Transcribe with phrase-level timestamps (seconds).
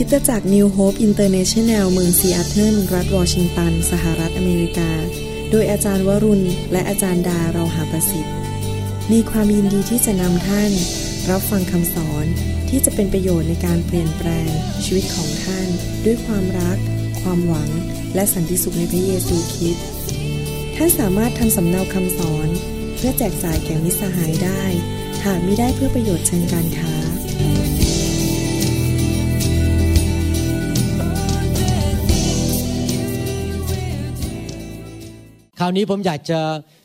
[0.00, 4.90] คิดจาก New Hope International เมืองซีแอตเทิลรัฐวอชิงตัน สหรัฐอเมริกา
[5.50, 8.34] โดยอาจารย์วรุณ และอาจารย์ดาเราหาประสิทธิ์
[9.12, 10.72] มีความยินดีที่จะนำท่าน
[11.30, 12.26] รับฟังคำสอน
[12.68, 14.48] ที่จะเป็นประโยชน์ในการเปลี่ยนแปลง
[14.84, 15.68] ชีวิตของท่าน
[16.04, 16.78] ด้วยความรัก
[17.20, 17.70] ความหวัง
[18.14, 19.86] และสันติสุขในพระเยซูคริสต์
[20.76, 22.48] ท่านสามารถทำสำเนาคำสอน
[22.96, 24.62] เพื่อแจกจ่ายแก่มิตรสหายได้
[25.24, 36.40] หากมิได้เพื่อประโยชน์เชิงการค้าาวนี้ผมอยากจะ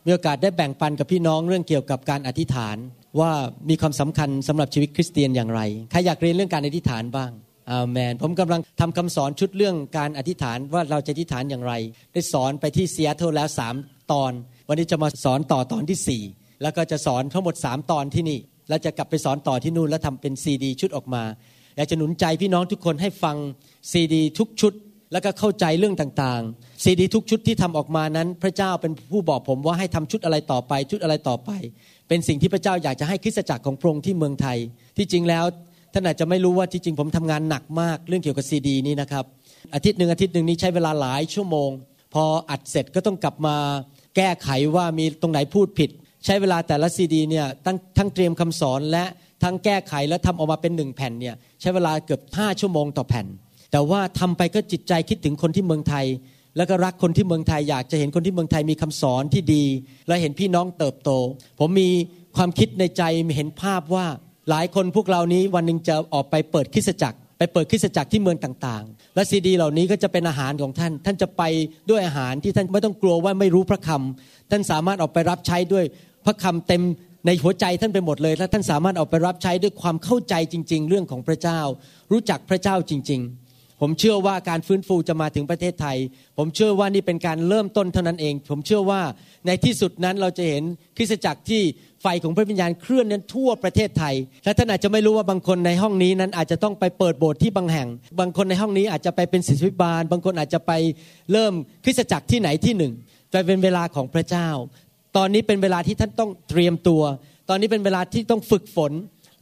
[0.06, 2.78] มีโอกาสได้แบ่งปันกับพี่น้องเรื่องเกี่ยวกับการอธิษฐาน
[3.20, 3.32] ว่า
[3.70, 7.32] มีความสำคัญสำหรับชีวิตคริสเตียนอย่างไรใครอยากเรียนเรื่องการอธิษฐานบ้าง
[7.72, 11.74] อาเมนผมกำลังทำคำสอนชุดเรื่องการอธิษฐานว่าเราจะอธิษฐานอย่างไร
[12.14, 13.76] ได้สอนไปที่เซียเทลแล้วสาม
[14.12, 14.32] ตอน
[14.68, 16.24] วันนี้จะมาสอนต่อตอนที่สี่
[16.62, 21.24] แล้วก็จะสอนทั้งหมดสามตอนที่นี่ แล้วจะกลับไปสอนต่อที่นู่นแล้วทำเป็นซีดีชุดออกมา
[21.76, 23.38] อยากจะหนุนใจพี่น้องทุกคนให้ฟัง
[23.92, 24.74] ซีดีทุกชุด
[25.12, 31.50] แล้วก็เข้าใจเรื่องต่างๆ ซีดีทุกชุดที่ทำออกมานั้น พระเจ้าเป็นผู้บอกผมว่าให้ทำชุดอะไรต่อไป ชุดอะไรต่อไป
[32.08, 34.58] เป็นสิ่งที่พระเจ้าอยากจะให้คริสตจักรของพระองค์ที่เมืองไทย
[34.98, 35.46] ที่จริงแล้ว
[35.94, 39.26] ท่านอาจจะไม่รู้ว่าที่จริงผมทำงานหนักมากเรื่องเกี่ยวกับซีดีนี้นะครับ
[39.76, 41.70] อาทิตย์หนึ่งอาทิตย์หนึ่งนี้ใช้เวลาหลายชั่วโมง
[42.14, 43.56] พออัดเสร็จก็ต้องกลับมา
[44.16, 45.90] แก้ไขว่ามีตรงไหนพูดผิด
[46.26, 49.06] ใช้เวลาแต่ละซีดีเนี่ยทั้งทั้งเตรียมคำสอนและ
[49.44, 53.28] ทั้งแก้ไขและทำออกมาเป็นหนึ่งแผ่นเนี่ยใช้เวลาเกือบห้าชั่วโมงต่อแผ่น
[53.72, 56.06] แต่ว่าทำไปก็จิตใจคิดถึงคนที่เมืองไทย
[56.58, 59.66] แล้วก็รักคนที่เมืองไทยอยากจะเห็นคนที่เมืองไทยมีคำสอนที่ดี
[60.08, 61.10] และเห็นพี่น้องเติบโต
[61.60, 61.90] ผมมี
[62.36, 63.04] ความคิดในใจ
[63.36, 64.06] เห็นภาพว่า
[64.50, 71.44] หลายคนพวกเรานี้วันหนึ่งจะออกไปเปิดคริสตจักร ไปเปิดคริสตจักรที่เมืองต่างๆ และซีดี เหล่านี้ก็จะเป็นอาหารของท่าน ท่านจะไป
[71.90, 75.86] ด้วยอาหารที่ท่านไม่ต้องกลัวว่าไม่รู้พระคำท่านสามารถออกไปรับใช้ด้วย
[76.26, 76.84] พระคำเต็ม
[77.26, 81.60] ในหัวใจท่านไปหมดเลยและท่านสามารถออกไปรับใช้ด้วยความเข้าใจจริง ๆ เรื่องของพระเจ้า
[82.12, 83.41] รู้จักพระเจ้าจริง ๆ
[83.82, 85.98] ผมเชื่อว่าการฟื้นฟูจะมาถึงประเทศไทย
[86.38, 89.02] ผมเชื่อว่านี่เป็นการเริ่มต้นเท่านั้นเอง ผมเชื่อว่า
[89.48, 90.64] ในที่สุดนั้นเราจะเห็น
[90.98, 91.62] คริสตจักรที่
[92.02, 97.88] ไฟของพระวิญญาณเคลื่อนนั้นทั่วประเทศไทย และท่านอาจจะไม่รู้ว่าบางคนในห้องนี้นั้นอาจจะต้องไปเปิดโบสถ์ที่บางแห่ง
[98.20, 100.72] บางคนในห้องนี้อาจจะไปเป็นศิษย์บาล บางคนอาจจะไป
[101.32, 102.94] เริ่มคริสตจักรที่ไหนที่หนึ่ง
[103.34, 104.50] จะเป็นเวลาของพระเจ้า
[105.18, 107.04] ตอนนี้เป็นเวลาที่ท่านต้องเตรียมตัว
[107.50, 108.92] ตอนนี้เป็นเวลาที่ต้องฝึกฝน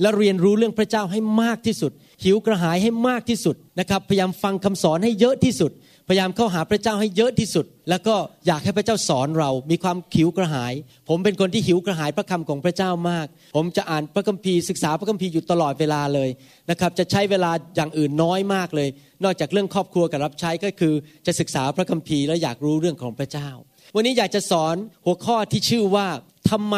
[0.02, 1.92] และเรียนรู้เรื่องพระเจ้าให้มากที่สุด
[2.24, 5.72] หิวกระหายให้มากที่สุดนะครับพยายามฟังคำสอนให้เยอะที่สุด
[6.10, 8.16] พยายามเข้าหาพระเจ้าให้เยอะที่สุด แล้วก็
[8.48, 10.74] อยากให้พระเจ้าสอนเรา มีความหิวกระหาย
[11.10, 16.30] ผมเป็นคนที่หิวกระหายพระคำของพระเจ้ามาก ผมจะอ่านพระคัมภีร์ศึกษาพระคัมภีร์อยู่ตลอดเวลาเลย
[16.70, 18.90] นะครับจะใช้เวลาอย่างอื่นน้อยมากเลย
[19.24, 20.94] นอกจากเรื่องครอบครัวกับรับใช้ก็คือ
[21.26, 23.50] จะศึกษาพระคัมภีร์และอยากรู้เรื่องของพระเจ้า
[23.96, 26.08] วันนี้อยากจะสอนหัวข้อที่ชื่อว่า
[26.50, 26.76] ทำไม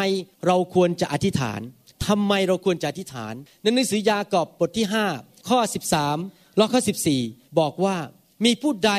[0.48, 1.62] เราควรจะอธิษฐาน
[2.08, 5.60] ทำไมเราควรจะอธิษฐานในหนังสือยากอบบทที่ 5 ข้อ
[6.08, 6.82] 13และข้อ
[7.20, 7.98] 14 บอกว่า
[8.46, 8.94] มีผู้ใด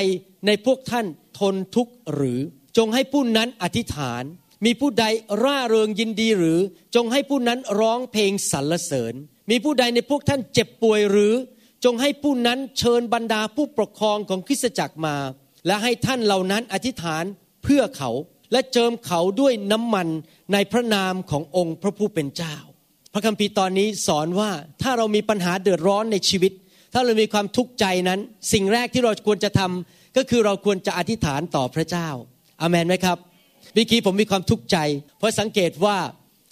[0.46, 1.06] ในพวกท่าน
[1.38, 2.38] ทนทุกข์หรือ
[2.76, 4.22] จงให้ผู้นั้นอธิษฐาน
[4.64, 5.04] มีผู้ใด
[5.42, 6.58] ร่าเริงยินดีหรือ
[6.94, 9.14] จงให้ผู้นั้นร้องเพลงสรรเสริญ
[9.50, 11.34] มีผู้ใดในพวกท่านเจ็บป่วยหรือ
[11.84, 15.16] จงให้ผู้นั้นเชิญบรรดาผู้ปกครองของคริสตจักรมา
[15.66, 17.24] และให้ท่านเหล่านั้นอธิษฐาน
[17.62, 18.10] เพื่อเขา
[18.52, 20.08] และเจิมเขาด้วยน้ำมัน
[20.52, 22.56] ในพระนามขององค์พระผู้เป็นเจ้า
[23.12, 24.50] พระคัมภีร์ตอนนี้สอนว่า
[24.82, 26.52] ถ้าเรามีปัญหาเดือดร้อนในชีวิต
[26.94, 28.20] ถ้าเรามีความทุกข์ใจนั้น
[28.52, 32.08] สิ่งแรกที่เราควรจะทำก็คือเราควรจะอธิษฐานต่อพระเจ้า
[32.60, 33.18] อาเมนไหมครับ
[33.74, 34.76] เมื่อกี้ผมมีความทุกข์ใจ
[35.18, 35.96] เพราะสังเกตว่า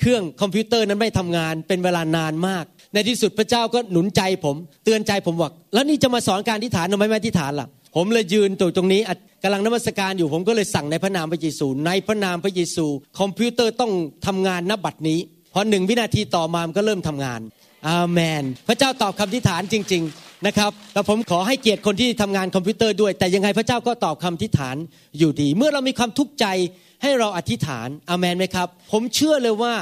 [0.00, 9.00] เครื่องคอมพิวเตอร์นั้นไม่ทำงานเป็นเวลานานมาก ในที่สุดพระเจ้าก็หนุนใจผม เตือนใจผมว่าแล้วนี่จะมาสอนการอธิษฐานทำไมไม่อธิษฐานล่ะ ผมเลยยืนตรงนี้
[9.42, 12.86] กำลังนมัสการอยู่ผมก็เลยสั่งในพระนามพระเยซู ในพระนามพระเยซู
[13.18, 13.92] คอมพิวเตอร์ต้อง
[14.26, 15.18] ทำงานณบัดนี้
[15.52, 17.40] พอหนึ่งวินาทีต่อมามันก็เริ่มทำงาน
[17.88, 24.76] อาเมน พระเจ้าตอบคำอธิษฐานจริง ๆนะครับแล้วผมขอให้เกียรติคนที่ทำงานคอมพิวเตอร์ด้วย แต่ยังไงพระเจ้าก็ตอบคำอธิษฐาน
[25.18, 26.46] อยู่ดี เมื่อเรามีความทุกข์ใจ
[27.02, 29.74] ให้เราอธิษฐานอาเมนไหมครับ ผมเชื่อเลยว่า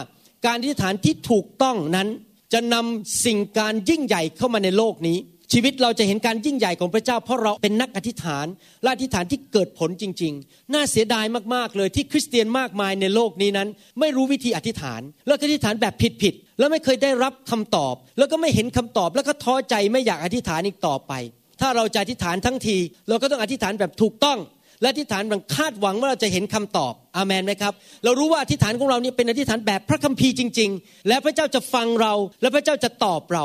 [0.46, 2.08] การอธิษฐานที่ถูกต้องนั้น
[2.52, 5.18] จะนำสิ่งการยิ่งใหญ่เข้ามาในโลกนี้
[5.52, 8.46] ชีวิตเราจะเห็นการยิ่งใหญ่ของพระเจ้า เพราะเราเป็นนักอธิษฐาน
[8.82, 11.24] และอธิษฐานที่เกิดผลจริง ๆ น่าเสียดาย
[11.54, 13.68] มากๆเลยที่คริสเตียนมากมายในโลกนี้นั้น
[14.00, 21.12] ไม่รู้วิธีอธิษฐาน แล้วอธิษฐานแบบผิดๆแล้วไม่เคยได้รับคำตอบ แล้วก็ไม่เห็นคำตอบ แล้วก็ท้อใจไม่อยากอธิษฐานอีกต่อไป
[21.60, 22.76] ถ้าเราจะอธิษฐานทั้งที
[23.08, 24.38] เราก็ต้องอธิษฐานแบบถูกต้อง
[24.80, 27.72] และอธิษฐานแบบคาดหวังว่าเราจะเห็นคำตอบอามันไหมครับ
[28.04, 33.44] เรารู้ว่าอธิษฐานของเราเนี่ยเป็นอธิษฐานแบบพระคัมภีร์จริง ๆ และพระเจ้าจะฟังเรา และพระเจ้าจะตอบเรา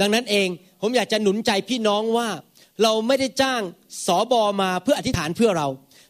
[0.00, 0.48] ดังนั้นเอง
[0.86, 2.28] ผมอยากจะหนุนใจพี่น้องว่า
[2.82, 3.62] เราไม่ได้จ้าง
[4.06, 5.68] สอบอมาเพื่ออธิษฐานเพื่อเรา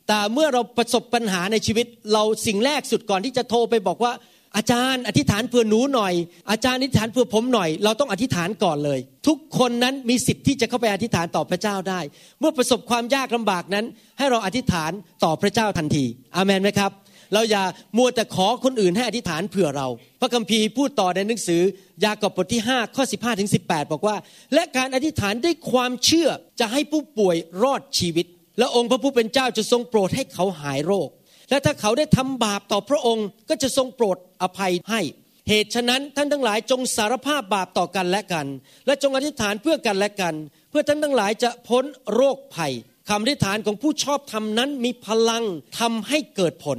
[0.09, 4.13] แต่เมื่อเราประสบปัญหาในชีวิต เราสิ่งแรกสุดก่อนที่จะโทรไปบอกว่า
[4.57, 6.15] อาจารย์ อธิษฐานเพื่อหนูหน่อย
[6.51, 12.01] อาจารย์อธิษฐานเพื่อผมหน่อย เราต้องอธิษฐานก่อนเลย ทุกคนนั้นมีสิทธิ์ที่จะเข้าไปอธิษฐานต่อพระเจ้าได้
[12.41, 13.85] เมื่อประสบความยากลำบากนั้น
[14.19, 14.91] ให้เราอธิษฐาน
[15.25, 16.05] ต่อพระเจ้าทันที
[16.37, 16.91] อามนไหมครับ
[17.35, 17.65] เราอย่า
[17.97, 19.89] มัวแต่ขอคนอื่นให้อธิษฐานเผื่อเรา
[20.21, 21.63] พระคัมภีร์พูดต่อในหนังสือ
[22.05, 24.17] ยากอบบทที่ 5 ข้อ 15ถึง18 บอกว่า
[24.55, 26.29] และการอธิษฐานด้วยความเชื่อ
[26.61, 28.27] จะให้ผู้ป่วยรอดชีวิต
[28.59, 31.09] และองค์พระผู้เป็นเจ้าจะทรงโปรดให้เขาหายโรค
[31.51, 35.01] และถ้าเขาได้ทำบาปต่อพระองค์ก็จะทรงโปรดอภัยให้
[35.49, 38.47] เหตุฉะนั้นท่านทั้งหลายจงสารภาพบาปต่อกันและกัน
[38.87, 40.35] และจงอธิษฐานเพื่อกันและกัน
[40.71, 41.85] เพื่อท่านทั้งหลายจะพ้น
[42.15, 42.73] โรคภัย
[43.09, 45.45] คำอธิษฐานของผู้ชอบธรรมนั้นมีพลัง
[45.79, 46.79] ทำให้เกิดผล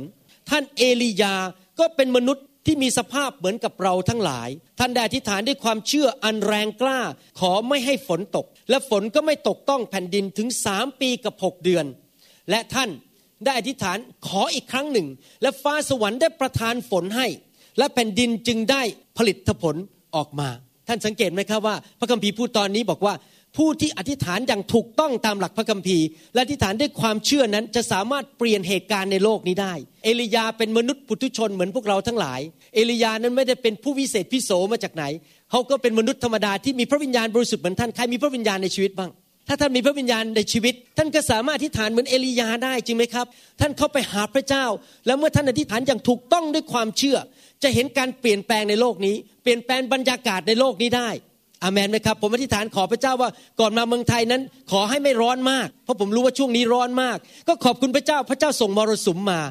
[0.49, 1.35] ท่านเอลียา
[1.79, 4.49] ก็เป็นมนุษย์ที่มีสภาพเหมือนกับเราทั้งหลาย
[4.79, 6.99] ท่านได้อธิษฐานด้วยความเชื่ออันแรงกล้า
[7.39, 11.85] ขอไม่ให้ฝนตก และฝนก็ไม่ตกต้องแผ่นดินถึงสามปีกับหกเดือน
[12.49, 12.89] และท่าน
[13.43, 13.97] ได้อธิษฐาน
[14.27, 15.07] ขออีกครั้งหนึ่ง
[15.41, 17.27] และฟ้าสวรรค์ได้ประทานฝนให้
[17.77, 18.81] และแผ่นดินจึงได้
[19.17, 19.75] ผลิตผล
[20.15, 20.49] ออกมา
[20.87, 23.13] ท่านสังเกตไหมครับว่า พระคัมภีร์พูดตอนนี้บอกว่า
[23.57, 29.73] ผู้ที่อธิษฐานอย่างถูกต้องตามหลักพระคัมภีร์ และอธิษฐานด้วยความเชื่อนั้นจะสามารถเปลี่ยนเหตุการณ์ในโลกนี้ได้
[30.03, 32.39] เอลียาเป็นมนุษย์ปุถุชนเหมือนพวกเราทั้งหลาย
[32.75, 35.03] เอลียานั้นไม่ได้เป็นผู้วิเศษพิโสมาจากไหน
[35.51, 39.11] เขาก็เป็นมนุษย์ธรรมดาที่มีพระวิญญาณบริสุทธิ์เหมือนท่าน ใครมีพระวิญญาณในชีวิตบ้าง
[39.47, 43.25] ถ้าท่านมีพระวิญญาณในชีวิต ท่านก็สามารถอธิษฐานเหมือนเอลียาได้จริงไหมครับ
[43.59, 44.65] ท่านเข้าไปหาพระเจ้า
[45.05, 47.17] แล้วเมื่อท่านอธิษฐานอย่างถูกต้องด้วยความเชื่อ
[47.63, 51.09] จะเห็นการเปลี่ยนแปลงในโลกนี้ เปลี่ยนแปลงบรรยากาศในโลกนี้ได้
[51.63, 53.29] อามนไหมครับผมอธิษฐานขอพระเจ้าว่า
[53.59, 54.41] ก่อนมาเมืองไทยนั้น
[54.71, 57.17] ขอให้ไม่ร้อนมาก เพราะผมรู้ว่าช่วงนี้ร้อนมาก
[57.47, 59.41] ก็ขอบคุณพระเจ้าพระเจ้าส่งมรสุมมา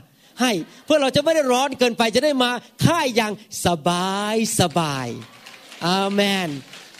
[0.40, 0.52] ให้
[0.84, 2.50] เพื่อเราจะไม่ได้ร้อนเกินไปจะได้มา
[2.84, 3.32] ค่ายอย่าง
[3.66, 5.08] สบายสบาย
[5.86, 6.48] อาเมน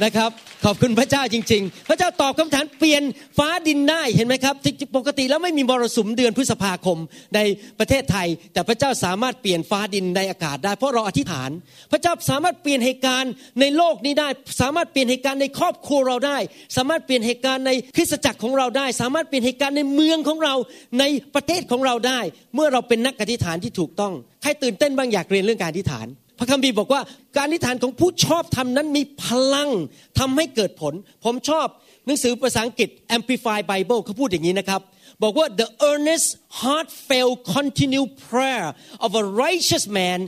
[0.04, 0.30] นะครับ
[0.64, 3.02] ขอบคุณพระเจ้าจริง ๆ พระเจ้าตอบคำถามเปลี่ยน
[3.38, 4.55] ฟ้าดินได้เห็นไหมครับ
[4.96, 6.99] ปกติแล้วไม่มีมรสุมเดือนพฤษภาคม
[7.34, 7.40] ใน
[7.78, 11.50] ประเทศไทย แต่พระเจ้าสามารถเปลี่ยนฟ้าดินในอากาศได้ เพราะเราอธิษฐาน
[11.93, 14.28] พระเจ้าสามารถเปลี่ยนเหตุการณ์ในโลกนี้ได้
[14.61, 16.38] สามารถเปลี่ยนเหตุการณ์ในครอบครัวเราได้
[16.76, 20.55] สามารถเปลี่ยนเหตุการณ์ในคริสตจักรของเราได้ สามารถเปลี่ยนเหตุการณ์ในเมืองของเรา
[21.00, 22.20] ในประเทศของเราได้
[22.55, 24.12] เมื่อเราเป็นนักอธิษฐานที่ถูกต้อง
[24.43, 26.08] ใครตื่นเต้นบ้างอยากเรียนเรื่องการอธิษฐาน
[26.38, 27.00] พระคัมภีร์บอกว่า
[27.36, 29.70] การอธิษฐานของผู้ชอบธรรมนั้นมีพลัง
[30.19, 30.94] ทำให้เกิดผล
[31.25, 31.66] ผมชอบ
[32.06, 34.81] หนังสือภาษาอังกฤษ Amplified Bible เขาพูดอย่างนี้นะครับ
[35.22, 36.28] บอกว่า the earnest
[36.62, 38.66] heartfelt continued prayer
[39.04, 40.19] of a righteous man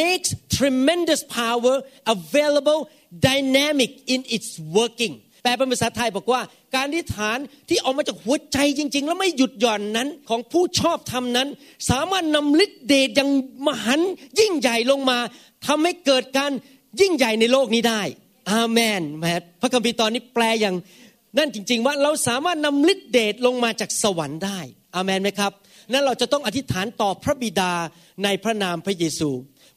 [0.00, 0.28] makes
[0.58, 1.74] tremendous power
[2.14, 2.80] available
[3.28, 5.14] dynamic in its working
[5.52, 6.40] ลเป็นภาษาไทยบอกว่า
[6.74, 11.48] การอธิษฐานที่ออกมาจากหัวใจจริง ๆ แล้วไม่หยุดหย่อนนั้นของผู้ชอบธรรมนั้น
[11.90, 13.30] สามารถนำฤทธิ์เดชอย่าง
[13.66, 14.00] มหัน
[14.40, 15.18] ยิ่งใหญ่ลงมา
[15.66, 16.52] ทำให้เกิดการ
[17.00, 18.02] ยิ่งใหญ่ในโลกนี้ได้
[18.50, 19.24] อาเมนแม
[19.60, 20.76] พระคัมภีร์ตอนนี้แปลอย่าง
[21.38, 24.58] นั่นจริง ๆ ว่าเราสามารถนำฤทธิเดชลงมาจากสวรรค์ได้
[24.96, 25.52] อาเมนไหมครับ
[25.92, 27.72] นั้นเราจะต้องอธิษฐานต่อพระบิดา
[28.24, 29.30] ในพระนามพระเยซู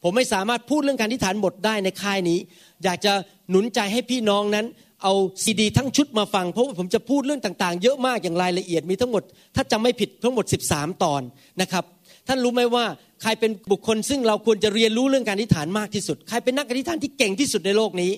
[0.03, 2.39] ผมไม่สามารถพูดเรื่องการอธิษฐานหมดได้ในค่ายนี้
[2.83, 3.13] อยากจะ
[3.49, 4.65] หนุนใจให้พี่น้องนั้น
[5.03, 5.13] เอา
[5.43, 9.23] ซีดี ทั้งชุดมาฟัง เพราะว่าผมจะพูดเรื่องต่างๆ เยอะมากอย่างรายละเอียดมีทั้งหมด
[9.55, 11.21] ถ้าจำไม่ผิดทั้งหมด 13 ตอน
[11.61, 11.83] นะครับ
[12.27, 12.85] ท่านรู้ไหมว่า
[13.21, 18.11] ใครเป็นบุคคลซึ่งเราควรจะเรียนรู้เรื่องการอธิษฐานมากที่สุด ใครเป็นนักอธิษฐานที่เก่งที่สุดในโลกนี้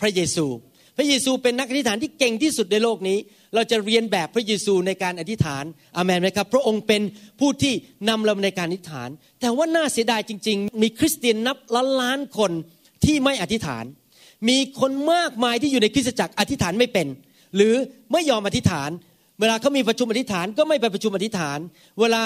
[0.00, 0.46] พระเยซู
[0.96, 3.18] พระเยซูเป็นนักอธิษฐานที่เก่งที่สุดในโลกนี้
[3.54, 5.64] เราจะเรียนแบบพระเยซูในการอธิษฐาน
[5.96, 7.02] อเมนไหมครับ พระองค์เป็น
[7.40, 7.74] ผู้ที่
[8.08, 9.08] นำเราในการอธิษฐาน
[9.40, 12.52] แต่ว่าน่าเสียดายจริง ๆ มีคริสเตียนนับล้านล้านคน
[13.04, 13.84] ที่ไม่อธิษฐาน
[14.48, 17.06] มีคนมากมายที่อยู่ในคริสตจักรอธิษฐานไม่เป็น
[17.56, 17.74] หรือ
[18.12, 18.90] ไม่ยอมอธิษฐาน
[19.40, 21.58] เวลาเขามีประชุมอธิษฐานก็ไม่ไปประชุมอธิษฐาน
[22.00, 22.22] เวลา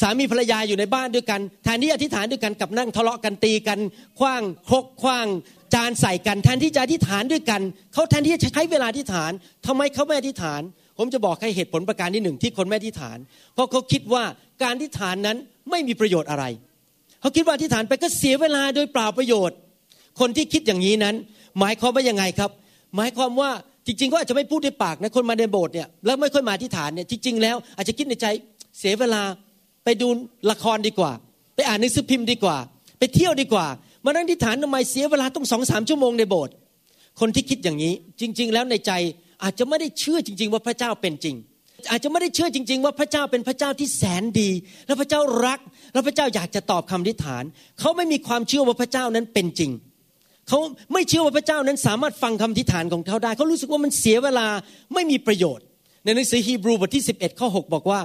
[0.00, 3.78] สามีภรรยาอยู่ในบ้านด้วยกันแทนที่อธิษฐานด้วยกันกับนั่งทะเลาะกันตีกัน
[4.18, 5.26] คว้างคกคว้าง
[5.74, 7.60] จานใส่กันแทนที่จะอธิษฐานด้วยกัน
[7.92, 9.30] เขาแทนที่จะใช้เวลาอธิษฐาน
[9.66, 10.60] ทำไมเขาไม่อธิษฐาน
[10.98, 13.18] ผมจะบอกให้เหตุผลประการที่หนึ่งที่คนไม่อธิษฐาน
[13.54, 14.24] เพราะเขาคิดว่า
[14.62, 15.36] การอธิษฐานนั้น
[15.70, 16.44] ไม่มีประโยชน์อะไร
[17.20, 19.56] เขาคิดว่าอธิษฐานไปก็เสียเวลาโดยเปล่าประโยชน์
[20.20, 21.14] คนที่คิดอย่างนี้นั้น
[21.60, 22.50] หมายความว่ายังไงครับ
[22.96, 23.50] หมายความว่า
[23.86, 28.26] จริงๆก็อาจจะไม่พูดด้วยปากนะคนมาในโบสถ์เนี่ยแล้วไม่ค่อยมาอธิษฐานเนี่ยจริงๆแล้วอาจจะคิดในใจ
[28.78, 29.22] เสียเวลา
[29.84, 30.08] ไปดู
[30.50, 31.12] ละครดีกว่า
[31.54, 32.56] ไปอ่านหนังสือพิมพ์ดีกว่า
[32.98, 33.66] ไปเที่ยวดีกว่า
[34.04, 36.54] มานั่งที่ฐานทำไมเสียเวลาต้องสองสามชั่วโมงในโบสถ์
[37.20, 38.92] คนที่คิดอย่างนี้ จริง ๆ แล้วในใจ
[39.44, 41.36] อาจจะไม่ได้เชื่อจริง ๆ ว่าพระเจ้าเป็นจริง
[41.90, 44.50] อาจจะไม่ได้เชื่อจริง ๆ ว่าพระเจ้าเป็นพระเจ้าที่แสนดี
[44.86, 45.60] และพระเจ้ารัก
[45.92, 47.44] และพระเจ้าอยากจะตอบคำทิฐาน
[47.80, 49.70] เขาไม่มีความเชื่อว่าพระเจ้านั้นเป็นจริง
[50.48, 50.58] เขา
[50.92, 54.46] ไม่เชื่อว่าพระเจ้านั้นสามารถฟังคำทิฐานของเขาได้ เขารู้สึกว่ามันเสียเวลา
[54.94, 55.64] ไม่มีประโยชน์
[56.04, 58.00] ในหนังสือฮีบรูบทที่ 11 ข้อ 6 บอกว่า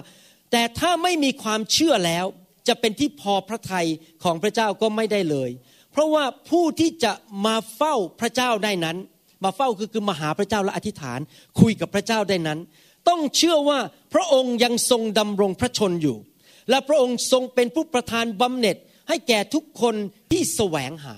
[0.52, 2.26] แต่ถ้าไม่มีความเชื่อแล้ว
[2.68, 3.88] จะเป็นที่พอพระทัย
[4.24, 5.50] ของพระเจ้าก็ไม่ได้เลย
[5.92, 7.14] เพราะว่าผู้ที่จะ
[7.46, 8.98] มาเฝ้าพระเจ้าได้นั้น
[9.44, 11.20] มาเฝ้าคือคือมาหาพระเจ้าและอธิษฐาน
[11.60, 12.60] คุยกับพระเจ้าได้นั้น
[13.10, 13.80] ต้องเชื่อว่า
[14.14, 16.18] พระองค์ยังทรงดำรงพระชนอยู่
[16.70, 18.78] และพระองค์ทรงเป็นผู้ประทานบำเหน็จ
[19.10, 19.96] ให้แก่ทุกคน
[20.32, 21.16] ที่แสวงหา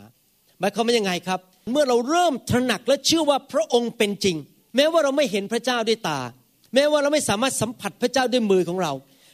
[0.64, 1.40] มายความว่ายังไงครับ
[1.72, 4.38] เมื่อเราเริ่มตระหนักและเชื่อว่าพระองค์เป็นจริง
[4.76, 6.20] แม้ว่าเราไม่เห็นพระเจ้าด้วยตา
[6.74, 8.94] แม้ว่าเราไม่สามารถสัมผัสพระเจ้าด้วยมือของเรา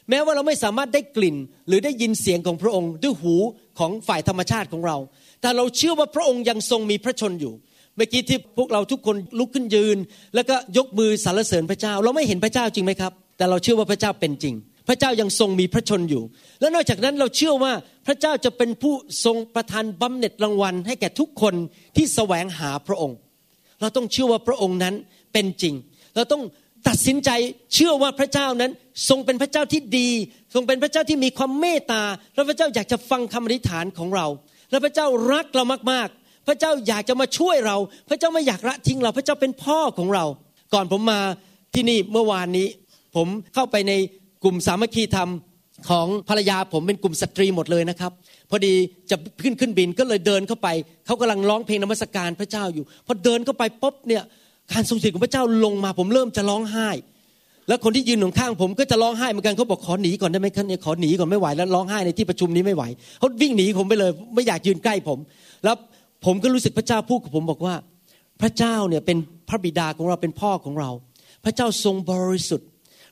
[0.10, 3.36] แม้ว่าเราไม่สามารถได้กลิ่น หรือได้ยินเสียงของพระองค์ด้วยหู
[3.80, 4.98] ของฝ่ายธรรมชาติของเรา
[5.42, 7.54] แต่เราเชื่อว่าพระองค์ยังทรงมีพระชนอยู่
[7.96, 9.98] เมื่อกี้ที่พวกเราทุกคนลุกขึ้นยืน
[10.36, 14.56] แล้วก็ยกมือสรรเสริญพระเจ้า เราไม่เห็นพระเจ้าจริงไหมครับ แต่เราเชื่อว่าพระเจ้าเป็นจริง
[14.90, 16.24] พระเจ้ายังทรงมีพระชนอยู่
[16.60, 17.72] และนอกจากนั้นเราเชื่อว่า
[18.10, 18.94] ระเจ้าจะเป็นผู้
[19.26, 21.56] ทรงประทานบำเหน็จรางวัล ให้แก่ทุกคน
[21.96, 23.18] ที่แสวงหาพระองค์
[23.82, 24.96] เราต้องเชื่อว่าพระองค์นั้น
[25.34, 25.76] เป็นจริง
[26.16, 26.44] เราต้อง
[26.88, 27.30] ตัดสินใจ
[27.74, 28.72] เชื่อว่าพระเจ้านั้น
[29.10, 30.10] ทรงเป็นพระเจ้าที่ดี
[30.54, 34.28] ทรงเป็นพระเจ้าที่มีความเมตตา และพระเจ้าอยากจะฟังคำอธิษฐานของเรา
[34.72, 37.78] และพระเจ้ารักเรามากๆ พระเจ้าอยากจะมาช่วยเรา
[38.10, 40.26] พระเจ้าไม่อยากละทิ้งเรา พระเจ้าเป็นพ่อของเรา
[40.74, 41.20] ก่อนผมมา
[41.74, 42.68] ที่นี่เมื่อวานนี้
[43.16, 43.94] ผมเข้าไปใน
[44.44, 45.30] กลุ่มสามัคคีธรรม
[45.90, 48.12] ของภรรยาผมเป็นกลุ่มสตรีหมดเลยนะครับ
[48.50, 48.74] พอดี
[49.10, 50.68] จะขึ้นขึ้นบินก็เลยเดินเข้าไป
[51.06, 54.24] เขากำลังร้องเพลงนมัสการพระเจ้าอยู่พอเดินเข้าไปปุ๊บเนี่ย
[54.72, 56.90] การทรงสถิตของพระเจ้าลงมาผมเริ่มจะร้องไห้
[57.68, 62.84] แล้วคนที่ยืนข้างผมก็จะร้องไห้เหมือนกันเขาบอกขอหนีก่อนได้ไหมครับเนี่ยขอหนีก่อนไม่ไหวแล้วร้องไห้ในที่ประชุมนี้ไม่ไหว
[63.20, 65.20] เขาวิ่งหนีผมไปเลย ไม่อยากยืนใกล้ผม
[65.64, 65.76] แล้ว
[66.26, 67.76] ผมก็รู้สึกพระเจ้าพูดกับผมบอกว่า
[68.42, 69.18] พระเจ้าเนี่ยเป็น
[69.50, 70.90] พระบิดาของเราเป็นพ่อของเรา
[71.46, 72.68] พระเจ้าทรงบริสุทธิ์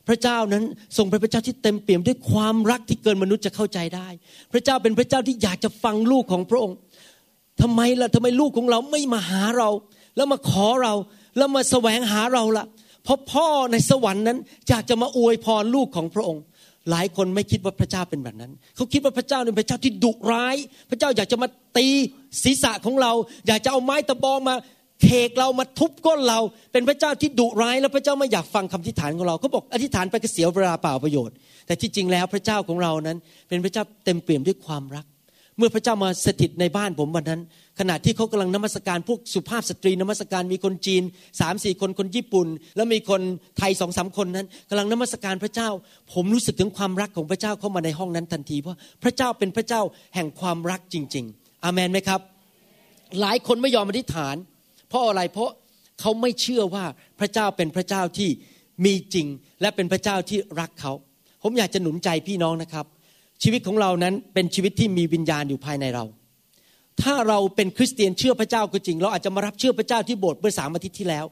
[0.07, 0.63] พระเจ้านั้น
[0.97, 4.07] ทรงเป็นพระเจ้าที่เต็มเปี่ยมด้วยความรักที่เกินมนุษย์จะเข้าใจได้
[4.53, 6.77] พระเจ้าเป็นพระเจ้าที่อยากจะฟังลูกของพระองค์
[7.61, 9.69] ทำไมล่ะทำไมลูกของเราไม่มาหาเรา
[10.15, 10.93] แล้วมาขอเรา
[11.37, 12.65] แล้วมาแสวงหาเราล่ะ
[13.03, 14.37] เพราะพ่อในสวรรค์นั้น
[14.69, 16.43] อยากจะมาอวยพรลูกของพระองค์
[16.89, 20.55] หลายคนไม่คิดว่าพระเจ้าเป็นแบบนั้น เขาคิดว่าพระเจ้าเป็นพระเจ้าที่ดุร้าย
[20.89, 21.47] พระเจ้าอยากจะมา
[21.77, 21.87] ตี
[22.43, 23.11] ศีรษะของเรา
[23.47, 24.55] อยากจะเอาไม้ตะบองมา
[25.01, 26.39] เคกเรามาทุบก้นเรา
[26.71, 31.35] เป็นพระเจ้าที่ดุร้าย แล้วพระเจ้าไม่อยากฟังคำอธิษฐานของเราเขาบอกอธิษฐานไปก็เสียเวลาเปล่าประโยชน์
[31.65, 35.05] แต่ที่จริงแล้วพระเจ้าของเรานั้น เป็นพระเจ้าเต็มเปี่ยมด้วยความรัก
[35.57, 37.41] เมื่อพระเจ้ามาสถิตในบ้านผมวันนั้น
[37.79, 41.03] ขณะที่เขากำลังนมัสการพวกสุภาพสตรีนมัสการมีคนจีน
[41.41, 43.21] สามสี่คนคนญี่ปุ่น แล้วมีคน
[43.57, 45.69] ไทยสองสามคนนั้นกำลังนมัสการพระเจ้า
[46.13, 49.81] ผมรู้สึกถึงความรักของพระเจ้าเข้ามาในห้องนั้นทันทีเพราะพระเจ้าเป็นพระเจ้า
[50.15, 52.21] แห่งความรักจริง ๆ อามันไหมครับ
[53.21, 54.35] หลายคนไม่ยอมอธิษฐาน
[54.89, 55.51] เพราะอะไรเพราะ
[55.99, 56.85] เขาไม่เชื่อว่า
[57.19, 58.29] พระเจ้าเป็นพระเจ้าที่
[58.85, 59.27] มีจริง
[59.61, 60.93] และเป็นพระเจ้าที่รักเขา
[61.43, 62.85] ผมอยากจะหนุนใจพี่น้องนะครับ
[63.43, 66.05] ชีวิตของเรานั้นเป็นชีวิตที่มีวิญญาณอยู่ภายในเรา
[67.01, 71.25] ถ้าเราเป็นคริสเตียนเชื่อพระเจ้าก็จริง เราอาจจะมารับเชื่อพระเจ้าที่โบสถ์เมื่อสามอาทิตย์ที่แล้ว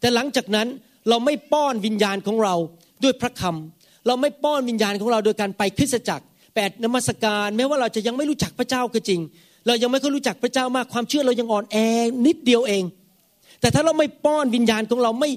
[0.00, 0.68] แต่หลังจากนั้น
[1.08, 2.54] เราไม่ป้อนวิญญาณของเรา
[3.02, 6.24] ด้วยพระคำเราไม่ป้อนวิญญาณของเราโดยการไปคริสตจักร
[6.54, 9.20] แปดนมัสการแม้ว่าเราจะยังไม่รู้จักพระเจ้าก็จริง
[9.66, 11.76] เรายังไม่ค่อยรู้จักพระเจ้ามากความเชื่อเรายังอ่อนแอ
[12.26, 12.84] นิดเดียวเอง
[13.60, 15.30] แต่ถ้าเราไม่ป้อนวิญญาณของเราไม่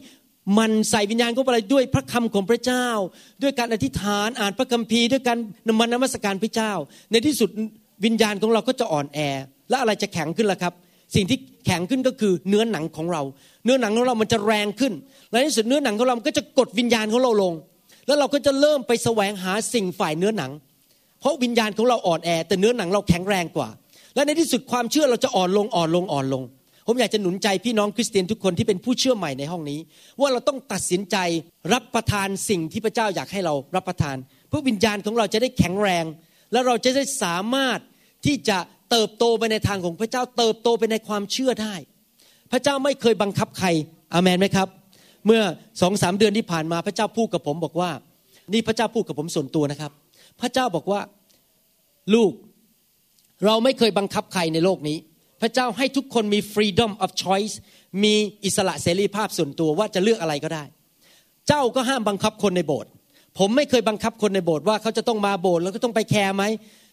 [0.59, 2.87] มันใส่วิญญาณเข้าไปด้วยพระคำของพระเจ้า
[3.41, 6.71] ด้วยการอธิษฐานอ่านพระคัมภีร์ด้วยการนมันนมัสการพระเจ้า
[7.11, 7.49] ในที่สุด
[8.05, 9.19] วิญญาณของเราก็จะอ่อนแอ
[9.69, 10.73] และอะไรจะแข็งขึ้นล่ะครับ
[11.15, 13.21] สิ่งที่แข็งขึ้นก็คือเนื้อหนังของเรา
[13.65, 14.93] เนื้อหนังของเรามันจะแรงขึ้น
[15.29, 17.53] และในที่สุดเนื้อหนังของเราก็จะกดวิญญาณของเราลง
[18.07, 20.51] แล้วเราก็จะเริ่มไปแสวงหาสิ่งฝ่ายเนื้อหนัง
[21.19, 23.69] เพราะวิญญาณของเราอ่อนแอ แต่เนื้อหนังเราแข็งแรงกว่า
[24.15, 26.43] และในที่สุดความเชื่อเราจะอ่อนลงอ่อนลงอ่อนลง
[26.87, 29.79] ผมอยากจะหนุนใจพี่น้องคริสเตียนทุกคนที่เป็นผู้เชื่อใหม่ในห้องนี้
[30.19, 31.17] ว่าเราต้องตัดสินใจ
[31.73, 34.15] รับประทานสิ่งที่พระเจ้าอยากให้เรารับประทาน
[34.49, 36.05] เพื่อวิญญาณของเราจะได้แข็งแรง
[36.51, 37.79] และเราจะได้สามารถ
[38.25, 38.57] ที่จะ
[38.91, 41.75] เติบโตไปในทางของพระเจ้า เติบโตไปในความเชื่อได้
[42.51, 43.67] พระเจ้าไม่เคยบังคับใคร
[44.13, 44.67] อามนไหมครับ
[45.25, 45.41] เมื่อ
[45.81, 47.91] สองสามเดือนที่ผ่านมาพระเจ้าพูดกับผมบอกว่า
[48.53, 49.91] นี่พระเจ้าพูดกับผมส่วนตัวนะครับ
[50.41, 51.01] พระเจ้าบอกว่า
[52.13, 52.31] ลูก
[53.45, 54.97] เราไม่เคยบังคับใครในโลกนี้
[55.41, 57.53] พระเจ้าให้ทุกคนมี freedom of choice
[58.03, 58.15] มี
[58.45, 60.63] อิสระเสรีภาพส่วนตัวว่าจะเลือกอะไรก็ได้
[61.47, 62.91] เจ้าก็ห้ามบังคับคนในโบสถ์
[63.39, 66.43] ผมไม่เคยบังคับคนในโบสถ์ว่าเขาจะต้องมาโบสถ์แล้วก็ต้องไปแคร์ไหม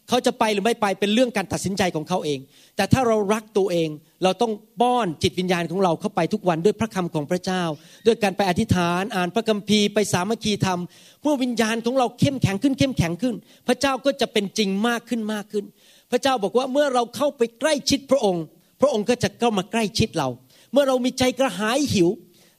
[0.08, 2.38] เขาจะไปหรือไม่ไปเป็นเรื่องการตัดสินใจของเขาเอง
[2.76, 3.88] แต่ถ้าเรารักตัวเอง
[4.24, 7.62] เราต้องป้อนจิตวิญญาณของเราเข้าไปทุกวันด้วยพระคำของพระเจ้า
[8.06, 10.80] ด้วยการไปอธิษฐานอ่านพระคัมภีร์ไปสามัคคีธรรม
[11.22, 13.34] เมื่อวิญญาณของเราเข้มแข็งขึ้นเข้มแข็งขึ้น
[13.68, 15.64] พระเจ้าก็จะเป็นจริงมากขึ้นมากขึ้น
[16.12, 18.44] พระเจ้าบอกว่าเมื่อเราเข้าไปใกล้ชิดพระองค์
[18.80, 20.28] พระองค์ก็จะเข้ามาใกล้ชิดเรา
[20.72, 22.10] เมื่อเรามีใจกระหายหิว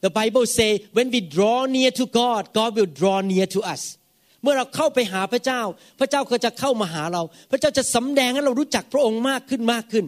[0.05, 3.83] The Bible say when we draw near to God God will draw near to us
[4.43, 5.61] เมื่อเราเข้าไปหาพระเจ้า
[5.99, 10.05] พระเจ้าก็จะเข้ามาหาเรา พระเจ้าจะสำแดงให้เรารู้จักพระองค์มากขึ้นมากขึ้น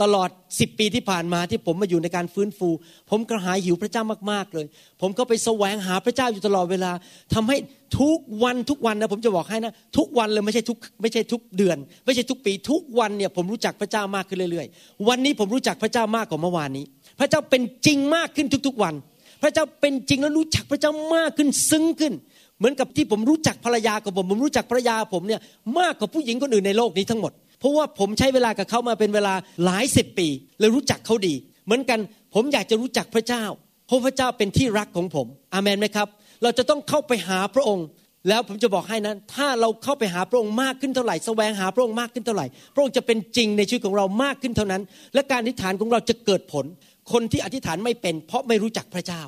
[0.00, 0.28] ตลอด
[0.60, 2.68] สิบปีที่ผ่านมาที่ผมมาอยู่ในการฟื้นฟู
[3.10, 4.66] ผมกระหายหิวพระเจ้ามากๆเลย
[5.00, 6.92] ผมก็ไปแสวงหาพระเจ้าอยู่ตลอดเวลา
[7.34, 7.56] ทำให้
[8.00, 16.84] ทุกวันทุกวันนะผมจะบอกให้นะ ทุกวันเลยไม่ใช่ทุกไม่ใช่ทุกเดือน ไม่ใช่ทุกปี ทุกวันเนี่ยผมรู้จักพระเจ้ามากขึ้นเรื่อยๆ วันนี้ผมรู้จักพระเจ้ามากกว่าเมื่อวานนี้
[17.20, 18.94] พระเจ้าเป็นจริงมากขึ้นทุกๆวัน
[19.42, 22.12] พระเจ้าเป็นจริงแล้วรู้จักพระเจ้ามากขึ้นซึ้งขึ้น
[22.58, 25.40] เหมือนกับที่ผมรู้จักภรรยาของผม ผมรู้จักภรรยาผมเนี่ย
[25.78, 27.32] มากกว่าผู้หญิงคนอื่นในโลกนี้ทั้งหมด
[27.62, 30.28] เพราะว่าผมใช้เวลากับเขามาเป็นเวลาหลายสิบปี
[30.60, 31.34] เลยรู้จักเขาดี
[31.66, 31.98] เหมือนกัน
[32.34, 33.44] ผมอยากจะรู้จักพระเจ้า
[33.86, 36.08] เพราะพระเจ้าเป็นที่รักของผม อามันไหมครับ
[36.42, 37.86] เราจะต้องเข้าไปหาพระองค์
[38.28, 44.82] แล้วผมจะบอกให้นะถ้าเราเข้าไปหาพระองค์มากขึ้นเท่าไหร่แสวงหาพระองค์มากขึ้นเท่าไหร่ พระองค์จะเป็นจริงในชีวิตของเรามากขึ้นเท่านั้น
[45.14, 46.64] และการอธิษฐานของเราจะเกิดผล
[47.12, 49.22] คนที่อธิษฐานไม่เป็น เพราะไม่รู้จักพระเจ้า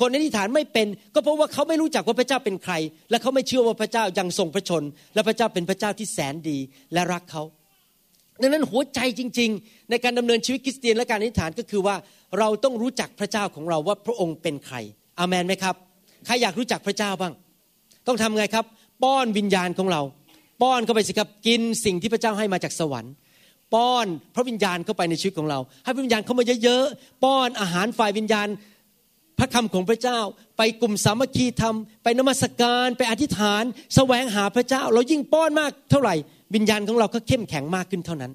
[0.00, 2.74] คนอธิษฐานไม่เป็น ก็เพราะว่าเขาไม่รู้จักว่าพระเจ้าเป็นใคร
[3.10, 4.82] และเขาไม่เชื่อว่าพระเจ้ายังทรงพระชน
[5.14, 6.58] และพระเจ้าเป็นพระเจ้าที่แสนดี
[6.92, 7.42] และรักเขา
[8.42, 11.96] ดังนั้นหัวใจจริง ๆ ในการดำเนินชีวิตคริสเตียนและการอธิษฐานก็คือว่า
[12.38, 14.76] เราต้องรู้จักพระเจ้าของเราว่าพระองค์เป็นใคร
[15.18, 15.74] อามนไหมครับ
[16.26, 17.32] ใครอยากรู้จักพระเจ้าบ้าง
[18.06, 18.64] ต้องทำไงครับ
[19.02, 20.02] ป้อนวิญญาณของเรา
[20.62, 23.12] ป้อนเข้าไปสิครับกินสิ่งที่พระเจ้าให้มาจากสวรรค์
[23.74, 28.48] ป้อนพระวิญญาณเข้าไปในชีวิตของเรา ให้พระวิญญาณเข้ามาเยอะๆป้อนอาหารฝ่ายวิญญาณ
[29.38, 30.18] พระคำของพระเจ้า
[30.58, 33.62] ไปกลุ่มสามัคคีธรรม ไปนมัสการ ไปอธิษฐาน
[33.94, 36.14] แสวงหาพระเจ้า เรายิ่งป้อนมากเท่าไหร่
[36.54, 38.32] วิญญาณของเราก็เข้มแข็งมากขึ้นเท่านั้น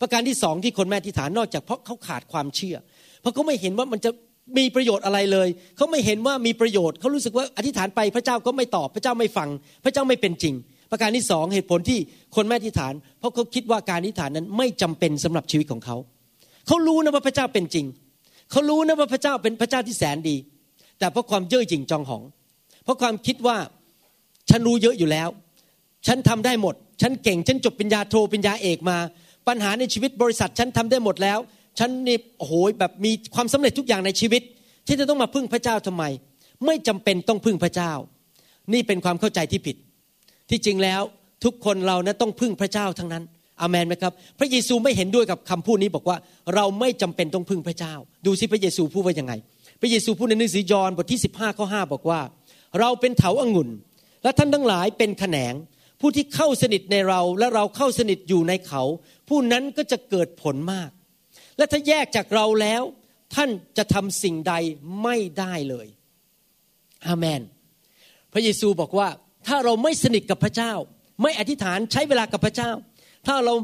[0.00, 2.76] ประการที่สองที่คนแม่อธิฐานนอกจากเพราะเขาขาดความเชื่อ
[3.20, 4.10] เพราะเขาไม่เห็นว่ามันจะ
[4.58, 9.48] มีประโยชน์อะไรเลย เขาไม่เห็นว่ามีประโยชน์ เขารู้สึกว่าอธิษฐานไปพระเจ้าก็ไม่ตอบพระเจ้าไม่ฟัง
[9.84, 10.54] พระเจ้าไม่เป็นจริง
[10.90, 11.98] ประการที่สองเหตุผลที่
[12.36, 15.96] คนไม่อธิษฐาน เพราะเขาคิดว่าการอธิษฐานนั้นไม่จำเป็นสำหรับชีวิตของเขา
[16.66, 17.86] เขารู้นะว่าพระเจ้าเป็นจริง
[18.50, 20.36] เขารู้นะว่าพระเจ้าเป็นพระเจ้าที่แสนดี
[20.98, 22.22] แต่เพราะความเย่อหยิ่งจองหอง
[22.84, 23.56] เพราะความคิดว่า
[24.50, 25.28] ฉันรู้เยอะอยู่แล้ว
[26.06, 28.98] ฉันทำได้หมด ฉันเก่ง ฉันจบปริญญาโทปริญญาเอกมา
[29.48, 31.38] ปัญหาในชีวิตบริษัทฉันทำได้หมดแล้ว
[31.78, 34.42] ฉันนี่โอ้โหแบบมีความสำเร็จทุกอย่างในชีวิต
[34.86, 36.04] ที่จะต้องมาพึ่งพระเจ้าทำไม
[36.66, 37.92] ไม่จำเป็นต้องพึ่งพระเจ้า
[38.72, 39.76] นี่เป็นความเข้าใจที่ผิด
[40.50, 41.02] ที่จริงแล้ว
[41.44, 43.24] ทุกคนเรานะต้องพึ่งพระเจ้าทั้งนั้น
[43.60, 46.16] อามนไหมครับพระเยซูไม่เห็นด้วยกับคำพูดนี้บอกว่า
[46.54, 47.94] เราไม่จำเป็นต้องพึ่งพระเจ้า
[48.26, 49.32] ดูสิพระเยซูพูดว่ายังไง
[49.80, 52.20] พระเยซูพูดในหนังสือยอห์นบทที่15ข้อ5บอกว่า
[52.80, 53.68] เราเป็นเถาอางุ่น
[54.22, 55.54] และท่านทั้งหลายเป็นแขนง
[56.02, 58.82] ผู้ที่เข้าสนิทในเราและเราเข้าสนิทอยู่ในเขา
[59.28, 60.90] ผู้นั้นก็จะเกิดผลมาก
[61.56, 62.82] และถ้าแยกจากเราแล้ว
[63.34, 64.54] ท่านจะทำสิ่งใด
[65.02, 65.86] ไม่ได้เลย
[67.06, 67.42] อาเมน
[68.32, 69.08] พระเยซูบอกว่า
[69.46, 70.72] ถ้าเราไม่สนิทกับพระเจ้า
[71.22, 72.70] ไม่อธิษฐานใช้เวลากับพระเจ้า
[73.26, 73.54] ถ้าเรา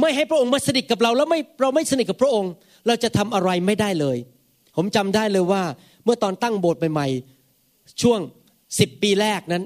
[0.00, 2.52] ไม่ให้พระองค์มาสนิทกับเรา แล้วไม่เราไม่สนิทกับพระองค์
[2.86, 4.16] เราจะทำอะไรไม่ได้เลย
[4.76, 5.62] ผมจำได้เลยว่า
[6.04, 8.20] เมื่อตอนตั้งโบสถ์ใหม่ๆช่วง
[8.78, 9.64] สิบปีแรกนั้น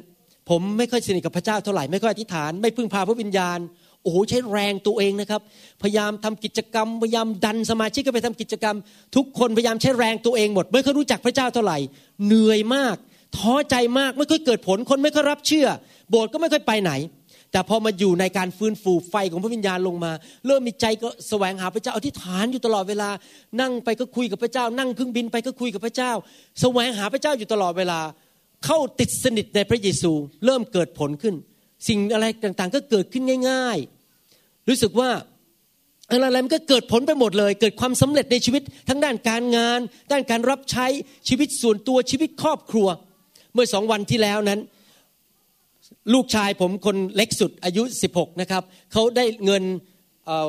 [0.48, 3.58] ผมไม่ค่อยสนิทกับพระเจ้าเท่าไหร่ไม่ค่อยอธิษฐานไม่พึ่งพาพระวิญญาณ
[4.02, 5.40] โอ้โหใช้แรงตัวเองนะครับ
[5.82, 8.76] พยายามทำกิจกรรม พยายามดันสมาชิกก็ไปทำกิจกรรม
[9.16, 11.78] ทุกคนพยายามใช้แรงตัวเองหมด ไม่เคยรู้จักพระเจ้าเท่าไหร่
[12.26, 12.96] เหนื่อยมาก
[13.36, 15.66] ท้อใจมากไม่ค่อยเกิดผลคนไม่ค่อยรับเชื่อ
[16.10, 16.92] โบสถ์ก็ไม่ค่อยไปไหน
[17.52, 20.12] แต่พอมาอยู่ในการฟื้นฟูไฟของพระวิญญาณลงมา
[20.46, 23.10] เริ่มมีใจก็แสวงหาพระเจ้าอธิษฐานอยู่ตลอดเวลา
[23.60, 26.12] นั่งไปก็คุยกับพระเจ้า นั่งเครื่องบินไปก็คุยกับพระเจ้า
[26.60, 28.00] แสวงหาพระเจ้าอยู่ตลอดเวลา
[28.66, 30.12] เข้าติดสนิทในพระเยซู
[30.44, 31.34] เริ่มเกิดผลขึ้น
[31.88, 33.78] สิ่งอะไรต่างๆ ก็เกิดขึ้นง่าย
[34.22, 35.10] ๆ รู้สึกว่า
[36.10, 39.80] อะไรมันก็เกิดผลไปหมดเลย เกิดความสำเร็จในชีวิต ทั้งด้านการงาน
[40.12, 40.86] ด้านการรับใช้
[41.28, 42.88] ชีวิตส่วนตัวชีวิตครอบครัว
[43.54, 44.60] เมื่อสองวันที่แล้วนั้น
[46.14, 47.82] ลูกชายผมคนเล็กสุดอายุ
[48.14, 49.64] 16 นะครับเขาได้เงิน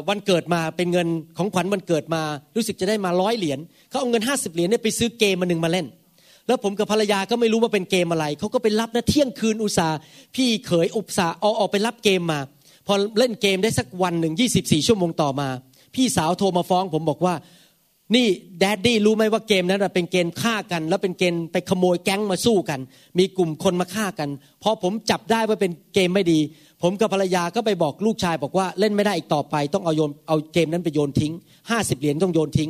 [0.09, 2.21] วันเกิดมาเป็นเงินของขวัญวันเกิดมา
[2.55, 5.87] รู้สึกจะได้มาร้อยเหรียญเขาเอาเงิน 50 เหรียญไปซื้อเกมมาหนึ่งมาเล่น
[6.47, 9.87] แล้วผมกับภรรยาก็ไม่รู้ว่าเป็นเกมอะไร เขาก็ไปรับนะเที่ยงคืนอุตสา
[10.35, 12.39] พี่เขยอุตสาเอาออกไปรับเกมมา
[12.87, 15.47] พอเล่นเกมได้สักวันหนึ่งยี่สิบสี่ชั่วโมงต่อมา
[15.95, 17.33] พี่สาวโทรมาฟ้อง ผมบอกว่า
[18.15, 18.27] นี่
[18.59, 22.79] แดดดี้รู้ไหมว่าเกมนั้นเป็นเกมฆ่ากัน แล้วเป็นเกมไปขโมยแก๊งมาสู้กัน
[23.17, 24.29] มีกลุ่มคนมาฆ่ากัน
[24.63, 26.39] พอผมจับได้ว่าเป็นเกมไม่ดี
[26.81, 31.33] ผมกับภรรยาก็ไปบอกลูกชายบอกว่าเล่นไม่ได้อีกต่อไป ต้องเอาโยนเอาเกมนั้นไปโยนทิ้ง
[31.69, 32.69] ห้าสิบเหรียญต้องโยนทิ้ง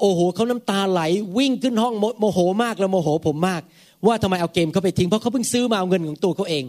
[0.00, 1.02] โอ้โหเขาน้ำตาไหล
[1.38, 3.62] วิ่งขึ้นห้องโมโหมากแล้วโมโหผมมาก
[4.06, 6.64] ว่าทำไมเอาเกมเขาไปทิ้งเพราะเขาเพิ่งซื้อมาเอาเงินของตัวเขาเอง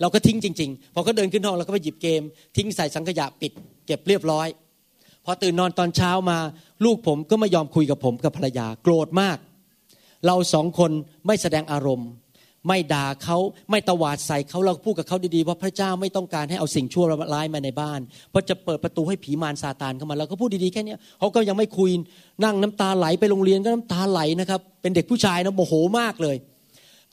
[0.00, 2.22] เราก็ทิ้งจริงๆพอเขาเดินขึ้นห้องเราก็ไปหยิบเกม
[2.56, 3.52] ทิ้งใส่สังขยะปิด
[3.86, 4.48] เก็บเรียบร้อย
[5.24, 6.38] พอตื่นนอนตอนเช้ามา
[6.84, 9.38] ลูกผมก็ไม่ยอมคุยกับผมกับภรรยาโกรธมาก
[10.26, 10.90] เราสองคน
[11.26, 12.08] ไม่แสดงอารมณ์
[12.68, 13.38] ไม่ด่าเขา
[13.70, 18.00] ไม่ตวาดใส่เขาเราพูดกับเขาดีๆว่าพระเจ้าไม่ต้องการให้เอาสิ่งชั่วร้ายมาในบ้าน
[18.30, 21.90] เพราะจะเปิดประตูให้ผีมารซาตานเข้ามาเราก็พูดดีๆแค่นี้เขาก็ยังไม่คุย
[22.44, 26.36] นั่งน้ำตาไหลไปโรงเรียนก็น้ำตาไหลนะครับ เป็นเด็กผู้ชายนะโมโหมากเลย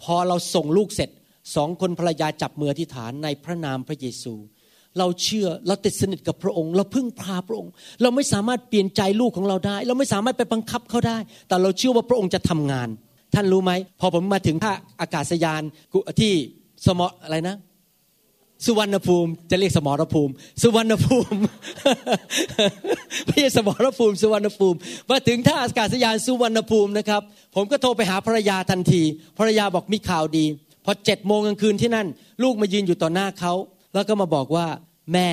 [0.02, 1.10] พอเราส่งลูกเสร็จ
[1.56, 4.34] สองคนภรรยาจับมือที่ฐานในพระนามพระเยซู
[5.00, 12.90] เราเชื่อเราติดสนิทกับพระองค์ เราพึ่งพาพระองค์ เราไม่สามารถเปลี่ยนใจลูกของเราได้ เราไม่สามารถไปบังคับเขาได้ แต่เราเชื่อว่าพระองค์จะทำงาน
[13.34, 15.62] ท่านรู้ไหมพอผมมาถึงท่าอากาศยาน
[16.20, 16.34] ที่
[16.86, 17.58] สมออะไรนะ
[18.66, 21.38] สุวรรณภูมิจะเรียกสมรภูมิ สุวรรณภูมิ
[23.28, 24.78] ไม่ใช่สมรภูมิ สุวรรณภูมิ
[25.10, 27.22] มาถึงท่าอากาศยานสุวรรณภูมินะครับ
[27.56, 29.02] ผมก็โทรไปหาภรรยาทันที
[29.40, 30.46] ภรรยาบอกมีข่าวดี
[30.86, 32.08] พอเจ็ดโมงกลางคืนที่นั่น
[32.44, 33.54] ลูกมายืนอยู่ต่อหน้าเขา
[33.94, 34.68] แล้วก็มาบอกว่า
[35.14, 35.30] แม่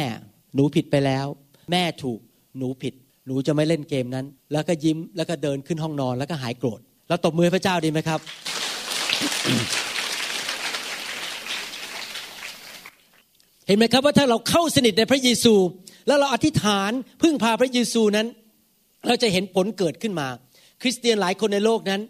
[0.55, 1.27] หนูผิดไปแล้ว
[1.71, 2.19] แม่ถูก
[2.59, 2.95] หนูผิด
[3.27, 6.81] หนูจะไม่เล่นเกมนั้น แล้วก็ยิ้มแล้วก็เดินขึ้นห้องนอนแล้วก็หายโกรธ
[7.11, 8.21] แล้วตบมือพระเจ้าดีไหมครับ
[13.67, 15.55] เห็นไหมครับว่าถ้าเราเข้าสนิทในพระเยซู
[16.07, 16.91] แล้วเราอธิษฐาน
[17.23, 18.27] พึ่งพาพระเยซูนั้น
[19.07, 20.29] เราจะเห็นผลเกิดขึ้นมา
[20.83, 22.01] คริสเตียนหลายคนในโลกนั้น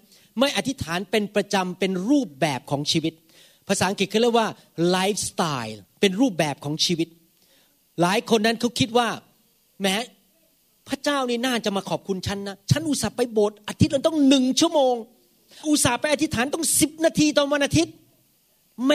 [0.41, 3.15] ไม่อธิษฐานเป็นประจำเป็นรูปแบบของชีวิต
[3.69, 4.49] ภาษาอังกฤษเขาเรียกว่า
[4.91, 7.09] ไลฟ์สไตล์เป็นรูปแบบของชีวิต
[8.01, 9.09] หลายคนนั้นเขาคิดว่า
[9.83, 9.97] แม้
[10.91, 14.95] พระเจ้านี่น่าจะมาขอบคุณฉันนะฉันอุตส่าห์ไปโบสถ์อาทิตย์ละต้องหนึ่งชั่วโมง
[15.69, 17.95] อุตส่าห์ไปอธิษฐานต้องสิบนาทีตอนวันอาทิตย์
[18.87, 18.93] แหม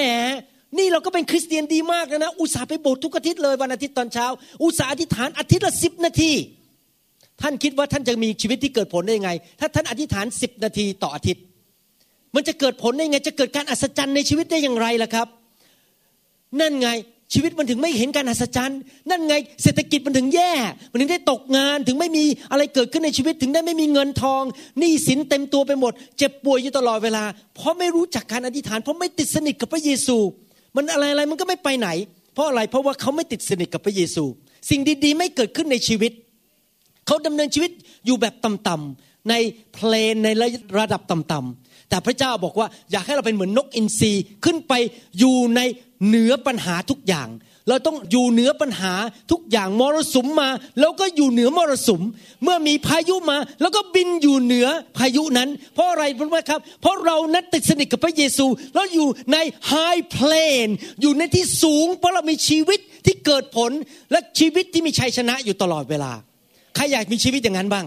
[0.78, 4.26] นี่เราก็เป็นคริสเตียนดีมากนะอุตส่าห์ไปโบสถ์ทุกอาทิตย์เลยวันอาทิตย์ตอนเช้า
[4.64, 6.32] อุตส่าห์อธิษฐานอาทิตย์ละสิบนาที
[7.42, 11.44] ท่านคิดว่าท่านจะมีชีวิตที่เกิดผลได้ยังไง ถ้าท่านอธิษฐานสิบนาทีต่ออาทิตย์
[12.36, 15.28] มันจะเกิดผลได้ยังไง จะเกิดการอัศจรรย์ในชีวิตได้อย่างไรล่ะครับ
[16.60, 16.90] นั่นไง
[17.34, 20.54] ชีวิตมันถึงไม่เห็นการอัศจรรย์ นั่นไงเศรษฐกิจมันถึงแย่
[20.92, 24.44] มันถึงได้ตกงานถึงไม่มีอะไรเกิดขึ้นในชีวิตถึงได้ไม่มีเงินทอง
[24.80, 27.24] หนี้สินเต็มตัวไปหมด เจ็บป่วยอยู่ตลอดเวลา
[27.56, 30.18] เพราะไม่รู้จักการอธิษฐาน เพราะไม่ติดสนิทกับพระเยซู
[30.76, 31.90] มันอะไรอะไรมันก็ไม่ไปไหน
[32.34, 34.24] เพราะอะไรเพราะว่าเขาไม่ติดสนิทกับพระเยซู
[34.70, 36.12] สิ่งดีๆ ไม่เกิดขึ้นในชีวิต
[37.08, 37.72] เขาดำเนินชีวิต
[38.06, 39.34] อยู่แบบต่ำๆใน
[39.74, 40.30] เพลนใน
[40.80, 44.12] ระดับต่ำๆแต่พระเจ้าบอกว่าอยากให้เราเป็นเหมือนนกอินทรี
[44.46, 44.74] ขึ้นไป
[45.20, 45.62] อยู่ใน
[46.08, 47.30] เหนือปัญหาทุกอย่าง
[47.70, 48.94] เราต้องอยู่เหนือปัญหา
[49.32, 52.02] ทุกอย่างมรสุมมา แล้วก็อยู่เหนือมรสุม
[52.44, 59.38] เมื่อมีพายุมา แล้วก็บินอยู่เหนือพายุนั้น เพราะอะไรรู้ไหมครับ เพราะเรานั้นติดสนิทกับพระเยซู แล้วอยู่ใน
[59.68, 59.74] ไฮ
[60.12, 60.32] เพล
[60.66, 60.68] น
[61.02, 63.72] อยู่ในที่สูง เพราะเรามีชีวิตที่เกิดผล
[64.12, 66.12] และชีวิตที่มีชัยชนะอยู่ตลอดเวลา
[66.76, 67.86] ใครอยากมีชีวิตอย่างนั้นบ้าง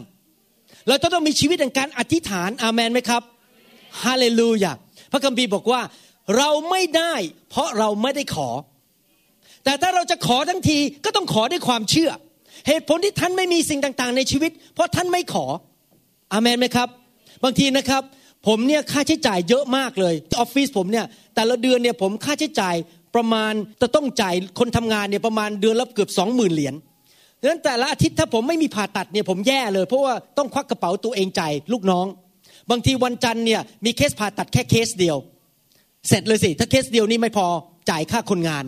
[0.88, 3.22] เราต้องมีชีวิตในการอธิษฐานอาเมนไหมครับ
[4.04, 4.72] ฮาเลลูยา
[5.12, 5.80] พระคัมภีร์บอกว่า
[6.36, 7.14] เราไม่ได้
[7.50, 8.48] เพราะเราไม่ได้ขอ
[9.64, 12.10] แต่ถ้าเราจะขอทั้งทีก็ต้องขอด้วยความเชื่อ
[12.68, 15.46] เหตุผลที่ท่านไม่มีสิ่งต่างๆ ในชีวิต เพราะท่านไม่ขอ
[16.32, 16.88] อามนไหมครับ
[17.44, 18.02] บางทีนะครับ
[18.46, 22.76] ผมเนี่ยค่าใช้จ่ายเยอะมากเลยออฟฟิศผมเนี่ยแต่ละเดือนเนี่ยผมค่าใช้จ่าย
[23.14, 26.74] ประมาณจะต้องจ่ายคนทำงานเนี่ยประมาณเดือนละเกือบสองหมื่นเหรียญ
[27.40, 32.06] ดังนั้นแต่ละอาทิตย์ถ้าผมไม่มีผ่าตัดเนี่ยผมแย่เลย เพราะว่าต้องควักกระเป๋าตัวเองจ่ายลูกน้อง
[32.70, 35.16] บางทีวันจันทร์เนี่ยมีเคสผ่าตัดแค่เคสเดียว
[36.08, 37.46] เสร็จเลยสิ ถ้าเคสเดียวนี่ไม่พอ
[37.90, 38.64] จ่ายค่าคนงาน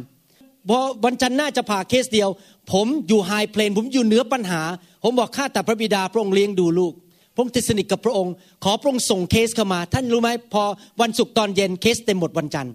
[0.69, 2.29] พอวันจันทร์หน้าจะผ่าเคสเดียว
[2.73, 4.62] ผมอยู่ไฮเพลนผมอยู่เหนือปัญหา
[5.03, 6.93] ผมบอกข้าแต่พระบิดาพระองค์เลี้ยงดูลูก
[7.35, 8.33] พระองค์ติดสนิทกับพระองค์
[8.64, 10.62] ขอพระองค์ส่งเคสเข้ามา ท่านรู้ไหมพอ
[11.01, 12.73] วันศุกร์ตอนเย็นเคสเต็มหมดวันจันทร์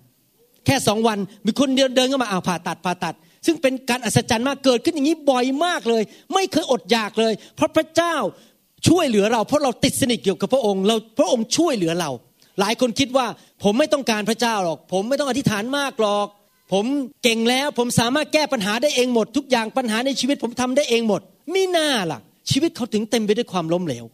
[0.65, 3.15] แค่สองวันมีคนเดินเดินเข้ามาอ่าผ่าตัดผ่าตัด
[3.45, 8.15] ซึ่งเป็นการอัศจรรย์มากเกิดขึ้นอย่างนี้บ่อยมากเลย ไม่เคยอดอยากเลย เพราะพระเจ้า
[8.87, 12.11] ช่วยเหลือเรา เพราะเราติดสนิทเกี่ยวกับพระองค์เราพระองค์ช่วยเหลือเรา
[12.59, 13.25] หลายคนคิดว่า
[13.63, 16.27] ผมไม่ต้องการพระเจ้าหรอก ผมไม่ต้องอธิษฐานมากหรอก
[16.73, 16.85] ผม
[17.23, 21.21] เก่งแล้วผมสามารถแก้ปัญหาได้เองหมด ทุกอย่างปัญหาในชีวิตผมทำได้เองหมด
[21.53, 22.19] มิน่าล่ะ
[22.51, 24.05] ชีวิตเขาถึงเต็มไปด้วยความล้มเหลว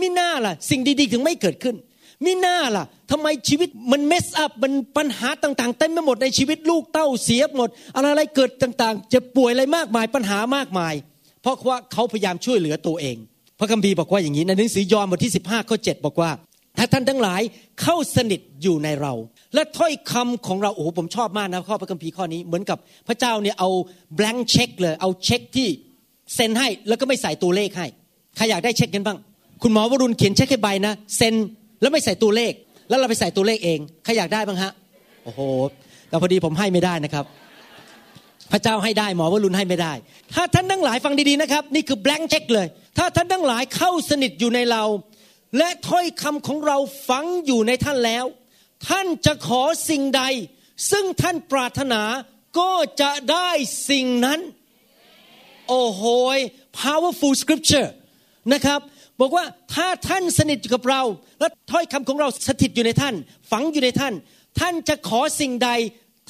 [0.00, 1.76] มิน่าล่ะ สิ่งดีๆถึงไม่เกิดขึ้น
[2.24, 10.94] มิน่าล่ะทำไมชีวิตมันเมสอัพมันปัญหาต่างๆเต็มไปหมดในชีวิตลูกเต้าเสียหมด อะไรๆเกิดต่างๆ จะป่วยอะไรมากมายปัญหามากมาย
[11.42, 13.16] เพราะว่าเขาพยายามช่วยเหลือตัวเอง
[13.58, 16.30] พระคัมภีร์บอกว่าอย่างนี้ในหนังสือยอห์นบทที่ 15ข้อ7บอกว่า
[16.78, 17.40] ถ้าท่านทั้งหลาย
[17.82, 19.12] เข้าสนิทอยู่ในเรา
[19.54, 23.70] และถ้อยคำของเราโอ้โหผมชอบมากนะข้อพระคัมภีร์ข้อนี้เหมือนกับพระเจ้าเนี่ยเอา
[24.18, 25.68] blank เช็คเลย เอาเช็คที่
[26.34, 27.86] เซ็นให้แล้วก็ไม่ใส่ตัวเลขให้
[28.36, 29.18] ใครอยากได้เช็คกันบ้าง
[29.62, 31.34] คุณหมอวรุณเขียนเช็คให้ใบนะเซ็น
[31.80, 32.52] แล้วไม่ใส่ตัวเลข
[32.88, 34.72] แล้วเราไปใส่ตัวเลขเองใครอยากได้บ้างฮะ
[35.24, 35.40] โอ้โห
[36.08, 37.24] แต่พอดีผมให้ไม่ได้นะครับ
[38.52, 39.92] พระเจ้าให้ได้หมอวรุณให้ไม่ได้
[40.34, 42.66] ถ้าท่านทั้งหลายฟังดีๆนะครับ นี่คือ blank เช็คเลย
[42.98, 44.82] ถ้าท่านทั้งหลายเข้าสนิทอยู่ในเรา
[45.58, 48.24] และถ้อยคำของเราฝังอยู่ในท่านแล้ว
[48.88, 50.22] ท่านจะขอสิ่งใด
[50.90, 52.02] ซึ่งท่านปรารถนา
[52.58, 53.50] ก็จะได้
[53.90, 54.40] สิ่งนั้น
[55.68, 56.02] โอ้โห
[56.82, 57.88] powerful scripture
[58.52, 58.80] นะครับ
[59.20, 61.02] บอกว่าถ้าท่านสนิทกับเรา
[61.40, 63.14] และถ้อยคำของเราสถิตอยู่ในท่าน
[63.50, 64.14] ฝังอยู่ในท่าน
[64.60, 65.70] ท่านจะขอสิ่งใด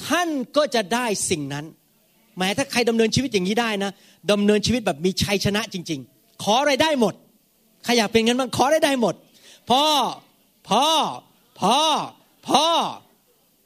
[0.09, 1.65] ท่านก็จะได้สิ่งนั้น
[2.37, 3.91] แม้ถ้าใครดำเนินชีวิตอย่างนี้ได้นะ
[4.31, 7.13] ดำเนินชีวิตแบบมีชัยชนะจริง ๆ ขออะไรได้หมด
[7.83, 9.15] ใครอยากเป็นงั้นบ้างขอได้ได้หมด
[9.69, 9.83] พ่อ
[10.69, 10.85] พ่อ
[11.61, 11.77] พ่อ
[12.49, 12.65] พ่อ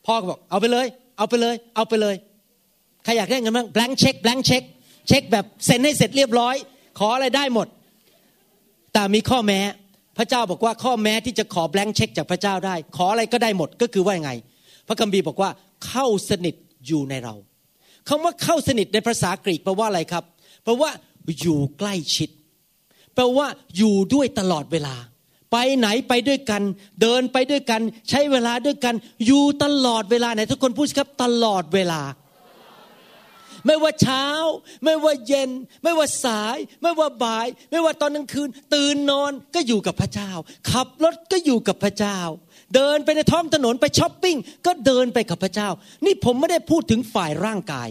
[0.06, 2.16] พ่อก็บอกเอาไปเลย เอาไปเลย เอาไปเลย
[3.04, 4.64] ใครอยากได้เงินบ้าง blank check blank check
[5.08, 6.56] เช็คแบบเซ็นให้เสร็จเรียบร้อย
[7.00, 7.68] ขออะไรได้หมด
[8.94, 9.60] แต่มีข้อแม้
[10.18, 14.32] พระเจ้าบอกว่าข้อแม้ที่จะขอ blank check จากพระเจ้าได้ ขออะไรก็ได้หมด ก็คือว่ายังไง
[14.88, 15.50] พระคัมภีร์บอกว่า
[15.88, 16.56] เข้าสนิท
[16.88, 17.36] อยู่ในเรา
[18.08, 20.24] คำว่าเข้าสนิทในภาษากรีกแปลว่าอะไรครับ
[20.64, 20.92] แปลว่า
[21.42, 22.30] อยู่ใกล้ชิด
[23.18, 24.96] แปลว่าอยู่ด้วยตลอดเวลา
[25.52, 26.62] ไปไหนไปด้วยกัน
[27.02, 32.02] เดินไปด้วยกัน ใช้เวลาด้วยกัน อยู่ตลอดเวลาไหนทุกคนพูดครับตลอดเวลา
[33.66, 34.26] ไม่ว่าเช้า
[34.84, 35.50] ไม่ว่าเย็น
[35.84, 40.32] ไม่ว่าสาย ไม่ว่าบ่าย ไม่ว่าตอนกลางคืน ตื่นนอนก็อยู่กับพระเจ้า
[40.72, 42.20] ขับรถก็อยู่กับพระเจ้า
[42.76, 45.70] เดินไปในท้องถนนไปช้อปปิ้งก็เดินไปกับพระเจ้า
[46.06, 47.90] นี่ผมไม่ได้พูดถึงฝ่ายร่างกาย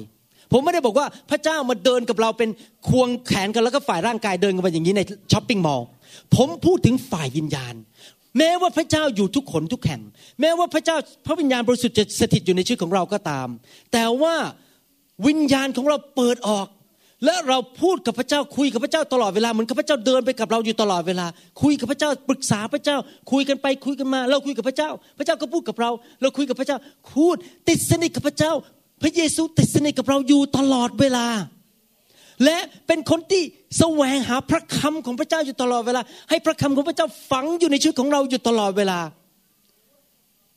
[0.53, 2.51] ผมไม่ได้บอกว่าพระเจ้ามาเดินกับเราเป็น
[2.89, 5.87] ควงแขนกันแล้วก็ฝ่ายร่างกายเดินกันไปอย่างนี้ในช้อปปิ้งมอลล์
[6.35, 7.75] ผมพูดถึงฝ่ายวิญญาณ
[8.39, 10.03] แม้ว่าพระเจ้าอยู่ทุกขนทุกแห่ง
[10.41, 13.49] แม้ว่าพระเจ้าพระวิญญาณบริสุทธิ์จะสถิตอยู่ในชีวิตของเราก็ตาม
[13.93, 14.35] แต่ว่า
[15.27, 16.67] วิญญาณของเราเปิดออก
[17.25, 21.27] และเราพูดกับพระเจ้าคุยกับพระเจ้าตลอดเวลาเหมือนกับพระเจ้าเดินไปกับเราอยู่ตลอดเวลา
[21.63, 22.97] คุยกับพระเจ้าปรึกษาพระเจ้า
[23.33, 25.91] คุยกันไปคุยกันมา เราคุยกับพระเจ้า พระเจ้าก็พูดกับเรา
[26.23, 26.79] เราคุยกับพระเจ้า
[27.15, 27.37] พูด
[27.69, 28.53] ติดสนิทกับพระเจ้า
[29.03, 31.27] พระเยซูติดสนิทกับเราอยู่ตลอดเวลา
[32.45, 32.57] และ
[32.87, 33.43] เป็นคนที่
[33.79, 38.99] แสวงหาพระคำของพระเจ้าอยู่ตลอดเวลา ให้พระคำของพระเจ้าฝังอยู่ในชีวิตของเราอยู่ตลอดเวลา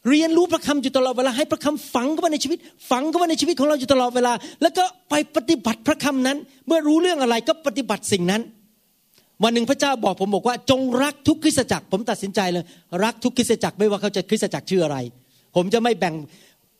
[0.09, 8.41] เรียนรู้พระคำอยู่ตลอดเวลา ให้พระคำฝังเข้ามาในชีวิต ฝังเข้ามาในชีวิตของเราอยู่ตลอดเวลา แล้วก็ไปปฏิบัติพระคำนั้น เมื่อรู้เรื่องอะไรก็ปฏิบัติสิ่งนั้น
[9.43, 12.63] วันหนึ่งพระเจ้าบอกผมบอกว่าจงรักทุกคริสตจักร ผมตัดสินใจเลย
[13.03, 14.97] รักทุกคริสตจักรไม่ว่าเขาจะคริสตจักรชื่ออะไร
[15.55, 16.15] ผมจะไม่แบ่ง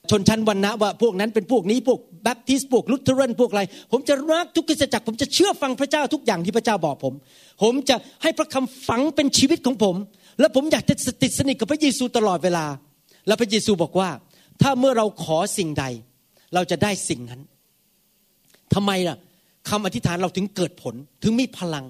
[0.10, 7.14] ชนชั้นวรรณะว่าพวกนั้นเป็นพวกนี้พวกแบปทิสต์พวกลุทเทเรนพวกอะไร ผมจะรักทุกคริสตจักรผมจะเชื่อฟังพระเจ้าทุกอย่างที่พระเจ้าบอกผม
[7.64, 9.96] ผมจะให้พระคำฝังเป็นชีวิตของผม
[10.40, 12.66] และผมอยากจะติดสนิทกับพระเยซูตลอดเวลา
[13.28, 14.10] แล้วพระเยซูบอกว่า
[14.62, 15.86] ถ้าเมื่อเราขอสิ่งใด
[16.54, 17.42] เราจะได้สิ่งนั้น
[18.74, 19.18] ทำไมล่ะ
[19.70, 21.86] คำอธิษฐานเราถึงเกิดผลถึงมีพลัง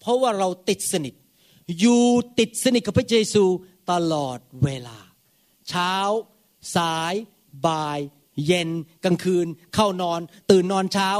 [0.00, 1.14] เพราะว่าเราติดสนิท
[1.80, 2.02] อยู่
[2.38, 3.44] ติดสนิทกับพระเยซู
[3.92, 4.98] ตลอดเวลา
[5.68, 5.94] เช้า
[6.76, 7.14] สาย
[7.66, 8.00] บ่าย
[8.46, 8.68] เย็น
[9.04, 11.10] กลางคืน เข้านอน ตื่นนอนเช้า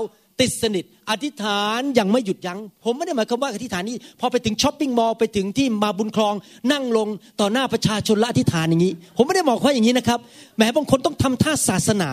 [0.41, 6.35] ติดสนิท อธิษฐานอย่างไม่หยุดยั้ง ผมไม่ได้หมายความว่าอธิษฐานนี้ พอไปถึง shopping mall ไปถึงที่มาบุญครอง
[6.73, 7.09] นั่งลง
[7.41, 10.19] ต่อหน้าประชาชนและอธิษฐานอย่างนี้ ผมไม่ได้บอกว่าอย่างนี้นะครับ
[10.57, 12.11] แหมบางคนต้องทำท่าศาสนา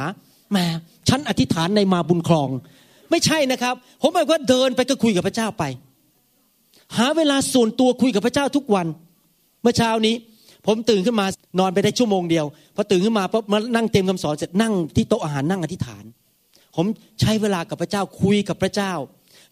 [0.52, 0.58] แหม
[1.10, 2.50] ฉันอธิษฐานในมาบุญคลอง
[3.12, 5.64] ไม่ใช่นะครับ ผมหมายว่าเดินไปก็คุยกับพระเจ้าไป
[6.98, 8.88] หาเวลาส่วนตัวคุยกับพระเจ้าทุกวัน
[9.62, 10.16] เมื่อเช้านี้
[10.66, 11.26] ผมตื่นขึ้นมา
[11.60, 12.46] นอนไปได้ชั่วโมงเดียว
[12.76, 16.04] พอตื่นขึ้นมาปุ๊บมานั่งเต็มคำสอนเสร็จนั่งที่โต๊ะอาหารนั่งอธิษฐาน
[16.76, 16.86] ผม
[17.22, 18.92] ใช้เวลากับพระเจ้าคุยกับพระเจ้า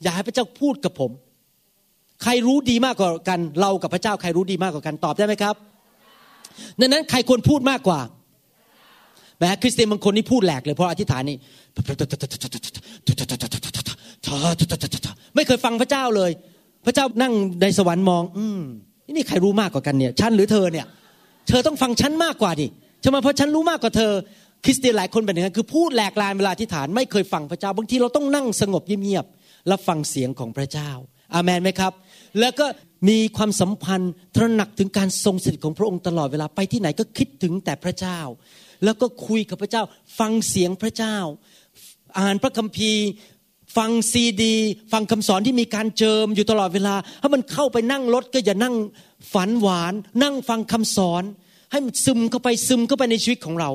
[0.04, 1.12] อยากให้พระเจ้าพูดกับผม
[2.24, 5.56] ใครรู้ดีมากกว่ากัน เรากับพระเจ้าใครรู้ดีมากกว่ากันตอบได้ไหมครับ
[6.80, 8.00] ดังนั้นใครควรพูดมากกว่า
[9.38, 11.38] แม้คริสเตียนบางคนนี่พูดแหลกเลยเพราะอธิษฐานนี่
[15.36, 16.32] ไม่เคยฟังพระเจ้าเลย
[16.86, 18.62] พระเจ้านั่งในสวรรค์มอง อืม
[19.16, 20.86] นี่ใครรู้มากกว่ากันเนี่ยฉันหรือเธอเนี่ย
[21.48, 22.68] เธอต้องฟังฉันมากกว่าดิ
[23.02, 24.12] ใช่ไหมเพราะฉันรู้มากกว่าเธอ
[24.66, 30.92] คริสเตียนหลายคนเป็นอย่างนั้นคือพูดแหลกลานเวลาที่ฐานไม่เคยฟังพระเจ้า บางทีเราต้องนั่งสงบเงียบๆแล้วฟังเสียงของพระเจ้า
[31.34, 31.94] อามันไหมครับ
[32.40, 32.66] แล้วก็
[33.10, 38.20] มีความสัมพันธ์ตระหนักถึงการทรงสถิตของพระองค์ตลอดเวลาไปที่ไหนก็คิดถึงแต่พระเจ้า
[38.84, 39.84] แล้วก็คุยกับพระเจ้า
[40.20, 41.18] ฟังเสียงพระเจ้า
[42.20, 43.04] อ่านพระคัมภีร์
[43.78, 44.56] ฟังซีดี
[44.92, 48.76] ฟังคำสอนที่มีการเจิมอยู่ตลอดเวลา ถ้ามันเข้าไปนั่งรถก็อย่านั่ง
[49.34, 51.24] ฝันหวาน นั่งฟังคำสอน
[51.72, 53.72] ให้มันซึมเข้าไปซึมเข้าไปในชีวิตของเรา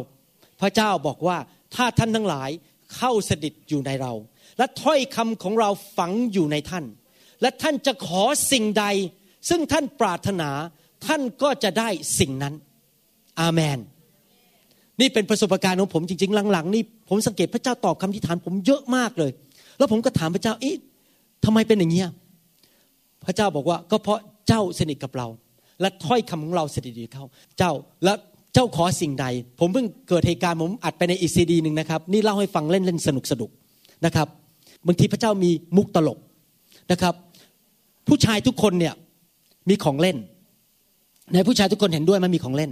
[0.61, 1.37] พระเจ้าบอกว่า
[1.75, 2.51] ถ้าท่านทั้งหลาย
[2.97, 4.13] เข้าสถิตอยู่ในเรา
[4.59, 6.85] และถ้อยคำของเราฝังอยู่ในท่าน
[7.43, 8.85] และท่านจะขอสิ่งใด
[9.49, 10.51] ซึ่งท่านปรารถนา
[11.07, 12.55] ท่านก็จะได้สิ่งนั้น
[13.41, 13.79] อาเมน
[15.01, 19.31] นี่เป็นประสบการณ์ของผมจริง ๆ หลังๆ นี่ผมสังเกตพระเจ้าตอบคำที่ฐานผมเยอะมากเลย
[19.79, 20.77] แล้วผมก็ถามพระเจ้าเอ๊ะ
[21.45, 22.03] ทำไมเป็นอย่างนี้
[23.27, 25.27] พระเจ้าบอกว่าก็เพราะเจ้าสนิทกับเรา
[25.81, 27.25] และถ้อยคำของเราสนิทกับเขา
[27.59, 27.73] เจ้า
[28.05, 28.13] และ
[28.55, 29.27] เจ้าขอสิ่งใด
[29.61, 33.51] ผมเพิ่งเกิดเหตุการณ์ผมอัดไปในอีซีดีหนึ่งนะครับ นี่เล่าให้ฟังเล่นเล่นสนุกสนุก
[34.05, 34.29] นะครับ
[34.87, 36.19] บางทีพระเจ้ามีมุกตลก
[36.93, 37.15] นะครับ
[38.09, 38.95] ผู้ชายทุกคนเนี่ย
[39.69, 40.17] มีของเล่น
[41.33, 42.71] ในผู้ชายทุกคนเห็นด้วยมันมีของเล่น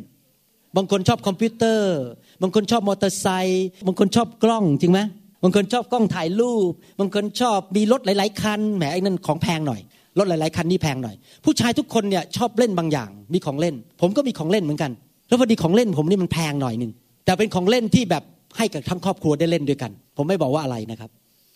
[0.77, 1.97] บางคนชอบคอมพิวเตอร์
[2.43, 5.01] บางคนชอบมอเตอร์ไซค์บางคนชอบกล้องจริงไหม
[5.43, 9.81] บางคนชอบกล้องถ่ายรูป บางคนชอบมีรถหลาย ๆ คัน แหมไอ้นั่นของแพงหน่อย
[10.19, 14.91] รถหลาย ๆ คันนี่แพงหน่อย ผู้ชายทุกคนเนี่ยชอบเล่นบางอย่าง มีของเล่น ผมก็มีของเล่นเหมือนกัน
[15.29, 16.93] แล้วพอดีของเล่นผมนี่มันแพงหน่อยหนึ่ง
[17.25, 18.23] แต่เป็นของเล่นที่แบบ
[18.57, 21.11] ให้กับทั้งครอบครัวได้เล่นด้วยกัน ผมไม่บอกว่าอะไรนะครับ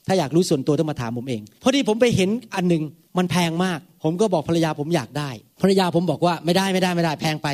[0.07, 2.83] ถ้าอยากรู้ส่วนตัวต้องมาถามผมเอง พอดีผมไปเห็นอันหนึ่ง
[3.19, 5.31] มันแพงมาก ผมก็บอกภรรยาผมอยากได้
[5.63, 7.49] ภรรยาผมบอกว่าไม่ได้ไม่ได้ไม่ได้แพงไป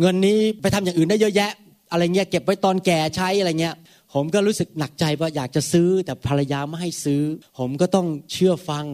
[0.00, 1.50] เงินนี้ไปทำอย่างอื่นได้เยอะแยะ
[1.90, 3.74] อะไรเงี้ยเก็บไว้ตอนแก่ใช้อะไรเงี้ย
[4.14, 7.22] ผมก็รู้สึกหนักใจว่าอยากจะซื้อแต่ภรรยาไม่ให้ซื้อ
[7.58, 8.86] ผมก็ต้องเชื่อฟัง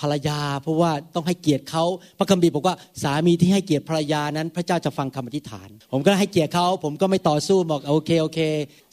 [0.00, 1.84] ภรรยา เพราะว่าต้องให้เกียรติเขา
[2.18, 8.38] พระคัมภีร์บอกว่าสามีที่ให้เกียรติภรรยานั้น พระเจ้าจะฟังคำอธิษฐาน ผมก็ให้เกียรติเขาผมก็ไม่ต่อสู้บอกโอเคโอเค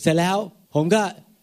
[0.01, 0.37] เสร็จแล้ว
[0.75, 1.01] ผมก็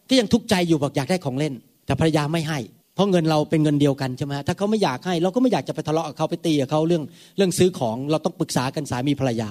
[0.09, 1.53] ก็ยังทุกข์ใจอยู่บอกอยากได้ของเล่น
[1.85, 2.59] แต่ภรรยาไม่ให้
[2.95, 7.03] เพราะเงินเราเป็นเงินเดียวกันใช่ไหมถ้าเขาไม่อยากให้เราก็ไม่อยากจะไปทะเลาะกับเขาไปตีกับเขาเรื่อง
[7.37, 9.49] เรื่องซื้อของเราต้องปรึกษากันสามีภรรยา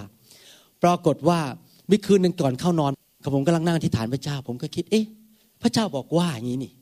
[0.84, 1.38] ปรากฏว่า
[1.88, 2.92] เมื่อคืนหนึ่งก่อนเข้านอน
[3.34, 5.04] ผมกำลังนั่งที่ฐานพระเจ้า ผมก็คิด เอ๊ะ
[5.62, 6.72] พระเจ้าบอกว่าอย่างนี้นี่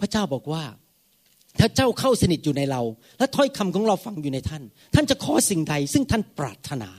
[0.00, 0.62] พระเจ้าบอกว่า
[1.58, 2.82] ถ้าเจ้าเข้าสนิทอยู่ในเรา
[3.18, 4.62] และถ้อยคำของเราฝังอยู่ในท่าน
[4.94, 6.90] ท่านจะขอสิ่งใด ซึ่งท่านปรารถนา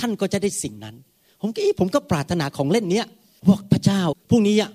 [0.00, 0.94] ท่านก็จะได้สิ่งนั้น
[1.40, 3.06] ผมก็ผมก็ปรารถนาของเล่นเนี้ย
[3.48, 4.70] บอกพระเจ้าพรุ่งนี้อะ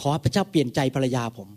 [0.00, 1.48] ขอพระเจ้าเปลี่ยนใจภรรยาผม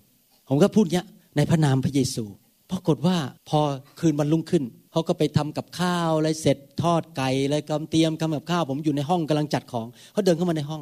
[0.50, 1.06] ผมก็พูดเนี้ย
[1.38, 2.24] ในพระนามพระเยซู
[2.72, 3.18] ปรากฏว่า
[3.50, 3.60] พอ
[4.00, 10.82] คืนวันรุ่งขึ้นเขาก็ไปทำกับข้าวอะไรเสร็จทอดไก่อะไรกำเตรียมทำกับข้าวผมอยู่ในห้องกำลังจัดของเขาเดินเข้ามาในห้อง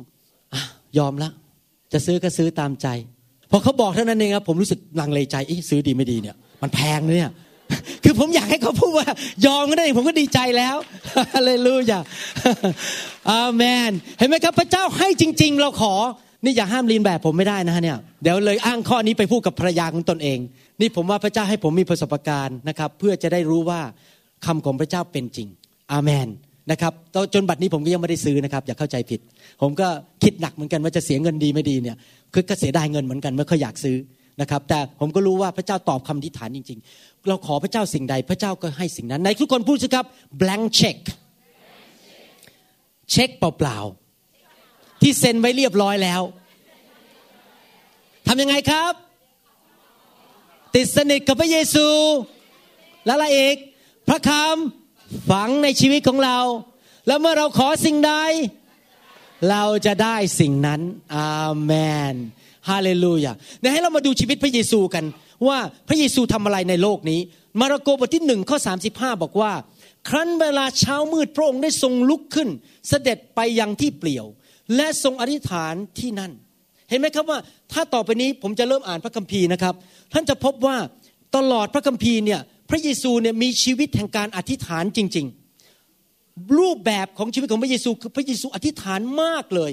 [0.97, 1.29] ยอมละ
[1.93, 2.87] จะซื้อก็ซื้อตามใจ
[3.51, 5.35] พอเขาบอกเท่านั้นเองครับผมรู้สึกลังเลใจ
[5.69, 7.31] ซื้อดีไม่ดีเนี่ย มันแพงเนี่ย
[8.03, 9.07] คือผมอยากให้เขาพูดว่า
[9.45, 10.75] ยอมก็ได้ ผมก็ดีใจแล้ว
[11.45, 11.99] เลลูยา
[13.31, 15.93] อาเมน เห็นไหมครับ พระเจ้าให้จริง ๆ เราขอ
[16.43, 20.39] นี่อย่าห้ามลีนแบบผมไม่ได้นะฮะเนี่ย เดี๋ยวเลยอ้างข้อนี้ไปพูดกับภรรยาของตนเอง
[20.81, 23.81] นี่ผมว่าพระเจ้าให้ผมมีประสบการณ์นะครับ เพื่อจะได้รู้ว่า
[24.45, 25.47] คำของพระเจ้าเป็นจริง
[25.91, 26.27] อาเมน
[26.71, 26.93] นะครับ
[27.33, 29.19] จนบัดนี้ผมก็ยังไม่ได้ซื้อนะครับอย่าเข้าใจผิด
[29.61, 29.87] ผมก็
[30.23, 31.97] คิดหนักเหมือนกันว่าจะเสียเงินดีไม่ดีเนี่ย
[32.33, 33.97] คือก็เสียดายเงินเหมือนกันไม่ค่อยอยากซื้อ
[34.41, 40.05] นะครับ แต่ผมก็รู้ว่าพระเจ้าตอบคำทิฐานจริง ๆ เราขอพระเจ้าสิ่งใดพระเจ้าก็ให้สิ่งนั้นในทุกคนพูดสิครับ
[40.39, 40.99] blank check
[43.11, 46.21] เช็คเปล่าๆที่เซ็นไว้เรียบร้อยแล้ว
[48.27, 48.93] ทำยังไงครับ
[50.75, 51.87] ติดสนิทกับพระเยซู
[53.05, 53.55] แล้วอะไรอีก
[54.07, 54.82] พระคำ
[55.29, 56.37] ฝังในชีวิตของเรา
[57.07, 58.13] แล้วเมื่อเราขอสิ่งใด
[59.49, 60.81] เราจะได้สิ่งนั้น
[61.15, 61.71] อาเม
[62.13, 62.15] น
[62.69, 65.05] ฮาเลลูยาเดี๋ยวให้เรามาดูชีวิตพระเยซูกัน
[65.47, 67.19] ว่าพระเยซูทำอะไรในโลกนี้
[67.61, 68.57] มาระโกบทที่หนึ่งข้อ
[68.89, 69.53] 35 บอกว่า
[70.09, 72.49] ครั้นเวลาเช้ามืดพระองค์ได้ทรงลุกขึ้น
[72.89, 74.25] เสด็จไปยังที่เปลี่ยว
[74.75, 76.31] และทรงอธิษฐานที่นั่น
[76.89, 77.39] เห็นไหมครับว่า
[77.71, 79.73] ถ้าต่อไปนี้ผมจะเริ่มอ่านพระคัมภีร์นะครับ
[80.13, 80.77] ท่านจะพบว่า
[81.35, 89.71] ตลอดพระคัมภีร์เนี่ย พระเยซูเนี่ยมีชีวิตแห่งการอธิษฐานจริง ๆ รูปแบบของชีวิตของพระเยซูคือพระเยซูอธิษฐานมากเลย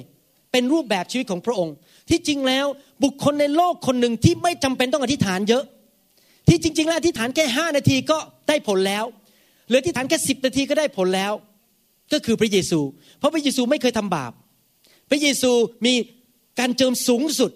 [0.53, 1.75] เป็นรูปแบบชีวิตของพระองค์
[2.11, 2.67] ที่จริงแล้ว
[3.05, 5.65] บุคคลในโลกคนหนึ่งที่ไม่จำเป็นต้องอธิษฐานเยอะ
[6.49, 9.05] ที่จริง ๆ แล้วอธิษฐานแค่ห้านาทีก็ได้ผลแล้ว
[9.69, 11.33] หรืออธิษฐานแค่สิบนาทีก็ได้ผลแล้ว
[12.13, 12.81] ก็คือพระเยซู
[13.19, 14.33] เพราะพระเยซูไม่เคยทำบาป
[15.11, 15.51] พระเยซู
[15.87, 15.95] มี
[16.59, 17.51] การเจิมสูงสุด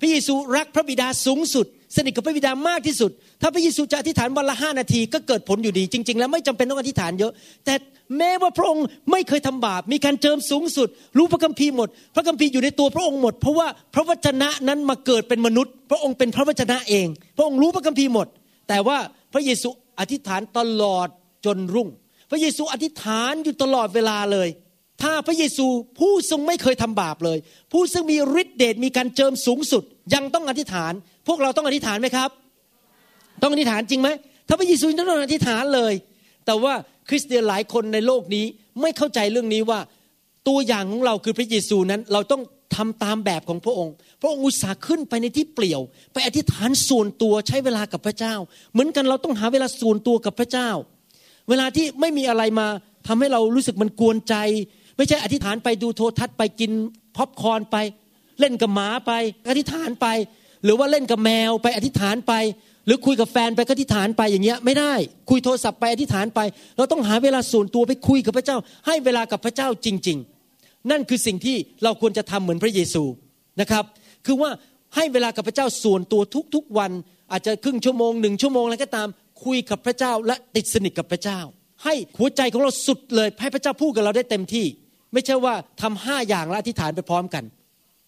[0.00, 7.32] พระเยซูรักพระบิดาสูงสุด สนิทกับพระบิดามากที่สุด ถ้าพระเยซูจะอธิษฐานวันละห้านาทีก็เกิดผลอยู่ดี จริง ๆ แล้วไม่จำเป็นต้องอธิษฐานเยอะ
[7.64, 7.74] แต่
[8.18, 17.06] แม้ว่าพระองค์ไม่เคยทำบาป มีการเจิมสูงสุด รู้พระคัมภีร์หมด พระคัมภีร์อยู่ในตัวพระองค์หมด เพราะว่าพระวจนะนั้นมาเกิดเป็นมนุษย์ พระองค์เป็นพระวจนะเอง
[17.36, 18.26] พระองค์รู้พระคัมภีร์หมด
[18.68, 18.98] แต่ว่า
[19.32, 19.68] พระเยซู
[20.00, 21.08] อธิษฐานตลอด
[21.46, 21.88] จนรุ่ง
[22.30, 24.48] พระเยซูอธิษฐานอยู่ตลอดเวลาเลย
[25.02, 25.66] ถ้าพระเยซู
[25.98, 27.38] ผู้ทรงไม่เคยทำบาปเลย
[27.72, 29.82] ผู้ซึ่งมีฤทธิเดชมีการเจิมสูงสุด
[30.14, 30.92] ยังต้องอธิษฐาน
[31.26, 32.30] พวกเราต้องอธิษฐานไหมครับ
[33.42, 34.08] ต้องอธิษฐานจริงไหม
[34.48, 35.92] ถ้าพระเยซูต้องอธิษฐานเลย
[36.46, 36.74] แต่ว่า
[37.08, 38.44] คริสเตียนหลายคนในโลกนี้
[38.80, 39.80] ไม่เข้าใจเรื่องนี้ว่า
[40.48, 42.42] ตัวอย่างของเราคือพระเยซูนั้น เราต้อง
[42.76, 45.80] ทำตามแบบของพระองค์ พระองค์อุตส่าห์ขึ้นไปในที่เปลี่ยว
[46.12, 48.34] ไปอธิษฐานส่วนตัวใช้เวลากับพระเจ้า
[48.72, 50.68] เหมือนกันเราต้องหาเวลาส่วนตัวกับพระเจ้า
[51.48, 52.66] เวลาที่ไม่มีอะไรมา
[53.06, 54.34] ทำให้เรารู้สึกมันกวนใจ
[54.96, 56.70] ไม่ใช่อธิษฐานไปดูโทรทัศน์ไปกิน
[57.16, 57.76] พ็อปคอนไป
[58.40, 59.12] เล่นกับหมาไป
[59.48, 60.06] อธิษฐานไป
[60.64, 62.32] หรือว่าเล่นกับแมวไปอธิษฐานไป
[62.86, 64.92] หรือคุยกับแฟนไปก็อธิษฐานไปอย่างเงี้ยไม่ได้
[65.30, 66.40] คุยโทรศัพท์ไปอธิษฐานไป
[66.76, 70.18] เราต้องหาเวลาส่วนตัวไปคุยกับพระเจ้า ให้เวลากับพระเจ้าจริง
[70.54, 73.04] ๆ นั่นคือสิ่งที่เราควรจะทำเหมือนพระเยซู
[73.60, 73.84] นะครับ
[74.26, 74.50] คือว่า
[74.94, 76.22] ให้เวลากับพระเจ้าส่วนตัว
[76.54, 76.92] ทุกๆวัน
[77.32, 79.08] อาจจะครึ่งชั่วโมงหนึ่งชั่วโมงอะไรก็ตาม
[79.44, 81.40] คุยกับพระเจ้าและติดสนิทกับพระเจ้า
[81.84, 84.66] ให้หัวใจของเราสุดเลยให้พระเจ้าพูดกับเราได้เต็มที่
[85.12, 87.44] ไม่ใช่ว่าทำห้าอย่างแล้วอธิษฐานไปพร้อมกัน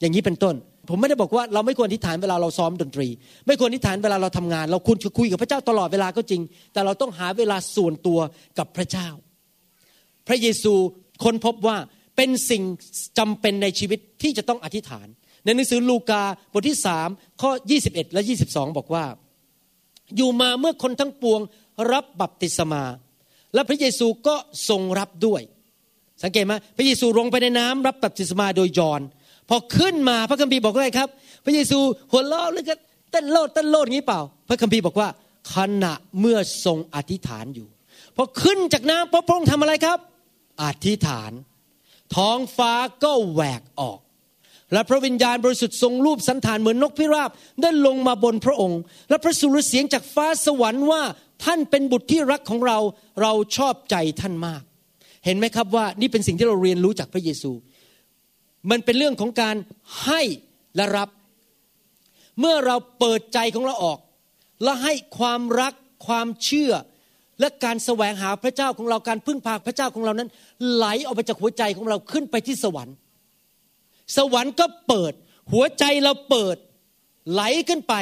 [0.00, 0.54] อย่างนี้เป็นต้น
[0.88, 3.08] ผมไม่ได้บอกว่าเราไม่ควรอธิษฐานเวลาเราซ้อมดนตรี
[3.46, 8.18] ไม่ควรอธิษฐานเวลาเราทำงาน เราควรจะคุยกับพระเจ้าตลอดเวลาก็จริง แต่เราต้องหาเวลาส่วนตัว
[8.58, 9.08] กับพระเจ้า
[10.28, 10.74] พระเยซู
[11.24, 11.76] ค้นพบว่า
[12.16, 12.62] เป็นสิ่ง
[13.18, 15.06] จำเป็นในชีวิตที่จะต้องอธิษฐาน
[15.44, 16.22] ในหนังสือลูกา
[16.52, 17.08] บทที่สาม
[17.42, 17.50] ข้อ
[17.82, 19.04] 21 และ 22 บอกว่า
[20.16, 21.40] อยู่มาเมื่อคนทั้งปวง
[21.92, 22.84] รับบัพติศมา
[23.54, 24.36] และพระเยซูก็
[24.68, 25.42] ทรงรับด้วย
[26.22, 29.00] สังเกตไหมพระเยซูลงไปในน้ำรับบัพติศมาโดยยอน
[29.48, 31.08] พอขึ้นมาพระคัมภีร์บอกว่าไงครับ
[31.44, 31.78] พระเยซู
[32.12, 32.74] หัวเราะหรือก็
[33.10, 35.08] เต้นโลดเต้นโลดอย่างนี้เปล่า พระคัมภีร์บอกว่า
[35.54, 37.68] ขณะเมื่อทรงอธิษฐานอยู่
[38.16, 39.98] พอขึ้นจากน้ำพระองค์ทำอะไรครับ
[40.62, 41.32] อธิษฐาน
[42.16, 42.72] ท้องฟ้า
[43.04, 43.98] ก็แหวกออก
[44.72, 47.30] และพระวิญญาณบริสุทธิ์ทรงรูปสันฐานเหมือนนกพิราบ
[47.62, 51.02] ได้ลงมาบนพระองค์ และพระสุรเสียงจากฟ้าสวรรค์ว่า
[51.44, 52.78] ท่านเป็นบุตรที่รักของเรา
[53.22, 54.62] เราชอบใจท่านมาก
[55.24, 57.52] เห็นไหมครับว่านี่เป็นสิ่งที่เราเรียนรู้จากพระเยซู
[58.70, 59.56] มันเป็นเรื่องของการ
[60.04, 60.22] ให้
[60.76, 61.08] และรับ
[62.40, 63.98] เมื่อเราเปิดใจของเราออก
[64.62, 65.72] และให้ความรัก
[66.06, 66.72] ความเชื่อ
[67.40, 70.28] และการแสวงหาพระเจ้าของเราการพึ่งพาพระเจ้าของเรานั้น
[70.72, 72.94] ไหลออกไปจากหัวใจของเราขึ้นไปที่สวรรค์
[74.16, 75.12] สวรรค์ก็เปิด
[75.52, 76.56] หัวใจเราเปิด
[77.32, 77.94] ไหลขึ้นไป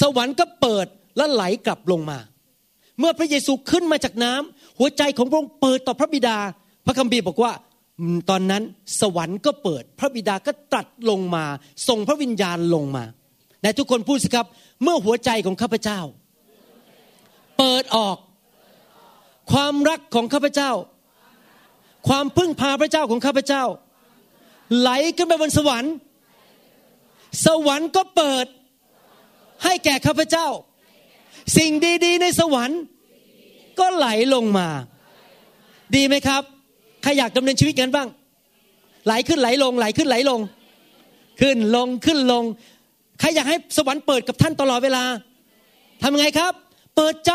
[0.00, 0.86] สวรรค์ก็เปิด
[1.16, 2.18] และไหลกลับลงมา
[2.98, 6.38] เมื่อพระเยซูขึ้นมาจากน้ำหัวใจของพระองค์เปิดต่อพระบิดา
[6.86, 7.52] พระคัมภีร์บอกว่า
[8.30, 8.62] ตอนนั้น
[9.00, 11.44] สวรรค์ก็เปิด พระบิดาก็ตรัสลงมา
[11.88, 13.04] ส่งพระวิญญาณลงมา
[13.62, 14.46] ในทุกคนพูดสิครับ
[14.82, 16.00] เมื่อหัวใจของข้าพเจ้า
[17.58, 18.16] เปิดออก
[19.52, 20.70] ความรักของข้าพเจ้า
[22.08, 23.64] ความพึ่งพาพระเจ้าของข้าพเจ้า
[24.78, 25.94] ไหลขึ้นไปบนสวรรค์
[27.46, 28.46] สวรรค์ก็เปิด
[29.64, 30.48] ให้แก่ข้าพเจ้า
[31.56, 31.72] สิ่ง
[32.04, 32.80] ดี ๆ ในสวรรค์
[33.78, 34.68] ก็ไหลลงมา
[35.94, 36.42] ดีไหมครับ
[37.02, 38.08] ใครอยากดำเนินชีวิตกันบ้าง
[39.06, 40.40] ไหลขึ้นไหลลง ไหลขึ้นไหลลง
[41.40, 42.44] ขึ้นลงขึ้นลง
[43.20, 45.04] ใครอยากให้สวรรค์เปิดกับท่านตลอดเวลา
[46.02, 46.52] ทำยังไงครับ
[46.96, 47.34] เปิดใจ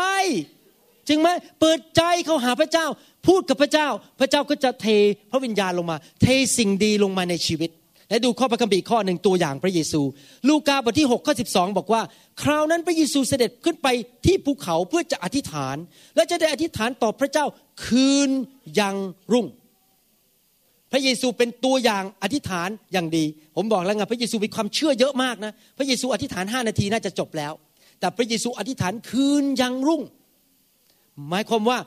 [1.08, 1.28] จึงไหม
[1.60, 2.86] เปิดใจเขาหาพระเจ้า
[3.26, 3.88] พูดกับพระเจ้า
[4.20, 4.86] พระเจ้าก็จะเท
[5.30, 7.70] พระวิญญาณลงมา เทสิ่งดีลงมาในชีวิต
[8.10, 10.00] และดูข้อพระคัมภีร์ข้อหนึ่งตัวอย่างพระเยซู
[10.48, 12.02] ลูกาบทที่6ข้อ12 บอกว่า
[12.42, 13.88] คราวนั้นพระเยซูเสด็จขึ้นไป
[14.26, 15.76] ที่ภูเขาเพื่อจะอธิษฐาน
[16.16, 17.44] และจะได้อธิษฐานต่อพระเจ้า
[17.84, 18.30] คืน
[18.80, 18.96] ยัง
[19.32, 19.46] รุ่ง
[20.92, 23.24] พระเยซูเป็นตัวอย่างอธิษฐานอย่างดี
[23.56, 27.52] ผมบอกแล้วไงพระเยซูมีความเชื่อเยอะมากนะ พระเยซูอธิษฐานห้านาทีน่าจะจบแล้ว
[28.00, 30.02] แต่พระเยซูอธิษฐานคืนยังรุ่ง
[31.28, 31.78] หมายความว่า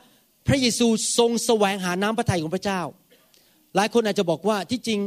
[0.48, 0.86] พระเยซู
[1.18, 2.80] ทรงแสวงหาน้ำพระทัยของพระเจ้า
[3.76, 5.00] หลายคนอาจจะบอกว่าที่จริง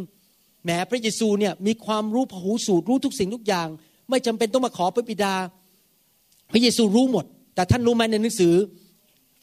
[0.64, 3.68] แหมพระเยซูเนี่ยมีความรู้พหูสูตรรู้ทุกสิ่งทุกอย่าง
[4.09, 5.34] ไม่จำเป็นต้องมาขอพระบิดา
[6.51, 8.53] พระเยซูรู้หมด แต่ท่านรู้ไหมในหนังสือ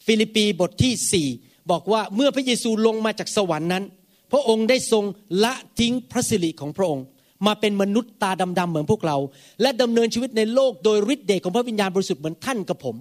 [0.07, 1.29] ฟิลิปปีบทที่สี่
[1.71, 3.85] บอกว่าเมื่อพระเยซูลงมาจากสวรรค์นั้น
[4.33, 5.05] พระองค์ได้ทรง
[5.45, 7.05] ละทิ้งพระสิริของพระองค์
[7.47, 9.17] มาเป็นมนุษย์ตาดำๆเหมือนพวกเรา
[9.63, 12.97] และดำเนินชีวิตในโลกโดยฤทธิ์เดชของพระวิญญาณบริสุทธิ์เหมือนท่านกับผม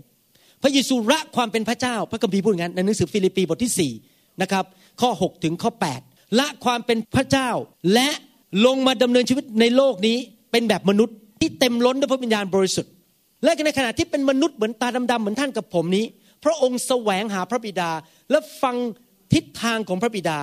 [0.63, 4.65] พระเยซูละความเป็นพระเจ้า พระคัมภีร์พูดงั้นในหนังสือฟิลิปปีบทที่4นะครับ
[5.01, 6.09] ข้อ 6 ถึงข้อ 8
[6.40, 7.50] ละความเป็นพระเจ้า
[7.94, 8.10] และ
[8.66, 10.18] ลงมาดำเนินชีวิตในโลกนี้
[10.52, 12.92] เป็นแบบมนุษย์ที่เต็มล้นด้วยพระวิญญาณบริสุทธิ์
[13.44, 16.06] และในขณะที่เป็นมนุษย์เหมือนตาดำๆเหมือนท่านกับผมนี้
[16.44, 17.92] พระองค์แสวงหาพระบิดา
[18.32, 18.76] และฟัง
[19.34, 20.38] ทิศทางของพระบิดา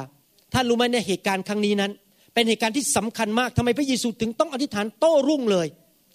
[0.53, 1.93] ท่านรู้ไหมในเหตุการณ์ครั้งนี้นั้น
[2.35, 5.67] เป็นเหตุการณ์ที่สำคัญมากทำไมพระเยซูถึงต้องอธิษฐานโต้รุ่งเลย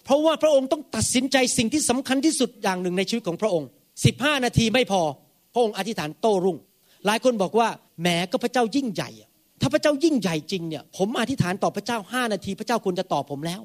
[0.04, 3.68] เพราะว่าพระองค์ต้องตัดสินใจสิ่งที่สำคัญที่สุดอย่างหนึ่งในชีวิตของพระองค์
[4.06, 5.02] 15 นาทีไม่พอ
[5.54, 6.56] พระองค์อธิษฐานโต้รุ่ง
[7.06, 7.68] หลายคนบอกว่า
[8.00, 9.10] แหมก็พระเจ้ายิ่งใหญ่
[9.62, 13.60] ถ้าพระเจ้ายิ่งใหญ่จริงเนี่ย ผมอธิษฐานต่อพระเจ้าห้านาที พระเจ้าควรจะตอบผมแล้ว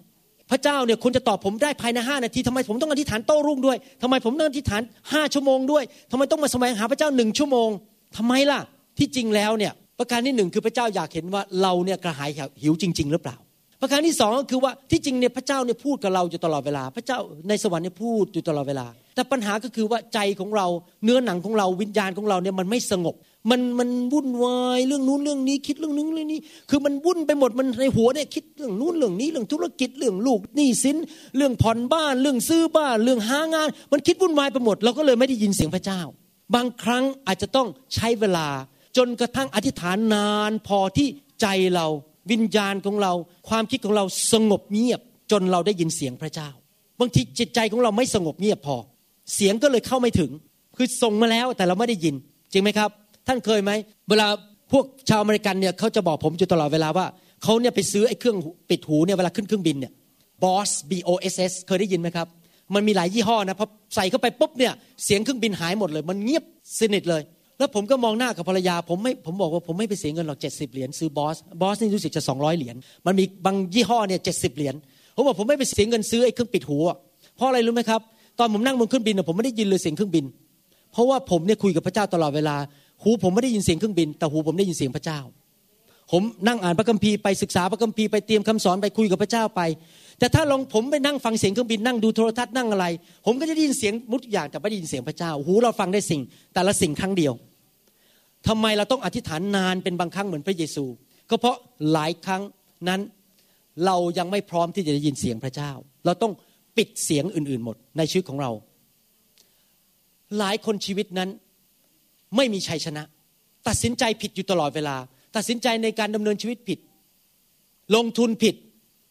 [0.51, 4.81] พระเจ้าเนี่ยควรจะตอบผมได้ภายในห้านาทีทำไมผมต้องอธิษฐานโต้รุ่งด้วยทำไมผมต้องอธิษฐาน
[5.13, 7.69] ห้าชั่วโมงด้วยทำไมต้องมาแสวงหาพระเจ้าหนึ่งชั่วโมง
[8.17, 8.59] ทำไมล่ะ
[8.97, 12.29] ที่จริงแล้วเนี่ยประการที่หนึ่งคือพระเจ้าอยากเห็นว่าเราเนี่ยกระหาย
[12.61, 13.37] หิวจริง ๆ หรือเปล่า
[13.81, 17.19] ประการที่สองก็คือว่าที่จริงเนี่ยพระเจ้าเนี่ยพูดกับเราอยู่ตลอดเวลา พระเจ้า
[17.49, 20.67] ในสวรรค์เนี่ยพูดอยู่ตลอดเวลา แต่ปัญหาก็คือว่าใจของเรา
[21.03, 23.15] เนื้อหนังของเราวิญญาณของเราเนี่ยมันไม่สงบ
[23.51, 26.39] มันมันวุ่นวายเรื่องนู้นเรื่องนี้คิดเรื่องนึงเรื่องนี้
[26.69, 30.97] คือมันวุ่นไปหมดมันในหัวเนี่ยคิดเรื่องนู้นเรื่องนี้เรื่องธุรกิจเรื่องลูกหนี้สิน
[31.37, 36.01] เรื่องผ่อนบ้านเรื่องซื้อบ้านเรื่องหางาน มันคิดวุ่นวายไปหมด เราก็เลยไม่ได้ยินเสียงพระเจ้า
[36.55, 38.47] บางครั้งอาจจะต้องใช้เวลา
[38.97, 41.07] จนกระทั่งอธิษฐานนานพอที่
[41.41, 41.87] ใจเรา
[42.31, 43.13] วิญญาณของเรา
[43.49, 46.49] ความคิดของเราสงบเงียบ จนเราได้ยินเสียงพระเจ้า
[46.99, 48.77] บางทีจิตใจของเราไม่สงบเงียบพอ
[49.33, 50.31] เสียงก็เลยเข้าไม่ถึง
[50.77, 52.15] คือส่งมาแล้วแต่เราไม่ได้ยิน
[52.51, 52.89] จริงไหมครับ
[53.27, 53.71] ท่านเคยไหม
[54.09, 54.27] เวลา
[54.71, 57.05] พวกชาวอเมริกันเนี่ยเขาจะบอกผมอยู่ตลอดเวลาว่า
[57.43, 58.37] เขาเนี่ยไปซื้อไอ้เครื่อง
[58.69, 59.91] ปิดหูเนี่ยเวลาขึ้นเครื่องบินเนี่ย
[60.43, 62.27] Boss B O S S เคยได้ยินไหมครับ
[62.75, 64.73] มันมีหลายยี่ห้อนะพอใส่เข้าไปปุ๊บเนี่ย
[65.03, 66.43] เสียงเครื่องบินหายหมดเลย มันเงียบ
[66.79, 67.21] สนิทเลย
[67.59, 72.75] แล้วผมก็มองหน้ากับภรรยา ผมไม่ผมบอกว่าผมไม่ไปเสียเงินหรอกเจ็ดสิบเหรียญซื้อบอสบอสนี่รู้สึกจะสองร้อยเหรียญ
[73.05, 74.75] มันมีบางยี่ห้อเนี่ยเจ็ดสิบเหรียญ
[75.15, 76.77] ผมบอกผมไม่ไปเสียเงินซื้อไอ้เครื่องปิดหู
[77.35, 78.01] เพราะอะไรรู้ไหมครับ
[78.39, 80.25] ตอนผมนั่งบนเครื่องบินผมไม่ได้ยินเลยเสียงเครื่องบิน
[80.91, 82.55] เพราะว่าผมเนี่ยคุยกับพระเจ้าตลอดเวลา
[83.03, 85.19] หูผมไม่ได้ยินเสียงเครื่องบิน แต่หูผมได้ยินเสียงพระเจ้า
[86.11, 89.61] ผมนั่งอ่านพระคัมภีร์ไปศึกษาพระคัมภีร์ไปเตรียมคำสอนไปคุยกับพระเจ้าไป
[90.19, 92.85] แต่ถ้าลองผมไปนั่งฟังเสียงเครื่องบินนั่งดูโทรทัศน์นั่งอะไร
[93.25, 96.21] ผมก็จะได้ยินเสียงมุดอย่างแต่ไม่ได้ยินเสียงพระเจ้า หูเราฟังได้สิ่ง
[96.53, 97.33] แต่ละสิ่งครั้งเดียว
[98.47, 100.85] ทำไมเราต้องอธิษฐานนานเป็นบางครั้งเหมือนพระเยซู
[101.29, 101.57] ก็เพราะ
[101.91, 102.41] หลายครั้ง
[102.89, 103.01] นั้น
[103.85, 105.71] เรายังไม่พร้อมที่จะได้ยินเสียงพระเจ้า
[106.05, 106.33] เราต้อง
[106.77, 108.51] ปิดเสียงอื่น ๆ หมดในชีวิตของเรา
[110.37, 111.29] หลายคนชีวิตนั้น
[112.35, 113.03] ไม่มีชัยชนะ
[113.67, 114.95] ตัดสินใจผิดอยู่ตลอดเวลา
[115.35, 116.79] ตัดสินใจในการดำเนินชีวิตผิด
[117.95, 118.55] ลงทุนผิด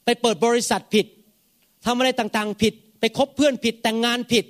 [0.05, 1.07] ไปเปิดบริษัทผิด
[1.87, 4.45] ทำอะไรต่างๆผิด ไปคบเพื่อนผิดแต่งงานผิด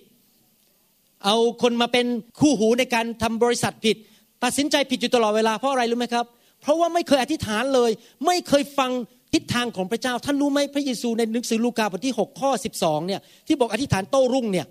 [1.25, 2.07] เอาคนมาเป็น
[2.41, 3.97] คู่หูในการทำบริษัทผิด
[4.45, 6.27] ตัดสินใจผิดอยู่ตลอดเวลาเพราะอะไรรู้ไหมครับ
[6.63, 7.91] เพราะว่าไม่เคยอธิษฐานเลย
[8.27, 8.91] ไม่เคยฟัง
[9.35, 12.51] ทิศทางของพระเจ้า ท่านรู้ไหมพระเยซูในหนังสือลูกาบทที่ 6 ข้อ
[12.81, 14.67] 12เนี่ยที่บอกอธิษฐานโต้รุ่งเนี่ย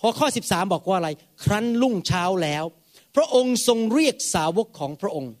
[0.00, 1.10] พอข้อ 13 บอกว่าอะไร
[1.44, 2.64] ครั้นรุ่งเช้าแล้ว
[3.16, 5.32] พระองค์ทรงเรียกสาวกของพระองค์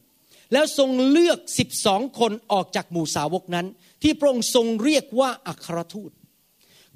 [0.52, 3.66] แล้วทรงเลือกสิบสองคนออกจากหมู่สาวกนั้น
[4.02, 6.10] ที่พระองค์ทรงเรียกว่าอัครทูต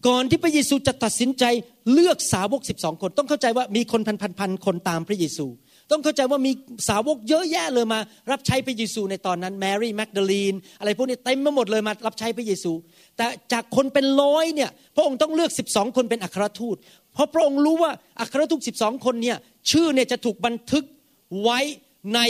[0.07, 1.45] ก่อนที่พระเยซูจะตัดสินใจ
[1.93, 5.47] เลือกสาวกสิบองคน ต้องเข้าใจว่ามีคนพันพันพันคนตามพระเยซู
[5.91, 6.53] ต้องเข้าใจว่ามี
[6.89, 8.01] สาวกเยอะแยะเลยมา
[8.31, 12.73] รับใช้พระเยซูในตอนนั้นแมรี่แมกดาลีนอะไรพวกนี้เต็มไปหมดเลยมารับใช้พระเยซู
[13.17, 16.77] แต่จากคนเป็นร้อยเนี่ยพระองค์ต้องเลือกสิบองคนเป็นอัครทูต
[17.13, 19.37] เพราะพระองค์รู้ว่าอัครทูตสิบองคนเนี่ย
[19.71, 20.85] ชื่อเนี่ยจะถูกบันทึก
[21.43, 21.59] ไว้
[22.15, 22.21] ใน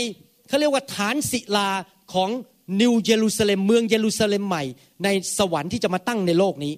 [0.48, 1.68] เขาเรียกว่าฐานศิลา
[2.12, 2.30] ของ
[2.80, 4.64] นิวเยรูซาเล็มเมืองเยรูซาเล็มใหม่
[5.04, 5.08] ใน
[5.38, 6.74] สวรรค์ที่จะมาตั้งในโลกนี้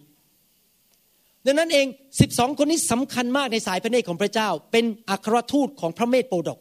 [1.47, 1.87] ดังนั้นเอง
[2.21, 6.59] สิบสองคนนี้สำคัญมากในสายพระเนตรของพระเจ้า เป็นอัครทูตของพระเมธโปดก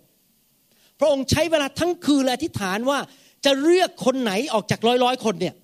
[1.00, 3.00] พระองค์ใช้เวลาทั้งคืนและอธิษฐานว่า
[3.46, 5.56] จะเลือกคนไหนออกจากร้อยร้อยคนเนี่ย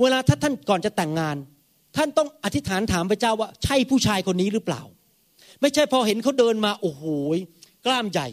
[0.00, 1.36] เวลาถ้าท่านก่อนจะแต่งงาน
[1.98, 4.82] ท่านต้องอธิษฐานถามพระเจ้าว่าใช่ผู้ชายคนนี้หรือเปล่า
[5.60, 7.04] ไม่ใช่พอเห็นเขาเดินมาโอ้โห
[7.86, 8.28] กล้ามใหญ่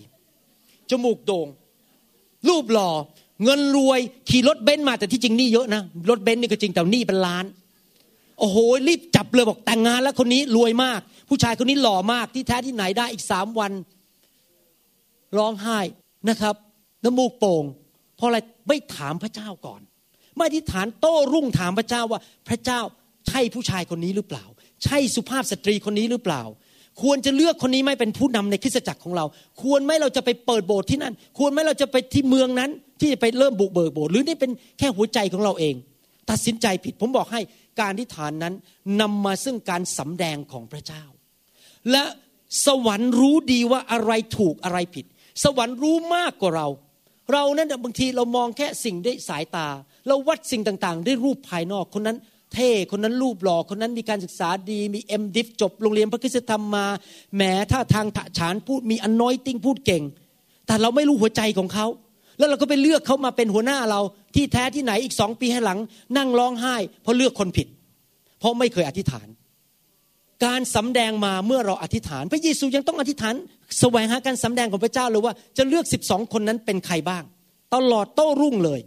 [0.89, 1.47] จมูกโด่ง
[2.49, 2.91] รูปหล่อ
[3.43, 3.99] เงินรวย
[4.29, 7.45] ขี่รถเบนซ์มาแต่ที่จริงนี่เยอะนะรถเบนซ์นี่ก็จริงแต่นี่เป็นล้าน
[8.39, 8.57] โอ้โห
[8.87, 10.99] รีบจับเลยบอกแต่งงานแล้วคนนี้รวยมาก
[11.29, 13.71] ผู้ชายคนนี้หล่อมากที่แท้ที่ไหนได้อีกสามวัน
[15.37, 15.79] ร้องไห้
[16.29, 16.55] นะครับ
[17.03, 17.63] น้ำมูกโป่ง
[18.15, 18.37] เพราะอะไร
[18.67, 19.81] ไม่ถามพระเจ้าก่อน
[20.37, 22.79] ไม่ที่ฐานโต้รุ่งถามพระเจ้าว่าพระเจ้า
[23.27, 24.45] ใช่ผู้ชายคนนี้หรือเปล่า
[24.83, 26.43] ใช่สุภาพสตรีคนนี้หรือเปล่า
[27.01, 29.25] ควรจะเลือกคนนี้ไม่เป็นผู้นำในคริสตจักรของเรา
[29.61, 35.75] ควรไหมเราจะไปเปิดโบสถ์ที่นั่น ควรไหมเราจะไปที่เมืองนั้น ที่จะไปเริ่มบุกเบิกโบสถ์หรือนี่เป็นแค่หัวใจของเราเอง
[36.29, 37.41] ตัดสินใจผิดผมบอกให้
[37.81, 38.53] การที่ฐานนั้น
[39.01, 41.03] นำมาซึ่งการสำแดงของพระเจ้า
[41.91, 42.03] และ
[42.65, 45.05] สวรรค์รู้ดีว่าอะไรถูกอะไรผิด
[45.43, 46.67] สวรรค์รู้มากกว่าเรา
[47.33, 49.67] เรานั้นบางทีเรามองแค่สิ่งด้วยสายตา
[50.07, 52.17] เราวัดสิ่งต่างๆ ด้วยรูปภายนอกคนนั้น
[52.53, 56.85] เท่คนนั้นรูปหล่อคนนั้นมีการศึกษาดี มีเอ็มดิฟจบโรงเรียนพระคุณธรรมมา
[57.35, 57.41] แหม
[57.71, 58.05] ถ้าทาง
[58.37, 60.03] ฉานพูดมีอันน้อยติ้งพูดเก่ง
[60.67, 61.85] แต่เราไม่รู้หัวใจของเขา
[62.37, 64.01] แล้วเราก็ไปเลือกเขามาเป็นหัวหน้าเรา
[64.35, 65.79] ที่แท้ที่ไหนอีกสองปีให้หลัง
[66.17, 67.67] นั่งร้องไห้ เพราะเลือกคนผิด
[68.39, 69.27] เพราะไม่เคยอธิษฐาน
[70.45, 73.35] การสำแดงมาเมื่อเราอธิษฐาน พระเยซูยังต้องอธิษฐาน
[73.79, 77.23] แสวงหาการสำแดงของพระเจ้าเลยว่าจะเลือกสิบสองคนนั้นเป็นใครบ้าง
[77.75, 78.79] ตลอดโต้รุ่งเลย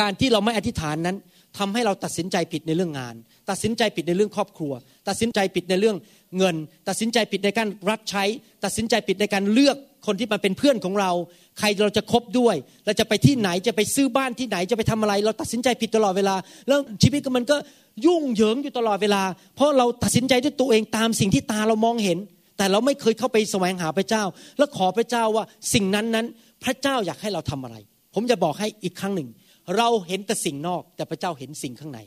[0.00, 1.16] การที่เราไม่อธิษฐานนั้น
[1.58, 3.14] ทำให้เราตัดสินใจผิดในเรื่องงาน
[3.50, 4.72] ตัดสินใจผิดในเรื่องครอบครัว
[5.08, 5.96] ตัดสินใจผิดในเรื่อง
[6.38, 6.56] เงิน
[6.88, 8.24] ตัดสินใจผิดในการรับใช้
[8.64, 11.10] ตัดสินใจผิดในการเลือกคนที่มาเป็นเพื่อนของเรา
[11.58, 16.34] ใครเราจะคบด้วย เราจะไปที่ไหนจะไปซื้อบ้านที่ไหนจะไปทำอะไร เราตัดสินใจผิดตลอดเวลา
[16.68, 17.56] แล้วชีวิตมันก็
[18.06, 19.22] ยุ่งเหยิงอยู่ตลอดเวลา
[19.56, 22.18] เพราะเราตัดสินใจด้วยตัวเองตามสิ่งที่ตาเรามองเห็น
[22.56, 24.22] แต่เราไม่เคยเข้าไปแสวงหาพระเจ้า
[24.58, 25.44] แล้วขอพระเจ้าว่า
[25.74, 26.26] สิ่งนั้นนั้น
[26.64, 27.76] พระเจ้าอยากให้เราทำอะไร
[28.14, 29.28] ผมจะบอกให้อีกครั้งหนึ่ง
[29.76, 32.00] เราเห็นแต่สิ่งนอกแต่พระเจ้าเห็นสิ่งข้างใน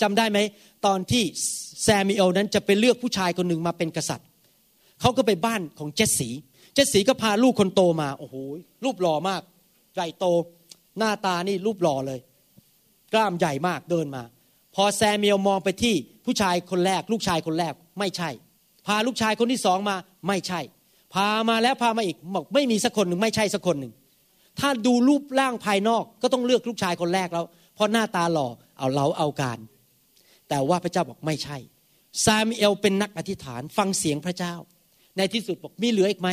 [0.00, 0.38] จำได้ไหม
[0.86, 1.22] ตอนที่
[1.82, 4.28] แซมมวลเอลนั้นจะไปเลือกผู้ชายคนหนึ่งมาเป็นกษัตริย์
[5.00, 6.28] เขาก็ไปบ้านของเจสสี
[6.74, 8.34] เจสสีก็พาลูกคนโตมาโอ้โห
[8.84, 9.42] รูปหล่อมาก
[9.94, 10.26] ใหญ่โต
[10.98, 12.20] หน้าตานี่รูปหล่อเลย
[13.12, 14.22] กล้ามใหญ่มากเดินมา
[14.74, 15.94] พอแซมมวลเอลมองไปที่
[16.24, 18.30] ผู้ชายคนแรก ลูกชายคนแรกไม่ใช่
[18.86, 19.96] พาลูกชายคนที่สองมา
[20.28, 20.60] ไม่ใช่
[21.14, 23.92] พามาแล้วพามาอีกบอกไม่มีสักคนหนึ่งไม่ใช่สักคนหนึ่ง
[24.60, 27.44] ถ้าดูรูปร่างภายนอกก็ต้องเลือกลูกชายคนแรกแล้ว
[27.74, 28.48] เพราะหน้าตาหล่อ
[28.78, 29.58] เอาเราเอาการ
[30.48, 31.56] แต่ว่าพระเจ้าบอกไม่ใช่
[32.24, 34.54] ซามิเอลเป็นนักอธิษฐานฟังเสียงพระเจ้า
[35.16, 36.28] ในที่สุดบอกมีเหลืออีกไหม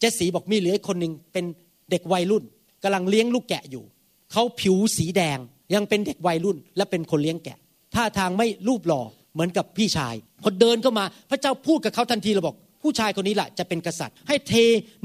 [0.00, 1.44] เจสสีบอกมีเหลือคนหนึ่งเป็น
[1.90, 2.44] เด็กวัยรุ่น
[2.82, 3.84] กำลังเลี้ยงลูกแกะอยู่
[4.32, 5.38] เขาผิวสีแดง
[5.74, 7.58] ยังเป็นเด็กวัยรุ่น และเป็นคนเลี้ยงแกะ
[7.94, 9.02] ท่าทางไม่รูปหล่อ
[9.34, 14.52] เหมือนกับพี่ชายพอเดินเข้ามา พระเจ้าพูดกับเขาทันทีเราบอก ผู้ชายคนนี้แหละจะเป็นกษัตริย์ ให้เท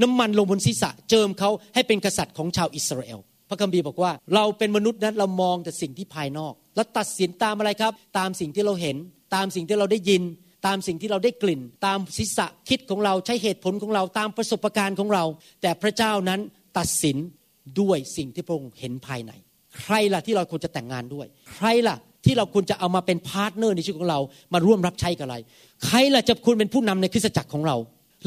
[0.02, 3.18] น้ำมันลงบนศีรษะเจิมเขาให้เป็นกษัตริย์ของชาวอิสราเอล
[3.48, 8.96] พระคัมภีร์บอกว่าเราเป็นมนุษย์นั้นเรามองแต่สิ่งที่ภายนอก แล้วตัดสินตามอะไรครับ ตามสิ่งที่เราเห็น
[9.34, 10.22] ตามสิ่งที่เราได้ยิน
[10.66, 15.24] ตามสิ่งที่เราได้กลิ่น ตามศีรษะคิดของเราใช้เหตุผลของเราตามประสบการณ์ของเรา
[15.62, 16.40] แต่พระเจ้านั้น
[16.78, 17.16] ตัดสิน
[17.80, 19.32] ด้วยสิ่งที่พระองค์เห็นภายใน
[19.80, 24.20] ใครล่ะที่เราควรจะแต่งงานด้วย ใครล่ะ ที่เราควรจะเอามาเป็น partner ในชีวิตของเรา
[24.52, 25.36] มาร่วมรับใช้กับอะไร
[25.84, 27.76] ใครล่ะจะควรเป็นผู้นำในคริสตจักรของเรา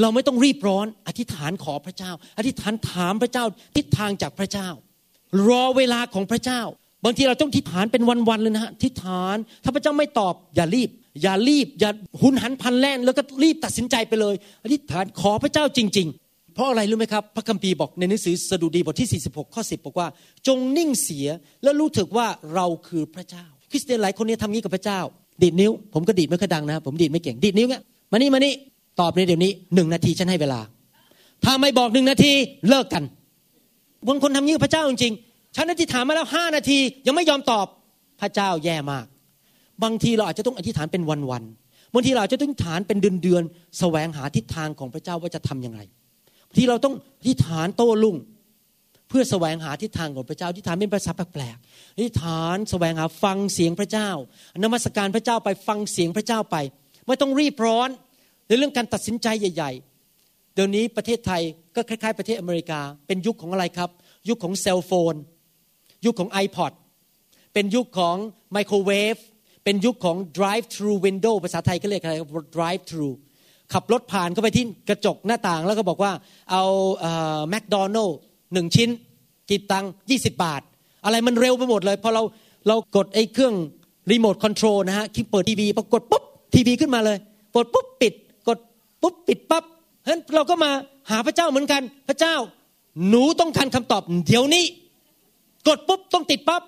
[0.01, 3.45] เราไม่ต้องรีบร้อน อธิษฐานขอพระเจ้า อธิษฐานถามพระเจ้า
[3.77, 4.69] ทิศทางจากพระเจ้า
[5.47, 6.61] รอเวลาของพระเจ้า
[7.05, 10.89] บางทีเราต้องอธิษฐานเป็นวันๆเลยนะฮะอธิษฐาน ถ้าพระเจ้าไม่ตอบอย่ารีบ
[11.21, 11.91] อย่ารีบ อย่า
[12.21, 20.07] หุนหันพันแล่น แล้วก็รีบตัดสินใจไปเลย อธิษฐานขอพระเจ้าจริง ๆเพราะอะไรรู้ไหมครับพระคัมภีร์บอกในหนังสือสดุดีบทที่ 46 ข้อ 10 บอกว่า
[20.47, 21.27] จงนิ่งเสีย
[21.63, 24.99] และรู้ถึกว่าเราคือพระเจ้า คริสเตียนหลายคนเนี้ทำงี้กับพระเจ้า
[25.43, 28.53] ดีดนิ้ว ผมก็ดีดไม่ค่อยดังนะผมดีดไม่เก่งดีดนิ้วเงี้ยมานี่มานี่
[28.99, 30.59] ตอบในเดี๋ยวนี้หนึ่งนาทีฉันให้เวลา
[31.43, 32.31] ถ้าไม่บอกหนึ่งนาที
[32.69, 33.03] เลิกกัน
[34.07, 37.65] บางคนทำงี้กับพระเจ้าจริงๆฉันอธิษฐานมาแล้วห้านาที ยังไม่ยอมตอบ
[38.21, 39.05] พระเจ้าแย่มาก
[39.83, 45.79] บางทีเราอาจจะต้องอธิษฐานเป็นวันๆบางทีเราอาจจะต้องฐานเป็นเดือนๆแสวงหาทิศทางของพระเจ้าว่าจะทํำยังไง
[46.47, 48.15] บางทีเราต้องอธิษฐานโต้รุ่ง
[49.13, 54.09] พื่อแสวงหาทิศทางของพระเจ้าที่ฐานเป็นภาษาแปลกๆที่ฐานแสวงหาฟังเสียงพระเจ้า
[54.63, 56.55] นมัสการพระเจ้าไปฟังเสียงพระเจ้าไป
[57.07, 57.89] ไม่ต้องรีบร้อน
[58.47, 59.71] ในเรื่องการตัดสินใจใหญ่
[60.15, 61.41] ๆ เดี๋ยวนี้ประเทศไทย
[61.75, 63.89] ก็คล้ายๆ ประเทศอเมริกา เป็นยุคของอะไรครับ
[64.29, 65.15] ยุคของเซลโฟน
[66.05, 66.71] ยุคของ iPod
[67.53, 68.15] เป็นยุคของ
[68.53, 69.17] ไมโครเวฟ
[69.63, 72.15] เป็นยุคของ drive through window ภาษาไทยก็เรียกอะไร
[72.55, 73.15] drive through
[73.73, 76.11] ขับรถผ่านเข้าไปที่กระจกหน้าต่างแล้วก็บอกว่า
[76.51, 76.63] เอา
[77.49, 78.17] แมคโดนัลด์
[78.53, 78.89] หนึ่งชิ้น
[79.49, 80.61] กี่ตังยี่สิบบาท
[81.05, 82.23] อะไรมันเร็วไปหมดเลยพอเรา
[82.67, 83.53] เรากดไอ้เครื่อง
[84.11, 86.23] remote control นะฮะคลิกเปิดทีวีพอกดปุ๊บ
[86.53, 87.17] ทีวีขึ้นมาเลย
[87.55, 88.13] กดปุ๊บปิด
[88.47, 88.57] กด
[89.01, 89.63] ปุ๊บปิดปั๊บ
[90.05, 90.71] ฉะนั้นเราก็มา
[91.09, 92.35] หาพระเจ้าเหมือนกัน พระเจ้า
[93.09, 94.65] หนูต้องการคำตอบ เดี๋ยวนี้
[95.67, 96.61] กดปุ๊บต้องติดปั๊บ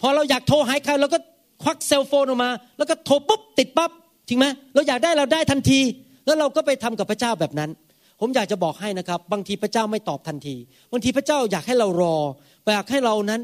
[0.00, 1.18] พอเราอยากโทรหาใครเราก็
[1.62, 3.90] ควักเซลโฟนออกมา แล้วก็โทรปุ๊บติดปั๊บ
[4.28, 5.80] จริงไหมเราอยากได้เราได้ทันที
[6.26, 7.70] แล้วเราก็ไปทำกับพระเจ้าแบบนั้น
[8.24, 10.56] ผมอยากจะบอกให้นะครับ บางทีพระเจ้าไม่ตอบทันที
[10.92, 12.16] บางทีพระเจ้าอยากให้เรารอ
[12.74, 13.40] อยากให้เรานั้น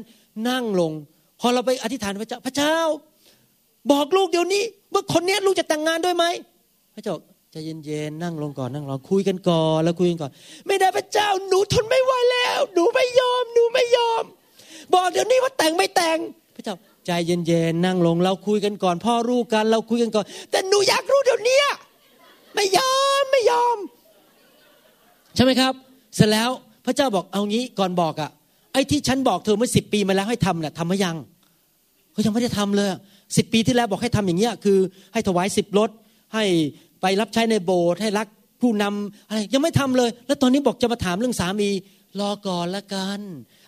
[0.49, 0.91] นั่งลง
[1.39, 2.77] พอเราไปอธิษฐานพระเจ้า พระเจ้า
[3.91, 4.63] บอกลูกเดี๋ยวนี้
[4.93, 6.25] ว่าคนนี้ลูกจะแต่งงานด้วยไหม
[6.95, 7.15] พระเจ้า
[7.51, 10.31] ใจเย็นๆนั่งลงก่อนนั่งรอคุยกันก่อนแล้วคุยกันก่อน
[10.67, 14.23] ไม่ได้พระเจ้าหนูทนไม่ไหวแล้ว หนูไม่ยอม หนูไม่ยอม
[14.93, 16.17] บอกเดี๋ยวนี้ว่าแต่งไม่แต่ง
[16.55, 16.75] พระเจ้า
[17.05, 21.59] ใจเย็นๆนั่งลงเราคุยกันก่อน พ่อรู้กันเราคุยกันก่อน แต่หนูอยากรู้เดี๋ยวนี้
[22.55, 23.77] ไม่ยอมไม่ยอม
[25.35, 25.73] ใช่ไหมครับ
[26.15, 26.49] เสร็จแล้ว
[26.85, 28.29] พระเจ้าบอกเอางี้ก่อนบอกอะ่ะ
[28.73, 31.17] ไอ้ที่ฉันบอกเธอเมื่อสิบปีมาแล้วให้ทำเนี่ยทำมายัง
[32.11, 32.89] เขายังไม่ได้ทำเลย
[33.37, 34.77] สิบปีที่แล้วบอกให้ทำอย่างเงี้ยคือ
[35.13, 35.89] ให้ถวายสิบรถ
[36.33, 36.43] ให้
[37.01, 38.27] ไปรับใช้ในโบสถ์ให้รัก
[38.61, 41.69] ผู้นำอะไรยังไม่ทำเลย แล้วตอนนี้บอกจะมาถามเรื่องสามี
[42.19, 43.19] รอก่อนละกัน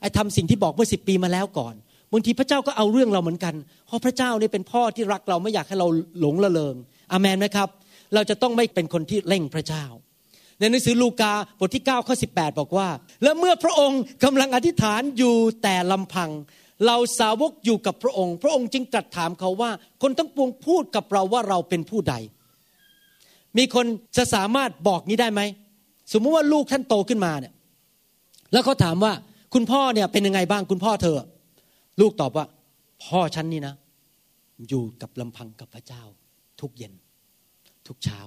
[0.01, 1.73] ไอ้ทำสิ่งที่บอกเมื่อสิบปีมาแล้วก่อน
[2.13, 3.55] บางทีพระเจ้าก็เอาเรื่องเราเหมือนกัน
[3.85, 5.87] เพราะพระเจ้านี่เป็นพ่อที่รักเราไม่อยากให้เรา
[6.19, 6.75] หลงละเลง
[7.11, 7.69] อามนไหมครับ
[8.13, 9.83] เราจะต้องไม่เป็นคนที่เร่งพระเจ้า
[10.61, 12.87] ในหนังสือลูกาบทที่9ข้อ18 บอกว่า
[13.23, 16.29] และเมื่อพระองค์กำลังอธิษฐานอยู่แต่ลำพัง
[16.85, 22.15] เราสาวกอยู่กับพระองค์ พระองค์จึงตรัสถามเขาว่า คนทั้งปวงพูดกับเราว่าเราเป็นผู้ใด
[23.57, 23.85] มีคน
[24.17, 25.41] จะสามารถบอกนี้ได้ไหม
[26.11, 27.53] สมมติว่าลูกท่านโตขึ้นมาเนี่ย
[28.53, 29.13] แล้วเขาถามว่า
[29.53, 31.17] คุณพ่อเนี่ยเป็นยังไงบ้างคุณพ่อเธอ
[32.01, 32.45] ลูกตอบว่า
[33.03, 33.75] พ่อฉันนี่นะ
[34.69, 36.03] อยู่กับลำพังกับพระเจ้า
[36.61, 36.93] ทุกเย็น
[37.87, 38.19] ทุกเช้า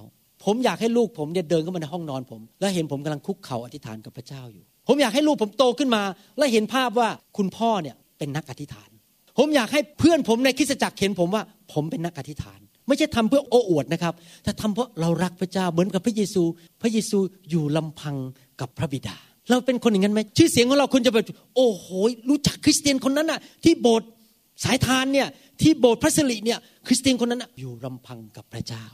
[0.45, 6.01] ผมอยากให้ลูกผมเนี่ยเดินเข้ามาในห้องนอนผม แล้วเห็นผมกำลังคุกเข่าอธิษฐานกับพระเจ้าอยู่ ผมอยากให้ลูกผมโตขึ้นมา
[6.37, 8.89] และเห็นภาพว่าคุณพ่อเนี่ยเป็นนักอธิษฐาน
[9.37, 11.43] ผมอยากให้เพื่อนผมในคริสตจักรเห็นผมว่า
[11.73, 16.43] ผมเป็นนักอธิษฐาน ไม่ใช่ทำเพื่อโอ้อวดนะครับแต่ทำเพราะเรารักพระเจ้าเหมือนกับพระเยซู
[16.81, 17.17] พระเยซู
[17.49, 18.15] อยู่ลำพัง
[18.61, 19.15] กับพระบิดา
[19.49, 21.25] เราเป็นคนอย่างนั้นไหมชื่อเสียงของเราคุณจะแบบ
[21.55, 21.87] โอ้โห
[22.29, 24.09] รู้จักคริสเตียนคนนั้นน่ะ ที่โบสถ์
[24.63, 25.27] สายทานเนี่ย
[25.61, 28.85] ที่โบสถ์พระสิริเนี่ยคริสเตียนคนนั้นอยู่ลำพังกับพระเจ้า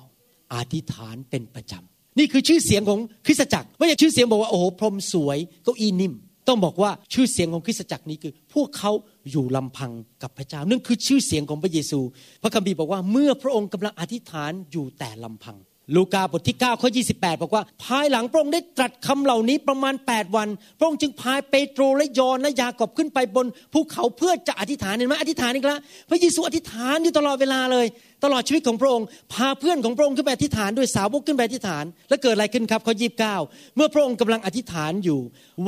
[0.54, 6.14] อธิษฐานเป็นประจำนี่คือชื่อเสียงของคริสตจักรไม่ใช่ชื่อเสียงบอกว่าโอ้โหพรมสวยเก้าอี้นิ่ม
[6.48, 8.92] ต้องบอกว่าชื่อเสียงของคริสตจักรนี้คือ พวกเขา
[9.32, 9.92] อยู่ลำพัง
[10.24, 12.00] กับพระเจ้านั่นคือชื่อเสียงของพระเยซู
[12.44, 15.58] พระคัมภีร์บอกว่าเมื่อพระองค์กำลังอธิษฐานอยู่แต่ลำพัง
[15.96, 20.48] ลูกาบทที่9ข้อ28 บอกว่า ภายหลังพระองค์ได้ตรัสคำเหล่านี้ประมาณ 8 วัน
[20.80, 25.80] พระองค์จึงพายเปโตรและยอนและยากอบขึ้นไปบนภูเขาเพื่อจะอธิษฐานเห็นไหมอธิษฐานอีกแล้ว
[26.10, 27.86] พระเยซูอธิษฐานอยู่ตลอดเวลาเลย
[28.24, 33.36] ตลอดชีวิตของพระองค์ พาเพื่อนของพระองค์ขึ้นไปอธิษฐานด้วยสาวกขึ้นไปอธิษฐาน แล้วเกิดอะไรขึ้นครับข้อยีบเก้า
[33.76, 35.20] เมื่อพระองค์กำลังอธิษฐานอยู่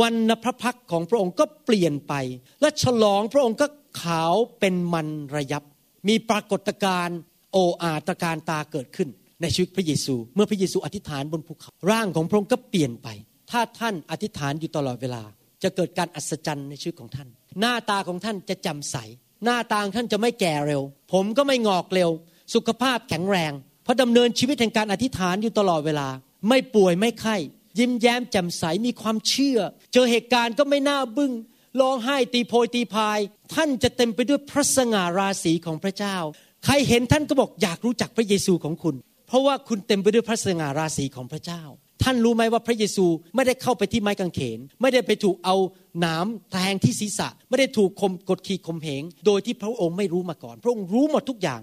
[0.02, 2.14] วันนพระพักของพระองค์ก็เปลี่ยนไป
[2.62, 3.68] และฉลองพระองค์ก็
[4.02, 5.64] ขาวเป็นมันระยับ
[6.08, 7.18] มีปรากฏการณ์
[7.54, 9.10] โออาตการตาเกิดขึ้น
[9.44, 13.08] ในชีวิตพระเยซู เมื่อพระเยซูอธิษฐานบนภูเขา ร่างของพระองค์ก็เปลี่ยนไป
[13.52, 15.24] ถ้าท่านอธิษฐานอยู่ตลอดเวลา
[15.64, 17.28] จะเกิดการอัศจรรย์ในชีวิตของท่าน
[17.60, 18.96] หน้าตาของท่านจะจำใส
[19.44, 20.82] หน้าตาท่านจะไม่แก่เร็ว
[21.14, 22.10] ผมก็ไม่งอกเร็ว
[22.54, 26.08] สุขภาพแข็งแรง เพราะดำเนินชีวิตแห่งการอธิษฐานอยู่ตลอดเวลา
[26.50, 27.36] ไม่ป่วยไม่ไข้
[27.80, 29.60] ยิ้มแย้มแจ่มใสมีความเชื่อ
[29.94, 31.34] เจอเหตุการณ์ก็ไม่น่าบึง้ง
[31.80, 33.20] ร้องไห้ตีโพยตีพาย
[33.54, 36.18] ท่านจะเต็มไปด้วยพระสง่าราศีของพระเจ้า
[36.66, 38.96] ใครเห็นท่านก็บอกอยากรู้จักพระเยซูของคุณ
[39.34, 41.62] ราะว่าคุณเต็มไปด้วยพระสง่าราศีของพระเจ้า
[42.04, 43.06] ท่านรู้ไหมว่าพระเยซู
[43.36, 45.56] ไม่ได้เข้าไปที่ไม้กางเขน ไม่ได้ไปถูกเอา
[46.00, 51.62] หนามแทงที่ศีรษะ ไม่ได้ถูกคมกดขี่ข่มเหง โดยที่พระองค์ไม่รู้มาก่อน พระองค์รู้หมดทุกอย่าง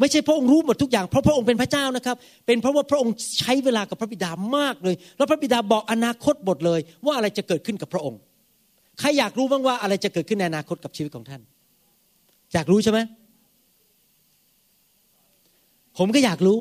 [0.00, 8.20] ไม่ใช่พระองค์รู้หมดทุกอย่าง เพราะพระองค์เป็นพระเจ้านะครับ เป็นเพราะว่าพระองค์ใช้เวลากับพระบิดามากเลย แล้วพระบิดาบอกอนาคตบทเลย ว่าอะไรจะเกิดขึ้นกับพระองค์
[8.98, 11.40] ใครอยากรู้บ้างว่าอะไรจะเกิดขึ้นในอนาคตกับชีวิตของท่าน
[12.54, 12.98] อยากรู้ใช่ไหม
[15.98, 16.56] ผมก็อยากรู้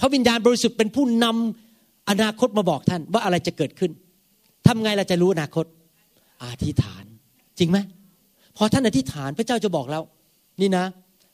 [0.00, 3.90] พระวิญญาณบริสุทธิ์เป็นผู้นำอนาคตมาบอกท่านว่าอะไรจะเกิดขึ้น
[4.66, 5.64] ทำไงเราจะรู้อนาคต
[6.42, 7.04] อธิษฐาน
[7.58, 7.78] จริงไหม
[8.56, 10.02] พอท่านอธิษฐานพระเจ้าจะบอกแล้ว
[10.60, 10.84] นี่นะ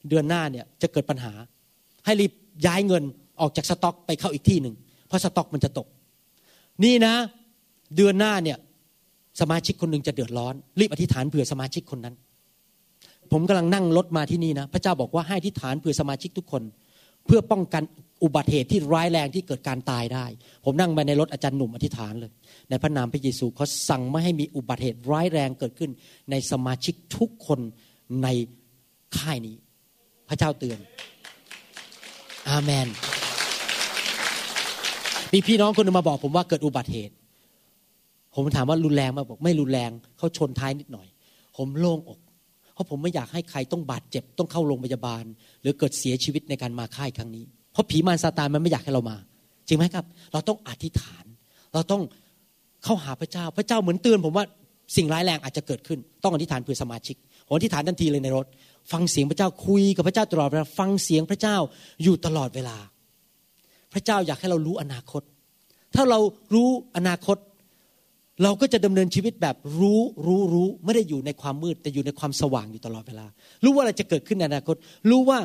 [0.08, 1.32] เดือนหน้าเนี่ยจะเกิดปัญหา
[2.04, 2.32] ให้รีบ
[2.66, 3.02] ย้ายเงิน
[3.40, 4.74] ออกจากสต็อกไปเข้าอีกที่หนึ่ง
[5.06, 5.86] เพราะสต็อกมันจะตก
[6.84, 7.14] นี่นะ
[7.96, 8.58] เดือนหน้าเนี่ย
[9.40, 12.14] สมาชิกคนหนึ่งจะเดือดร้อน รีบอธิษฐานเผื่อสมาชิกคนนั้น
[13.32, 16.62] ผมกำลังนั่งรถมาที่นี่นะ พระเจ้าบอกว่าให้อธิษฐานเผื่อสมาชิกทุกคน
[17.26, 17.82] เพื่อป้องกัน
[18.22, 20.26] อุบัติเหตุที่ร้ายแรงที่เกิดการตายได้
[20.64, 22.32] ผมนั่งไปในรถอาจารย์หนุ่มอธิษฐานเลย
[22.68, 25.90] ในพระนามพระเยซูเขาสั่งไม่ให้มีอุบัติเหตุร้ายแรงเกิดขึ้น
[26.30, 27.60] ในสมาชิกทุกคน
[28.22, 28.28] ใน
[29.18, 29.56] ค่ายนี้
[30.28, 30.78] พระเจ้าเตือน
[32.48, 32.88] อาเมน
[35.32, 37.14] มีพี่น้องคนนึงมาบอกผมว่าเกิดอุบัติเหตุ
[38.34, 41.06] ผมถามว่ารุนแรงมาบอก ไม่รุนแรงเขาชนท้ายนิดหน่อย
[41.56, 42.18] ผมโล่งอก
[42.74, 45.24] เพราะผมไม่อยากให้ใครต้องบาดเจ็บต้องเข้าโรงพยาบาล
[45.60, 49.16] หรือเกิดเสียชีวิตในการมาค่ายครั้งนี้ เพราะผีมารซาตานมันไม่อยากให้เรามา
[49.68, 51.24] จริงไหมครับ เราต้องอธิษฐาน
[51.74, 52.02] เราต้อง
[52.84, 54.44] เข้าหาพระเจ้า พระเจ้าเหมือนเตือนผมว่า
[54.96, 57.16] สิ่งร้ายแรงอาจจะเกิดขึ้น ต้องอธิษฐานเพื่อสมาชิก
[57.46, 58.46] ผมอธิษฐานทันทีเลยในรถ
[58.92, 61.56] ฟังเสียงพระเจ้าคุยกับพระเจ้าตลอดเวลาฟังเสียงพระเจ้า
[62.02, 62.76] อยู่ตลอดเวลา
[63.92, 65.22] พระเจ้าอยากให้เรารู้อนาคต
[65.94, 66.18] ถ้าเรา
[66.54, 67.36] รู้อนาคต
[68.42, 73.26] เราก็จะดำเนินชีวิตแบบรู้รู้รู้ไม่ได้อยู่ในความมืด แต่อยู่ในความสว่างอยู่ตลอดเวลา
[73.64, 74.76] รู้ว่าอะไรจะเกิดขึ้นในอนาคต
[75.10, 75.38] รู้ว่า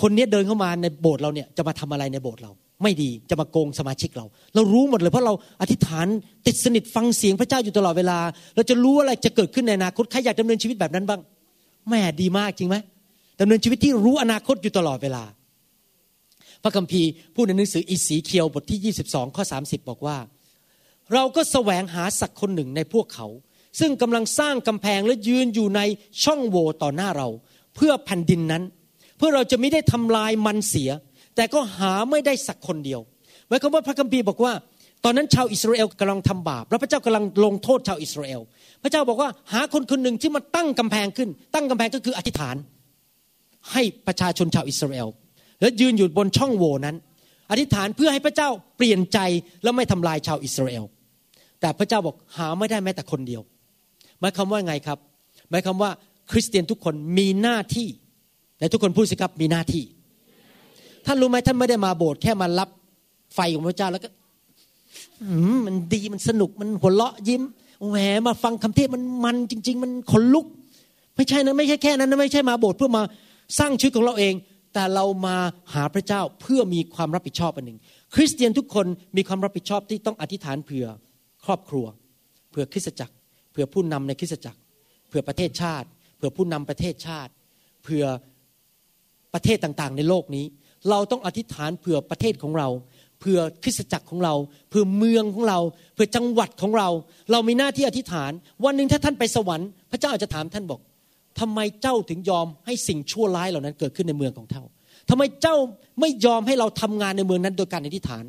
[0.00, 4.24] คนนี้เดินเข้ามาในโบสถ์เราเนี่ยจะมาทำอะไรในโบสถ์เรา ไม่ดีจะมาโกงสมาชิกเรา
[4.54, 6.06] เรารู้หมดเลยเพราะเราอธิษฐาน
[6.46, 8.18] ติดสนิทฟังเสียงพระเจ้าอยู่ตลอดเวลา
[8.54, 11.20] เราจะรู้อะไรจะเกิดขึ้นในอนาคตใครอยากดำเนินชีวิตแบบนั้นบ้าง
[11.88, 12.76] แม่ดีมากจริงไหม
[13.40, 15.24] ดำเนินชีวิตที่รู้อนาคตอยู่ตลอดเวลา
[16.62, 20.16] พระคัมภีร์พูดในหนังสืออิสีเคียวบทที่ 22 ข้อ 30 บอกว่า
[21.12, 23.26] เราก็แสวงหาสักคนหนึ่งในพวกเขา
[23.80, 25.80] ซึ่งกำลังสร้างกำแพงและยืนอยู่ใน
[26.24, 27.28] ช่องโหว่ต่อหน้าเรา
[27.74, 28.62] เพื่อแผ่นดินนั้น
[29.16, 30.90] เพื่อเราจะไม่ได้ทำลายมันเสีย
[31.36, 33.00] แต่ก็หาไม่ได้สักคนเดียว
[33.48, 34.52] หมายความว่าพระคัมภีร์บอกว่า
[35.04, 38.40] ตอนนั้นชาวอิสราเอลกำลังทำบาปแล้วพระเจ้ากำลังลงโทษชาวอิสราเอล
[38.82, 42.56] พระเจ้าบอกว่าหาคนคนหนึ่งที่มาตั้งกำแพงขึ้น ตั้งกำแพงก็คืออธิษฐาน
[43.72, 45.08] ให้ประชาชนชาวอิสราเอล
[45.60, 46.96] แล้วยืนอยู่บนช่องโหว่นั้น
[47.50, 49.18] อธิษฐานเพื่อให้พระเจ้าเปลี่ยนใจ
[49.62, 50.84] แล้วไม่ทำลายชาวอิสราเอล
[51.60, 53.42] แต่พระเจ้าบอกหาไม่ได้แม้แต่คนเดียว
[54.20, 54.98] หมายความว่าไงครับ
[55.50, 55.90] หมายความว่า
[56.30, 57.88] คริสเตียนทุกคนมีหน้าที่
[58.58, 59.84] ในทุกคนพูดสิครับมีหน้าที่
[61.06, 62.68] ท่านรู้ไหมท่านไม่ได้มาโบสถ์แค่มารับ
[63.34, 64.08] ไฟของพระเจ้าแล้วก็
[65.66, 67.42] มันดีมันสนุกมันหัวเราะยิ้ม
[67.90, 67.96] แหม
[68.26, 70.46] มาฟังคำเทศมันมันจริง ๆ มันขนลุก
[71.16, 73.02] ไม่ใช่นะไม่ใช่แค่นั้นนะไม่ใช่มาโบสถ์เพื่อมา
[73.58, 74.34] สร้างชีวิตของเราเอง
[74.74, 75.36] แต่เรามา
[75.74, 77.78] หาพระเจ้าเพื่อมีความรับผิดชอบอันหนึ่ง
[78.14, 78.86] คริสเตียนทุกคน
[79.16, 80.86] มีความรับผิดชอบที่ต้องอธิษฐานเผื่อ
[81.44, 81.86] ครอบครัว
[82.50, 83.14] เผื่อคริสตจักร
[83.52, 84.60] เผื่อผู้นำในคริสตจักร
[85.08, 87.32] เผื่อประเทศชาติ เผื่อผู้นำประเทศชาติ
[87.82, 88.04] เผื่อ
[89.34, 90.44] ประเทศต่างๆ ในโลกนี้
[90.90, 92.68] เราต้องอธิษฐานเผื่อประเทศของเรา
[93.20, 94.34] เพื่อคริสตจักรของเรา
[94.70, 95.58] เพื่อเมืองของเรา
[95.94, 96.88] เพื่อจังหวัดของเรา
[97.32, 98.32] เรามีหน้าที่อธิษฐาน
[98.64, 100.80] วันหนึ่งถ้าท่านไปสวรรค์พระเจ้าอาจจะถามท่านบอก
[101.40, 104.62] ทำไมเจ้าถึงยอมให้สิ่งชั่วร้ายเหล่านั้นเกิดขึ้นในเมืองของเจ้า
[105.10, 105.56] ทำไมเจ้า
[106.00, 108.24] ไม่ยอมให้เราทำงานในเมืองนั้นโดยการอธิษฐาน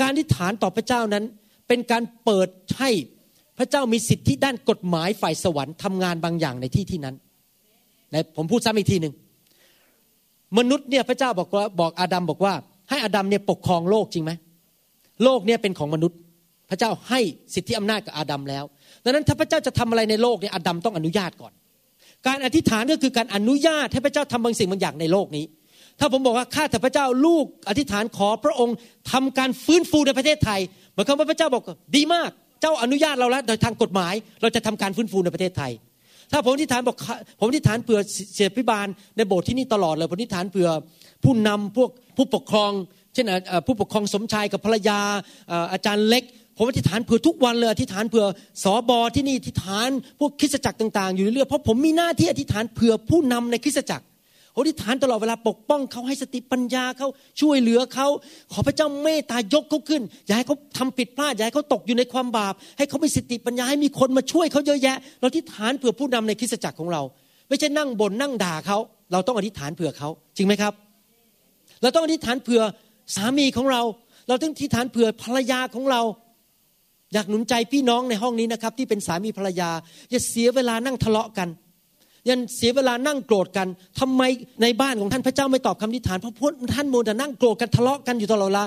[0.00, 1.24] การอธิษฐานต่อพระเจ้านั้น
[1.68, 2.90] เป็นการเปิดให้
[3.58, 7.16] พระเจ้ามีสิทธิด้านกฎหมายฝ่ายสวรรค์ทำงานบางอย่างในที่ที่นั้น
[8.36, 9.14] ผมพูดซ้ำอีกทีหนึ่ง
[10.58, 12.54] มนุษย์เนี่ยพระเจ้าบอกว่าบอกอาดัมบอกว่า
[12.88, 14.32] ให้อาดัมเนี่ยปกครองโลกจริงไหม
[15.24, 16.18] โลกเนี่ยเป็นของมนุษย์
[16.70, 17.20] พระเจ้าให้
[17.54, 18.64] สิทธิอำนาจกับอาดัมแล้ว
[19.04, 21.52] ดังนั้นถ้าพระเจ้าจะทำอะไรในโลกเนี่ยอาดัมต้องอนุญาตก่อน
[22.26, 25.44] การอธิษฐานก็คือการอนุญาตให้พระเจ้าทำบางสิ่งบางอย่างในโลกนี้
[26.00, 28.76] ถ้าผมบอกว่าข้าแต่พระเจ้าลูกอธิษฐานขอพระองค์
[29.12, 30.60] ทำการฟื้นฟูในประเทศไทย
[30.94, 31.62] หมายความว่าพระเจ้าบอก
[31.96, 32.30] ดีมาก
[32.60, 35.72] เจ้าอนุญาตเราแล้วโดยทางกฎหมาย เราจะทำการฟื้นฟูในประเทศไทย
[36.32, 36.96] ถ้าผมที่ฐานบอก
[37.40, 38.00] ผมที่ฐานเผื่อ
[38.34, 40.68] เสียพิบาลในโบสถ์ที่นี่ตลอดเลยผมที่ฐานเผื่อ
[41.24, 42.72] ผู้นำพวกผู้ปกครอง
[43.14, 43.26] เช่น
[43.66, 44.98] ผู้ปกครองสมชายกับภรรยา
[45.72, 46.24] อาจารย์เล็ก
[46.56, 48.24] ผมอธิษฐานเผื่อทุกวันเลยอธิษฐานเผื่อ
[48.64, 49.88] สอบอที่นี่อธิษฐาน
[50.20, 54.04] พวกคริสตจักรต่าง ๆ อยู่เรื่อยเพราะผมมีหน้าที่อธิษฐานเผื่อผู้นำในคริสตจักร
[54.56, 57.08] อธิษฐานตลอดเวลาปกป้องเขาให้สติปัญญาเขา
[57.40, 58.06] ช่วยเหลือเขา
[58.52, 67.02] ขอพระเจ้าเมตตายกเขาขึ้น อย่าให้เขาทำผิดพลาดอย่าให้เขาตกอยู่ในความบาป ให้เขามีสติปัญญาให้มีคนมาช่วยเขาเยอะแยะ เราอธิษฐานเผื่อผู้นำในคริสตจักรของเรา
[67.48, 68.78] ไม่ใช่นั่งบนนั่งด่าเขา
[69.12, 70.72] เราต้องอธิษฐานเผื่อเขาจริงไหมครับ
[71.82, 72.62] เราต้องอธิษฐานเผื่อ
[73.16, 73.82] สามีของเรา
[74.28, 76.02] เราต้องที่ฐานเผื่อภรรยาของเรา
[77.14, 79.70] อยากหนุนใจพี่น้องในห้องนี้นะครับ ที่เป็นสามีภรรยา
[80.10, 81.48] อย่าเสียเวลานั่งทะเลาะกัน
[82.28, 83.68] ยันเสียเวลานั่งโกรธกัน
[84.00, 84.22] ทำไม
[84.62, 86.42] ในบ้านของท่านพระเจ้าไม่ตอบคำทิฐานเพราะพ
[86.74, 88.64] ท่านโมแต่นั่งโกรธกันทะเลาะกันอยู่ตลอดเวลา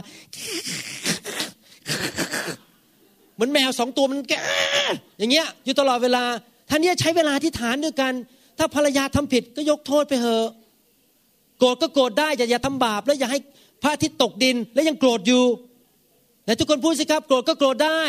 [3.36, 4.34] เหมือนแมวสองตัวมันแก
[5.20, 6.24] อย่างเงี้ยอยู่ตลอดเวลา
[6.70, 8.14] ท่านเนี้ใช้เวลาที่ฐานด้วยกัน
[8.58, 10.48] ถ้าภรรยาทำผิดก็ยกโทษไปเถอะ
[11.60, 13.40] โกรธก็โกรธได้อย่าอย่าทำบาป แล้วอย่าให้
[13.82, 15.44] พระอาทิตย์ตกดิน แล้วยังโกรธอยู่
[16.46, 18.04] แต่ทุกคนพูดสิครับ โกรธก็โกรธได้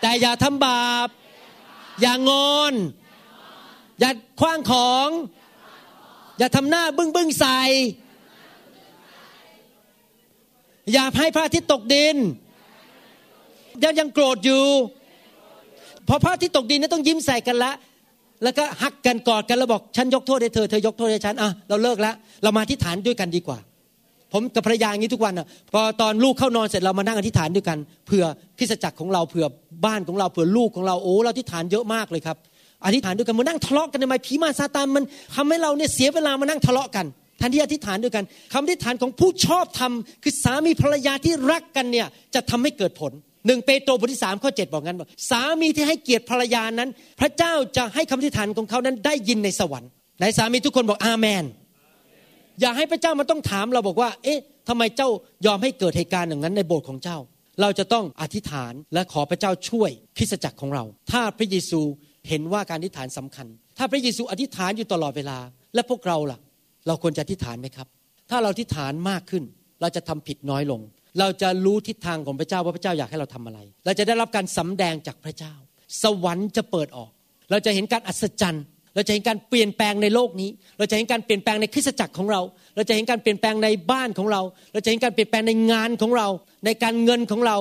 [0.00, 1.08] แต่อย่าทำบาป
[2.00, 2.74] อย่างงอน
[4.00, 5.08] อย่าคว้างของ
[6.38, 7.58] อย่าทำหน้าบึ้งบึ้งใส่
[10.92, 12.16] อย่าให้พระอาทิตย์ตกดิน
[13.82, 14.64] ยังยังโกรธอยู่
[16.08, 17.72] พอพระอาทิตย์ตกดินนี่ต้องยิ้มใส่กันละ
[18.42, 23.58] แล้วก็หักกันกอดกันแล้วบอกฉันยกโทษให้เธอเธอยกโทษให้ฉันอะเราเลิกล้วเรามาที่ฐานด้วยกันดีกว่า
[24.32, 28.24] ผมกับภรรยาอย่างนี้ทุกวันอะพอตอนลูกเข้านอนเสร็จเรามานั่งอธิษฐานด้วยกันเผื่อ
[28.58, 29.46] คริสจักรของเราเผื่อ
[29.84, 32.36] บ้านของเราเผื่อลูกของเราโอ้เราอธิษฐานเยอะมากเลยครับ
[32.84, 35.04] อธิษฐานด้วยกันมานั่งทะเลาะกันทำไมผีมาซาตานมัน
[35.34, 37.06] ทำให้เราเนี่ยเสียเวลามานั่งทะเลาะกัน
[37.38, 43.12] แทนที่อธิษฐานด้วยกันคำอธิษฐานของผู้ชอบทำคือสามีภรรยาที่รักกันเนี่ยจะทำให้เกิดผล
[43.46, 51.44] หนึ่งเปโตรบทที่สามข้อเจ็ดบอกงั้นบอกสามีที่ให้เกียรติภรรยานั้น พระเจ้าจะให้คำอธิษฐานของเขานั้นได้ยินในสวรรค์ในสามีทุกคนบอกอาเมน
[52.60, 55.08] อย่าให้พระเจ้ามาต้องถามเราบอกว่า เอ๊ะทำไมเจ้า
[55.46, 57.18] ยอมให้เกิดเหตุการณ์อย่างนั้นในโบสถ์ของเจ้า
[57.60, 61.80] เราจะต้องอธิษฐานและขอพระเจ้าช่วยคริสจักรของเรา ถ้าพระเยซู
[62.28, 63.46] เห็นว่าการอธิษฐานสำคัญ
[63.78, 65.38] ถ้าพระเยซูอธิษฐานอยู่ตลอดเวลา
[65.74, 66.38] และพวกเราล่ะ
[66.86, 67.86] เราควรจะอธิษฐานไหมครับ
[68.30, 69.44] ถ้าเราอธิษฐานมากขึ้น
[69.80, 70.80] เราจะทำผิดน้อยลง
[71.18, 75.54] เราจะรู้ทิศทางของพระเจ้าว่าพระเจ้าอยากให้เราทำอะไร เราจะได้รับการสำแดงจากพระเจ้า
[76.02, 77.10] สวรรค์จะเปิดออก
[77.50, 78.64] เราจะเห็นการอัศจรรย์
[78.94, 82.40] เราจะเห็นการเปลี่ยนแปลงในโลกนี้ เราจะเห็นการเปลี่ยนแปลงในคริสตจักรของเรา
[82.76, 86.28] เราจะเห็นการเปลี่ยนแปลงในบ้านของเรา เราจะเห็นการเปลี่ยนแปลงในงานของเรา
[86.64, 87.56] ในการเงินของเรา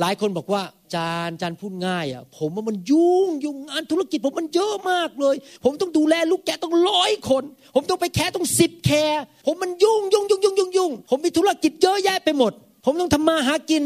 [0.00, 0.62] หลายคนบอกว่า
[0.94, 7.44] จานจานพูดง่ายอะผมว่ามันยุ่งยุ่งงานธุรกิจผมมันเยอะมากเลย ผมต้องดูแลลูกแกะต้องร้อยคน
[7.74, 12.52] ผมต้องไปแค่ต้องสิบแคร์ผมมันยุ่งยุ่งยุ่งยุ่งยุ่งยุ่งผมมีธุรกิจเยอะแยะไปหมด
[12.84, 13.82] ผมต้องทำมาหากิน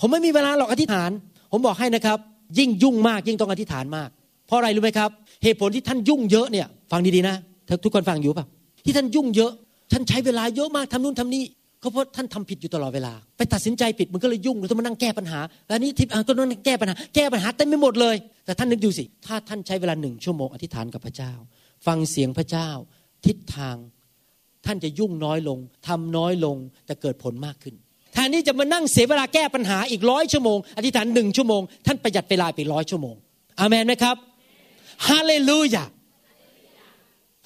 [0.00, 1.10] ผมไม่มีเวลาหรอกอธิษฐาน
[1.52, 2.18] ผมบอกให้นะครับ
[2.58, 4.08] ยิ่งยุ่งมากยิ่งต้องอธิษฐานมาก
[4.46, 5.10] เพราะอะไรรู้ไหมครับ
[5.42, 7.36] เหตุผลที่ท่านยุ่งเยอะเนี่ย ฟังดีๆนะ
[7.84, 8.46] ทุกคนฟังอยู่ป่ะ
[8.84, 9.52] ที่ท่านยุ่งเยอะ
[9.92, 11.44] ท่านใช้เวลาเยอะมากทำนู่นทำนี่
[11.82, 21.32] ก็เพราะท่านทำผิดอยู่ตลอดเวลา ไปตัดสินใจผิดมันก็เลยยุ่งเราต้องมานั่งแก้ปัญหาอันนี้ทิพย์ก็ต้องแก้ปัญหา แก้ปัญหาเต็มไปหมดเลย แต่ท่านนึกดูสิถ้าท่านใช้เวลาหนึ่งชั่วโมงอธิษฐานกับพระเจ้า
[21.86, 22.68] ฟังเสียงพระเจ้า
[23.26, 23.76] ทิศทาง
[24.66, 26.56] ท่านจะยุ่งน้อยลงทำน้อยลง
[26.86, 27.74] แต่เกิดผลมากขึ้น
[28.12, 33.16] แทนที่จะมานั่งเสียเวลาแก้ปัญหาอีกร้อยชั่วโมงอธิษฐานหนึ่งชั่วโมงท่านประหยัดเวลาไปร้อยชั่วโมง
[33.60, 34.16] อามนไหมครับ
[35.08, 35.84] ฮาเลลูยา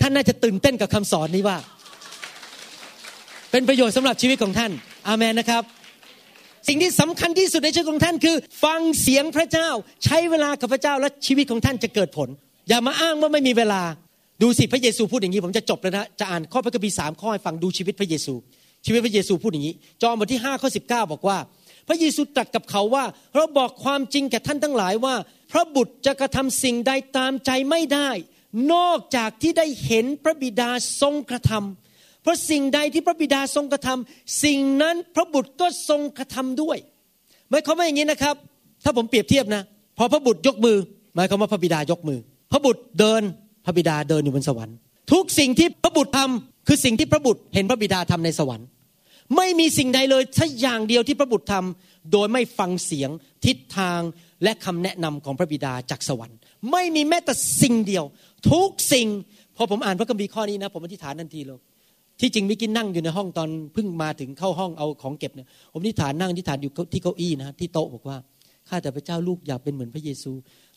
[0.01, 1.57] ท่านน่าจะตื่นเต้นกับคำสอนนี้ว่า
[3.57, 4.73] เป็นประโยชน์สำหรับชีวิตของท่าน
[5.09, 5.63] อาเมนนะครับ
[6.69, 9.69] สิ่งที่สำคัญที่สุดในชีวิตของท่านคือ ฟังเสียงพระเจ้า
[10.05, 12.29] ใช้เวลากับพระเจ้าและชีวิตของท่านจะเกิดผล
[12.69, 13.83] อย่ามาอ้างว่าไม่มีเวลา
[14.43, 18.35] ดูสิพระเยซูพูดอย่างนี้ผมจะจบแล้วนะ จะอ่านข้อพระคัมภีร์สามข้อให้ฟังดูชีวิตพระเยซู
[18.87, 21.39] ชีวิตพระเยซูพูดอย่างนี้ จอห์นบทที่5ข้อ19บอกว่า
[21.89, 23.05] พระเยซูตรัสกับเขาว่า
[23.35, 25.15] เราบอกความจริงแก่ท่านทั้งหลายว่า
[25.53, 28.11] พระบุตรจะกระทำสิ่งใดตามใจไม่ได้
[28.73, 31.86] นอกจากที่ได้เห็นพระบิดาทรงกระทำ
[32.27, 36.79] เพราะสิ่งใดที่พระบิดาทรงกระทำสิ่งนั้นพระบุตรก็ทรงกระทำด้วย
[37.51, 38.35] หมายความว่าอย่างนี้นะครับ
[38.85, 39.63] ถ้าผมเปรียบเทียบนะ
[39.99, 40.77] พอพระบุตรยกมือ
[41.15, 42.19] หมายความว่าพระบิดายกมือ
[42.53, 43.23] พระบุตรเดิน
[43.67, 44.77] พระบิดาเดินอยู่บนสวรรค์
[45.13, 48.67] ทุกสิ่งที่พระบุตรทำคือสิ่งที่พระบุตรเห็นพระบิดาทำในสวรรค์
[49.37, 53.11] ไม่มีสิ่งใดเลยถ้าอย่างเดียวที่พระบุตรทำโดยไม่ฟังเสียง
[53.47, 54.01] ทิศทาง
[54.43, 56.39] และคำแนะนำของพระบิดาจากสวรรค์
[56.73, 58.05] ไม่มีแม้แต่สิ่งเดียว
[58.51, 59.09] ทุกสิ่ง
[59.57, 61.61] พอผมอ่านพระคัมภีร์ข้อนี้นะ ผมอธิษฐานทันทีเลย
[62.21, 68.17] ที่จริงมิกินนั่งอยู่ในห้องตอนเพิ่งมาถึงเข้าห้องเอาของเก็บเนี่ยผมอธิฐานนั่งอธิฐานอยู่ที่เก้าอี้นะที่โต๊ะบอกว่า
[68.69, 70.33] ข้าแต่พระเจ้าลูกอยากเป็นเหมือนพระเยซู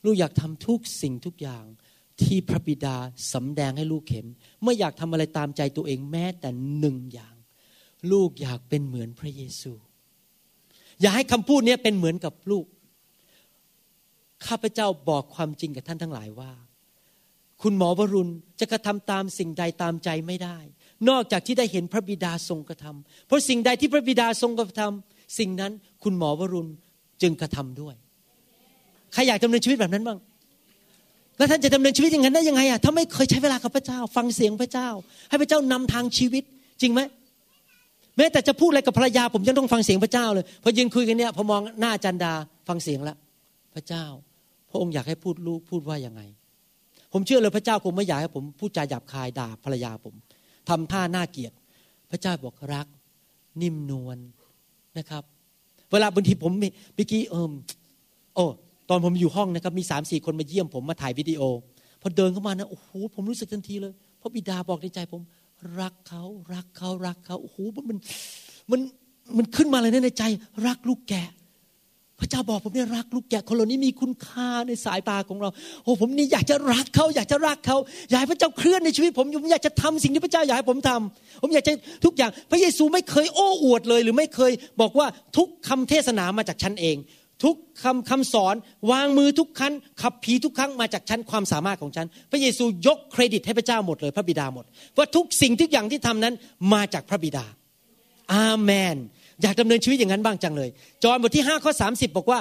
[0.06, 1.66] ลูกอยากทำทุกสิ่งทุกอย่าง
[2.22, 2.96] ที่พระบิดา
[3.34, 4.26] สำแดงให้ลูกเห็น
[4.64, 7.36] ไม่อยากทำอะไรตามใจตัวเองแม้แต่หนึ่งอย่าง
[8.12, 9.72] ลูกอยากเป็นเหมือนพระเยซู
[11.02, 12.66] อย่าให้คำพูดนี้เป็นเหมือนกับลูก
[14.48, 16.52] ข้าพเจ้าบอกความจริงกับท่านทั้งหลายว่า
[17.62, 20.58] คุณหมอวรุณจะกระทำตามสิ่งใดตามใจไม่ได้
[21.10, 25.72] นอกจากที่ได้เห็นพระบิดาทรงกระทำเพราะสิ่งใดที่พระบิดาทรงกระทำสิ่งนั้น
[26.04, 26.70] คุณหมอวรุณ
[27.22, 27.96] จึงกระทำด้วย
[29.14, 30.18] ใครอยากดำเนินชีวิตแบบนั้นบ้าง
[31.38, 34.90] แล้วท่านจะดำเนินชีวิตอย่างนั้นได้ยังไงอะถ้าไม่เคยใช้เวลากับพระเจ้า ฟังเสียงพระเจ้า
[35.30, 36.44] ให้พระเจ้านำทางชีวิต
[36.82, 37.02] จริงไหม
[38.18, 42.34] แม้แต่จะพูดอะไรกับภรรยา ผมยังต้องฟังเสียงพระเจ้าเลยพอยืนคุยกันเนี่ยพอมองหน้าจันดา
[42.68, 43.18] ฟังเสียงแล้ว
[43.74, 44.06] พระเจ้า
[44.70, 46.22] พระองค์อยากให้พูดลูกพูดว่ายังไง
[47.14, 50.14] ผมเชื่อเลยพระเจ้าคงไม่อยากให้ผมพูดจาหยาบคายด่าภรรยาผม
[50.70, 51.54] ทำท่าน่าเกลียด
[52.12, 52.88] พระเจ้าบอกรัก
[53.62, 54.18] นิ่มนวล
[54.98, 55.24] นะครับ
[55.92, 57.52] เวลาบางทีผมเมื่อกี้เอิม
[58.36, 58.46] โอ้
[58.90, 61.42] ตอนผมอยู่ห้องนะครับ มีสามสี่คนมาเยี่ยมผมมาถ่ายวิดีโอ
[62.02, 65.22] พอเดินเข้ามานะโอ้โหผมรู้สึกทันทีเลยพระบิดาบอกในใจผม
[65.80, 67.58] รักเขารักเขารักเขาโอ้โห
[67.90, 67.98] มัน
[68.72, 68.80] มัน
[69.38, 70.24] มันขึ้นมาเลยนะในใจ
[70.68, 71.30] รักลูกแกะ
[72.20, 75.50] พระเจ้าบอกผมเนี่ยรักลูกแกะคนเหล่านี้มีคุณค่าในสายตาของเรา
[75.84, 77.78] โอ้ผมนี่อยากจะรักเขาอยากจะรักเขา
[78.10, 81.74] อยากให้พระเจ้าเคลื่อนในชีวิตผมผมอยากจะทำสิ่งที่พระเจ้าอยากให้ผมทำผมอยากจะ
[82.06, 84.52] ทุกอย่าง พระเยซูไม่เคยโอ้อวดเลย หรือไม่เคย
[84.82, 85.08] บอกว่า
[85.38, 86.98] ทุกคำเทศนามาจากฉันเอง
[87.44, 88.56] ทุกคำคำสอน
[88.92, 94.66] วางมือทุกครั้งขับผีทุกครั้งมาจากฉันความสามารถของฉัน พระเยซูยกเครดิตให้พระเจ้าหมดเลย พระบิดาหมด
[94.98, 96.34] ว่าทุกสิ่งทุกอย่างที่ทำนั้น
[96.74, 97.46] มาจากพระบิดา
[98.34, 98.98] อาเมน
[99.42, 100.70] อยากดำเนินชีวิตอย่างนั้นบ้างจังเลย
[101.04, 102.40] จอห์นบทที่5ข้อ30 บอกว่า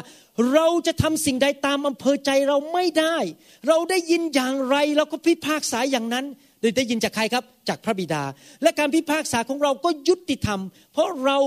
[0.53, 3.17] เราจะทำสิ่งใดตามอำเภอใจเราไม่ได้
[3.69, 6.25] เราได้ยินอย่างไรเราก็พิพากษาอย่างนั้น
[6.61, 8.23] โดยได้ยินจากใครครับจากพระบิดา
[8.63, 10.61] และการพิพากษาของเราก็ยุติธรรม
[10.93, 11.39] เพราะเรา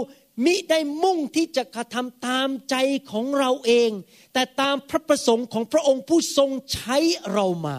[0.46, 2.76] มิได้มุ่งที่จะกระทำตามใจ
[3.12, 3.90] ของเราเอง
[4.34, 6.98] แต่ตามพระประสงค์ของพระองค์ผู้ทรงใช้
[7.34, 7.78] เรามา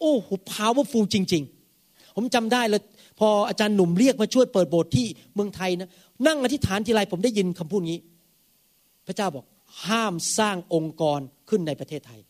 [0.00, 1.42] โอ้โห powerful จริง
[1.80, 2.82] ๆ ผมจำได้เลย
[3.20, 5.88] พออาจารย์หนุ่มเรียกมาช่วยเปิดโบสถ์ที่เมืองไทยนะ
[6.26, 7.98] นั่งอธิษฐานทีไรผมได้ยินคำพูดนี้
[9.06, 9.44] พระเจ้าบอก
[9.86, 12.20] ห้ามสร้างองค์กรขึ้นในประเทศไทย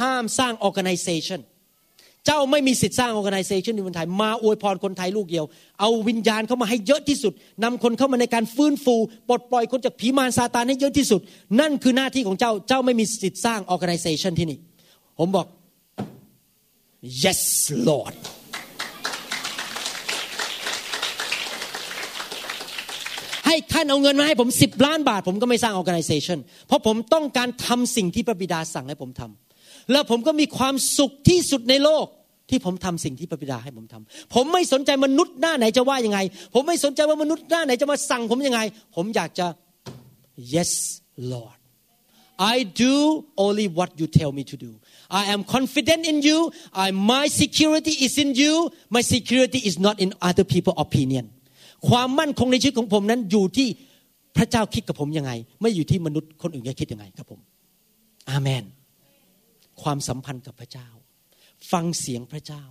[0.00, 1.40] ห้ามสร้าง organization
[2.26, 5.44] เจ้าไม่มีสิทธิ์สร้าง organization ในเมืองไทย มาอวยพรคนไทยลูกเดียว
[5.80, 7.32] เอาวิญญาณเข้ามาให้เยอะที่สุด
[7.64, 8.94] นำคนเข้ามาในการฟื้นฟู
[9.28, 11.20] ปลดปล่อยคนจากผีมารซาตานให้เยอะที่สุด
[11.60, 14.58] นั่นคือหน้าที่ของเจ้าเจ้าไม่มีสิทธิ์สร้าง organization ที่นี่
[15.18, 15.46] ผมบอก
[17.24, 17.42] yes
[17.88, 18.14] Lord
[23.54, 32.06] ให้ท่านเอาเงินมาให้ผมสิบล้านบาท ผมก็ไม่สร้าง organization เพราะผมต้องการทำสิ่งที่พระบิดาสั่งให้ผมทำแล้วผมก็มีความสุขที่สุดในโลก
[32.50, 36.18] ที่ผมทำสิ่งที่พระบิดาให้ผมทำผมไม่สนใจมนุษย์หน้าไหนจะว่ายังไง
[36.54, 38.60] ผมไม่สนใจว่ามนุษย์หน้าไหนจะมาสั่งผมยังไง
[38.96, 39.46] ผมอยากจะ
[40.54, 40.70] yes
[41.32, 41.58] Lord
[42.54, 42.94] I do
[43.44, 44.70] only what you tell me to do
[45.20, 46.38] I am confident in you
[46.84, 48.54] I my security is in you
[48.96, 51.26] my security is not in other people opinion
[51.88, 53.68] ความมั่นคงในชีวิตของผมนั้นอยู่ที่
[54.36, 57.40] พระเจ้าคิดกับผมยังไง ไม่อยู่ที่มนุษย์คนอื่นจะคิดยังไงครับผม
[58.30, 58.64] อาเมน
[59.82, 60.88] ความสัมพันธ์กับพระเจ้า
[61.72, 62.62] ฟังเสียงพระเจ้า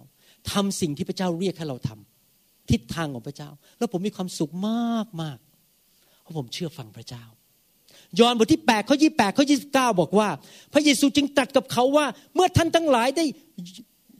[0.51, 5.37] ทำสิ่งที่พระเจ้าเรียกให้เราทำทิศทางของพระเจ้า แล้วผมมีความสุขมากมาก
[6.21, 7.23] เพราะผมเชื่อฟังพระเจ้า
[8.19, 10.29] ยอห์นบทที่8ข้อ28ข้อ29 บอกว่า
[10.73, 12.05] พระเยซูจึงตรัสกับเขาว่า
[12.35, 13.25] เมื่อท่านทั้งหลายได้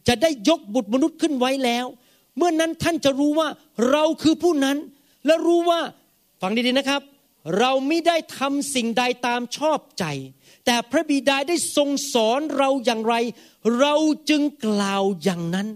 [0.08, 1.86] จะได้ยกบุตรมนุษย์ขึ้นไว้แล้ว
[2.38, 3.50] เมื่อนนั้นท่านจะรู้ว่า
[3.92, 4.78] เราคือผู้นั้น
[5.26, 5.80] และรู้ว่า
[6.42, 7.02] ฟังดีๆนะครับ
[7.60, 10.06] เราไม่ได้ทำสิ่งใดตามชอบใจ
[10.66, 13.16] แต่พระบิดาได้ทรงสอนเราอย่างไร
[13.80, 13.96] เรา
[14.30, 15.68] จึงกล่าวอย่างนั้น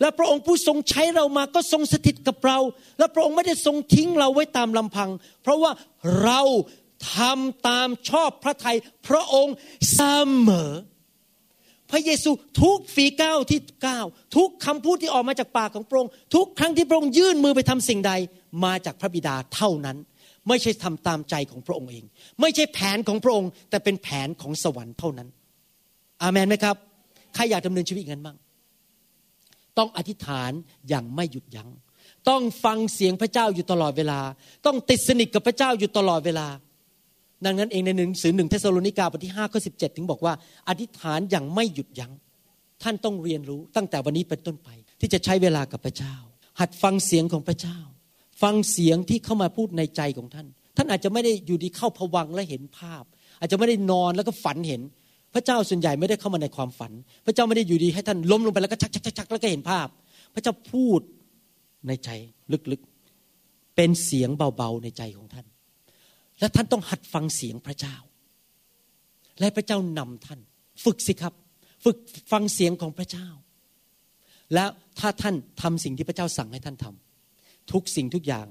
[0.00, 2.58] และพระองค์ผู้ทรงใช้เรามาก็ทรงสถิตกับเรา
[2.98, 5.10] และพระองค์ไม่ได้ทรงทิ้งเราไว้ตามลำพัง
[5.42, 5.72] เพราะว่า
[6.22, 6.40] เรา
[7.14, 8.76] ทำตามชอบพระทัย
[9.08, 9.54] พระองค์
[9.94, 10.02] เส
[10.48, 10.72] มอ
[11.90, 12.30] พระเยซู
[12.62, 14.06] ทุกฝีก้าวที่ก้าว
[14.36, 18.12] ทุกคำพูดที่ออกมาจากปากของพระองค์ทุกครั้งที่พระองค์ยื่นมือไปทำสิ่งใด
[18.64, 19.96] มาจากพระบิดาเท่านั้น
[20.48, 22.04] ไม่ใช่ทำตามใจของพระองค์เอง
[22.40, 25.28] ไม่ใช่แผนของพระองค์ แต่เป็นแผนของสวรรค์เท่านั้น
[26.22, 26.76] อามันไหมครับ
[27.34, 28.36] ใครอยากดำเนินชีวิตงั้นบ้าง
[29.78, 30.50] ต้องอธิษฐาน
[30.88, 31.70] อย่างไม่หยุดยัง้ง
[32.28, 34.20] ต้องฟังเสียงพระเจ้าอยู่ตลอดเวลา
[34.66, 36.46] ต้องติดสนิทกับพระเจ้าอยู่ตลอดเวลา
[37.44, 40.34] ดังนั้นเองในหนังสือหนึ่งเทสโลนิกาบทที่5ข้อ17 ถึงบอกว่า
[40.68, 42.12] อธิษฐานอย่างไม่หยุดยัง้ง
[42.82, 44.68] ท่านต้องเรียนรู้ตั้งแต่วันนี้เป็นต้นไป
[45.00, 46.14] ที่จะใช้เวลากับพระเจ้า
[46.60, 47.78] หัดฟังเสียงของพระเจ้า
[48.42, 53.02] ฟังเสียงที่เข้ามาพูดในใจของท่าน ท่านอาจจะไม่ได้อยู่ดีเข้าผวังและเห็นภาพ
[53.40, 54.82] อาจจะไม่ได้นอนแล้วก็ฝันเห็น
[55.34, 56.92] พระเจ้าส่วนใหญ่ไม่ได้เข้ามาในความฝัน
[57.26, 59.86] พระเจ้าไม่ได้อยู่ดีให้ท่านล้มลงไปแล้วก็ชักชักชักแล้วก็เห็นภาพ
[60.34, 61.00] พระเจ้าพูด
[61.88, 62.10] ในใจ
[62.72, 65.46] ลึกๆเป็นเสียงเบาๆในใจของท่าน
[66.40, 67.96] และท่านต้องหัดฟังเสียงพระเจ้า
[69.40, 70.40] และพระเจ้านำท่าน
[70.84, 71.34] ฝึกสิครับ
[71.84, 71.96] ฝึก
[72.32, 73.28] ฟังเสียงของพระเจ้า
[74.54, 74.68] แล้ว
[74.98, 78.46] ถ้าท่านทำสิ่งที่พระเจ้าสั่งให้ท่านทำทุกสิ่งทุกอย่าง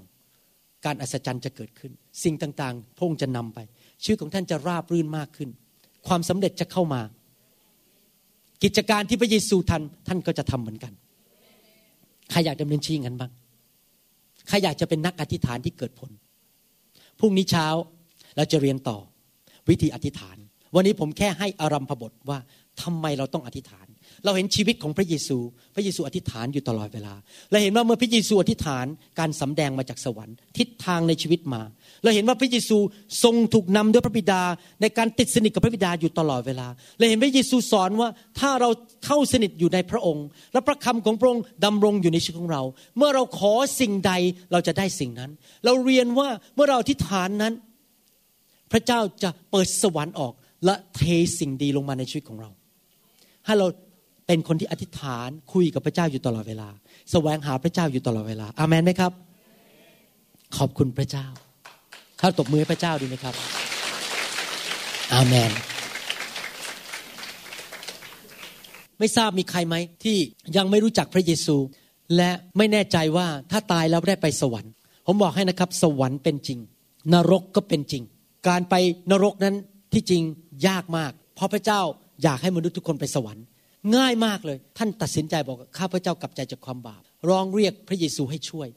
[0.86, 1.92] การอัศจรรย์จะเกิดขึ้น
[2.24, 3.60] สิ่งต่างๆพระองค์จะนำไป
[4.04, 5.50] ชีวิตของท่านจะราบรื่นมากขึ้น
[6.08, 7.02] ความสำเร็จจะเข้ามา
[8.64, 10.94] กิจการที่พระเยซูทันท่านก็จะทำเหมือนกัน
[12.32, 13.32] ใครอยากดำเนินชีวิตงั้นบ้าง
[14.48, 16.12] ใครอยากจะเป็นนักอธิษฐานที่เกิดผล
[17.20, 17.68] พรุ่งนี้เช้า
[18.36, 18.98] เราจะเรียนต่อ
[19.70, 20.38] วิธีอธิษฐาน
[20.76, 22.40] วันนี้ผมแค่ให้อารัมพบทว่า
[22.82, 23.85] ทำไมเราต้องอธิษฐาน
[24.26, 25.38] เราเห็นชีวิตของพระเยซู
[25.76, 27.14] พระเยซูอธิษฐานอยู่ตลอดเวลา
[27.52, 28.86] เราเห็นว่าเมื่อพระเยซูอธิษฐาน
[29.20, 31.62] การสำแดงมาจากสวรรค์ ทิศทางในชีวิตมา
[32.04, 32.78] เราเห็นว่าพระเยซู
[33.24, 34.42] ทรงถูกนำด้วยพระบิดา
[34.82, 38.70] ในการติดสนิทกับพระบิดาอยู่ตลอดเวลา เราเห็นพระเยซูสอนว่าถ้าเรา
[39.06, 42.64] เข้าสนิทอยู่ในพระองค์ และพระคำของพระองค์ดำรงอยู่ในชีวิตของเรา
[42.98, 44.14] เมื่อเราขอสิ่งใด
[44.52, 45.32] เราจะได้สิ่งนั้น
[45.66, 47.54] เราเรียนว่าเมื่อเราอธิษฐานนั้น
[48.72, 50.34] พระเจ้าจะเปิดสวรรค์ออก
[50.66, 51.02] และเท
[51.40, 52.50] สิ่งดีลงมาในชีวิตของเรา
[53.46, 53.68] ให้เรา
[54.28, 56.70] เป็นคนที่อธิษฐานคุยกับพระเจ้าอยู่ตลอดเวลา
[57.12, 59.12] แสวงหาพระเจ้าอยู่ตลอดเวลา อามันไหมครับ
[60.58, 61.26] ขอบคุณพระเจ้า
[62.20, 63.36] ถ้าตบมือพระเจ้าดีไหมครับ
[65.14, 65.52] อาเมน
[69.00, 70.18] ไม่ทราบมีใครไหมที่
[70.58, 71.58] ยังไม่รู้จักพระเยซู
[72.16, 74.72] และไม่แน่ใจว่าถ้าตายแล้วได้ไปสวรรค์
[75.06, 76.60] ผมบอกให้นะครับ สวรรค์เป็นจริง
[77.14, 78.04] นรกก็เป็นจริง
[78.48, 78.76] การไป
[79.12, 79.56] นรกนั้น
[79.94, 80.24] ที่จริง
[80.68, 81.82] ยากมาก เพราะพระเจ้า
[82.24, 83.46] อยากให้มนุษย์ทุกคนไปสวรรค์
[83.96, 88.68] ง่ายมากเลย ท่านตัดสินใจบอกข้าพเจ้ากลับใจจากความบาป ร้องเรียกพระเยซูให้ช่วย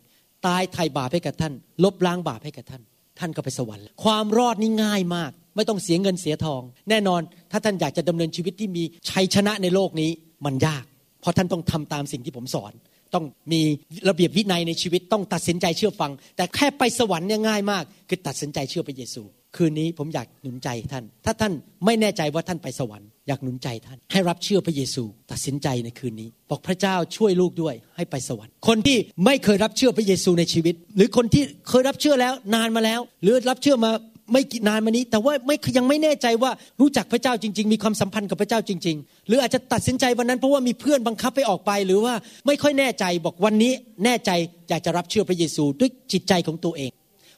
[0.46, 1.52] ตายไถ่บาปให้กับท่าน
[1.84, 2.82] ลบล้างบาปให้กับท่าน
[3.18, 10.10] ท่านก็ไปสวรรค์ ความรอดนี่ง่ายมาก ไม่ต้องเสียเงินเสียทอง แน่นอนถ้าท่านอยากจะดำเนินชีวิตที่มีชัยชนะในโลกนี้
[10.44, 10.84] มันยาก
[11.20, 12.72] เพราะท่านต้องทำตามสิ่งที่ผมสอน
[13.14, 13.62] ต้องมี
[14.08, 19.22] ระเบียบวินัยในชีวิตต้องตัดสินใจเชื่อฟัง แต่แค่ไปสวรรค์เนี่ยง่ายมาก คือตัดสินใจเชื่อพระเยซู
[19.56, 21.52] คืนนี้ผมอยากหนุนใจท่าน ถ้าท่าน
[21.84, 33.90] ไม่แน่ใจว่าท่านไปสวรรค์ อยากหนุนใจท่าน ให้รับเชื่อพระเยซูตัดสินใจในคืนนี้ บอกพระเจ้าช่วยลูกด้วยให้ไปสวรรค์ คนที่ไม่เคยรับเชื่อพระเยซูในชีวิต หรือคนที่เคยรับเชื่อแล้วนานมาแล้ว หรือรับเชื่อมา
[34.32, 36.50] ไม่กี่นานมานี้ แต่ว่าไม่ยังไม่แน่ใจว่า
[36.80, 42.14] รู้จักพระเจ้าจริง ๆ มีความสัมพันธ์กับพระเจ้าจริง ๆ หรืออาจจะตัดสินใจวันนั้นเพราะว่ามีเพื่อนบังคับไปออกไป หรือว่า
[42.46, 43.72] ไม่ค่อยแน่ใจบอกวันนี้
[44.04, 44.30] แน่ใจ
[44.68, 46.90] อยากจะรับเชื่อพระเยซูด้วยจิตใจของตัวเอง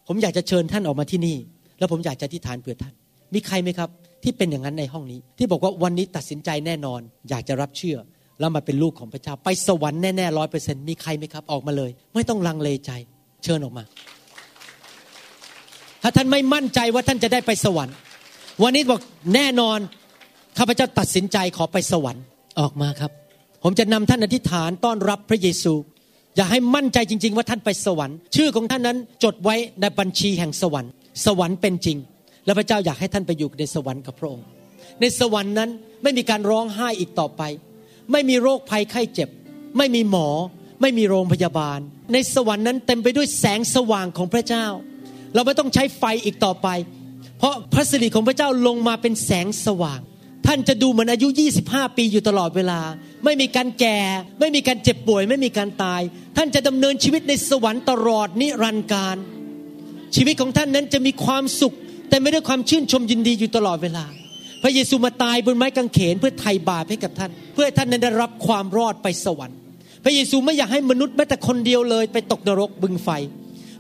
[0.08, 1.36] ผมอยากจะเชิญท่านออกมาที่นี่
[1.78, 2.94] แล้วผมอยากจะอธิษฐานเผื่อท่าน
[3.34, 3.88] มีใครไหมครับ
[4.22, 7.98] ที่เป็นอย่างนั้นในห้องนี้ ที่บอกว่าวันนี้ตัดสินใจแน่นอน อยากจะรับเชื่อ
[8.40, 12.90] แล้วมาเป็นลูกของพระเจ้า ไปสวรรค์แน่ๆร้อยเปอร์เซ็นต์มีใครไหมครับ ออกมาเลย ไม่ต้องลังเลใจ
[13.44, 13.84] เชิญออกมา
[16.02, 17.94] ถ้าท่านไม่มั่นใจว่าท่านจะได้ไปสวรรค์
[18.62, 19.00] วันนี้บอก
[19.34, 19.78] แน่นอน
[20.58, 22.22] ข้าพเจ้าตัดสินใจขอไปสวรรค์
[22.60, 23.10] ออกมาครับ
[23.62, 25.74] ผมจะนำท่านอธิษฐานต้อนรับพระเยซู
[26.36, 30.92] อย่าให้มั่นใจจริง ๆ ว่าท่านไปสวรรค์ ชื่อของท่านนั้นจดไว้ในบัญชีแห่งสวรรค์
[31.26, 31.98] สวรรค์เป็นจริง
[32.50, 34.46] และพระเจ้าอยากให้ท่านไปอยู่ในสวรรค์กับพระองค์
[35.00, 35.70] ในสวรรค์นั้น
[36.02, 37.42] ไม่มีการร้องไห้อีกต่อไป
[38.12, 39.28] ไม่มีโรคภัยไข้เจ็บ
[39.78, 40.28] ไม่มีหมอ
[40.80, 41.78] ไม่มีโรงพยาบาล
[42.12, 44.66] ในสวรรค์นั้นเต็มไปด้วยแสงสว่างของพระเจ้า
[45.34, 46.68] เราไม่ต้องใช้ไฟอีกต่อไป
[47.38, 50.00] เพราะพระสิริของพระเจ้าลงมาเป็นแสงสว่าง
[50.46, 51.28] ท่านจะดูเหมือนอายุ
[51.62, 52.80] 25 ปีอยู่ตลอดเวลา
[53.24, 53.98] ไม่มีการแก่
[54.40, 56.00] ไม่มีการเจ็บป่วย ไม่มีการตาย
[56.36, 59.16] ท่านจะดำเนินชีวิตในสวรรค์ตลอดนิรันดร์การ
[60.16, 61.74] ชีวิตของท่านนั้นจะมีความสุข
[62.10, 64.04] แต่ไม่ได้ความชื่นชมยินดีอยู่ตลอดเวลา
[64.62, 69.58] พระเยซูมาตายบนไม้กางเขนเพื่อไถ่บาปให้กับท่าน เพื่อท่านนั้นได้รับความรอดไปสวรรค์
[70.04, 73.08] พระเยซูไม่อยากให้มนุษย์แม้แต่คนเดียวเลย ไปตกนรกบึงไฟ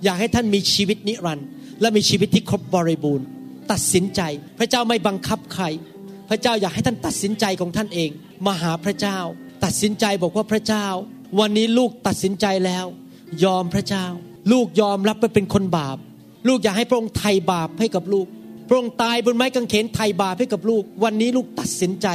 [0.04, 1.46] อยากให้ท่านมีชีวิตนิรันดร์
[1.80, 3.26] และมีชีวิตที่ครบบริบูรณ์
[3.70, 4.20] ตัดสินใจ
[4.58, 5.64] พระเจ้าไม่บังคับใคร
[6.30, 8.10] พระเจ้าอยากให้ท่านตัดสินใจของท่านเอง
[8.46, 9.18] มาหาพระเจ้า
[9.64, 10.86] ตัดสินใจบอกว่าพระเจ้า
[11.40, 12.86] วันนี้ลูกตัดสินใจแล้ว
[13.44, 14.06] ยอมพระเจ้า
[14.52, 15.98] ลูกยอมรับไปเป็นคนบาป
[16.48, 18.26] ลูกอยากให้พระองค์ไถ่บาปให้กับลูก
[18.68, 22.08] พระองค์ตายบนไม้กางเขนไถ่บาปให้กับลูก วันนี้ลูกตัดสินใจ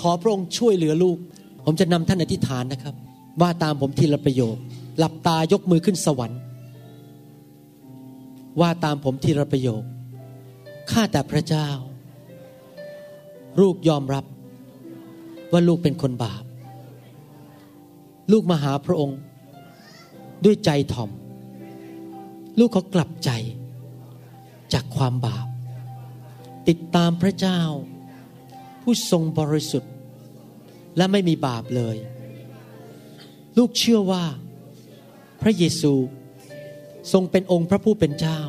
[0.00, 1.16] ขอพระองค์ช่วยเหลือลูก
[1.64, 2.94] ผมจะนำท่านอธิษฐานนะครับ
[3.40, 4.56] ว่าตามผมทีละประโยค
[4.98, 6.40] หลับตายกมือขึ้นสวรรค์
[8.60, 9.82] ว่าตามผมทีละประโยค
[10.90, 11.68] ข้าแต่พระเจ้า
[13.60, 14.24] ลูกยอมรับ
[15.52, 16.44] ว่าลูกเป็นคนบาป
[18.32, 19.18] ลูกมาหาพระองค์
[20.44, 21.10] ด้วยใจถ่อม
[22.58, 23.30] ลูกเขากลับใจ
[24.72, 25.46] จากความบาป
[26.68, 27.60] ติดตามพระเจ้า
[28.82, 29.92] ผู้ทรงบริสุทธิ์
[30.96, 31.96] และไม่มีบาปเลย
[33.58, 34.24] ลูกเชื่อว่า
[35.42, 35.92] พระเยซู
[37.12, 38.40] ทรงเป็นองค์พระผู้เป็นเจ้า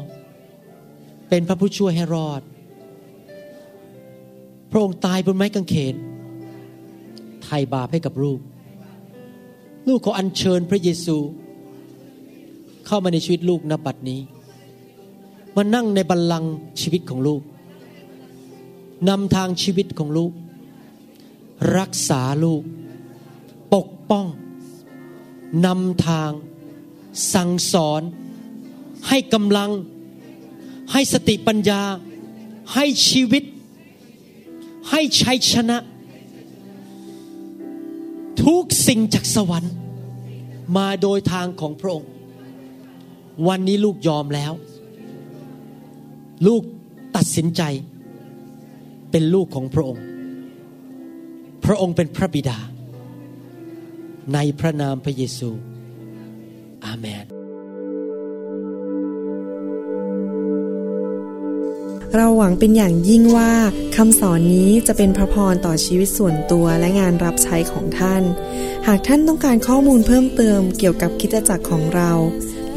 [1.30, 2.42] เป็นพระผู้ช่วยให้รอด
[4.72, 5.96] พระองค์ตายบนไม้กางเขน
[7.44, 8.40] ไถ่บาปให้กับลูก
[9.88, 11.18] ลูกขออัญเชิญพระเยซู
[12.88, 14.22] เข้ามาในชีวิตลูกณบัดนี้
[15.56, 17.42] มานั่งในบัลลังก์ชีวิตของลูก
[19.10, 20.32] นำทางชีวิตของลูก
[21.78, 22.64] รักษาลูก
[23.74, 24.26] ปกป้อง
[25.66, 26.32] นำทาง
[27.34, 28.02] สั่งสอน
[29.08, 29.72] ให้กำลัง
[30.92, 31.82] ให้สติปัญญา
[32.74, 33.44] ให้ชีวิต
[34.90, 35.78] ให้ชัยชนะ
[38.44, 39.74] ทุกสิ่งจากสวรรค์
[40.78, 42.10] มาโดยทางของพระองค์
[43.48, 44.54] วันนี้ลูกยอมแล้ว
[46.48, 46.64] ลูก
[47.16, 47.62] ตัดสินใจ
[49.12, 50.04] เป็นลูกของพระองค์
[51.66, 52.60] พระองค์เป็นพระบิดา
[54.34, 55.50] ในพระนามพระเยซู
[56.86, 57.26] อาเมน
[62.16, 63.54] เราหวังเป็นอย่างยิ่งว่า
[63.96, 68.24] คำสอนนี้จะเป็นพระพรต่อชีวิตส่วนตัวและงานรับใช้ของท่าน
[68.88, 72.12] หากท่านต้องการข้อมูลเพิ่มเติมเกี่ยวกับคิดจักรของเรา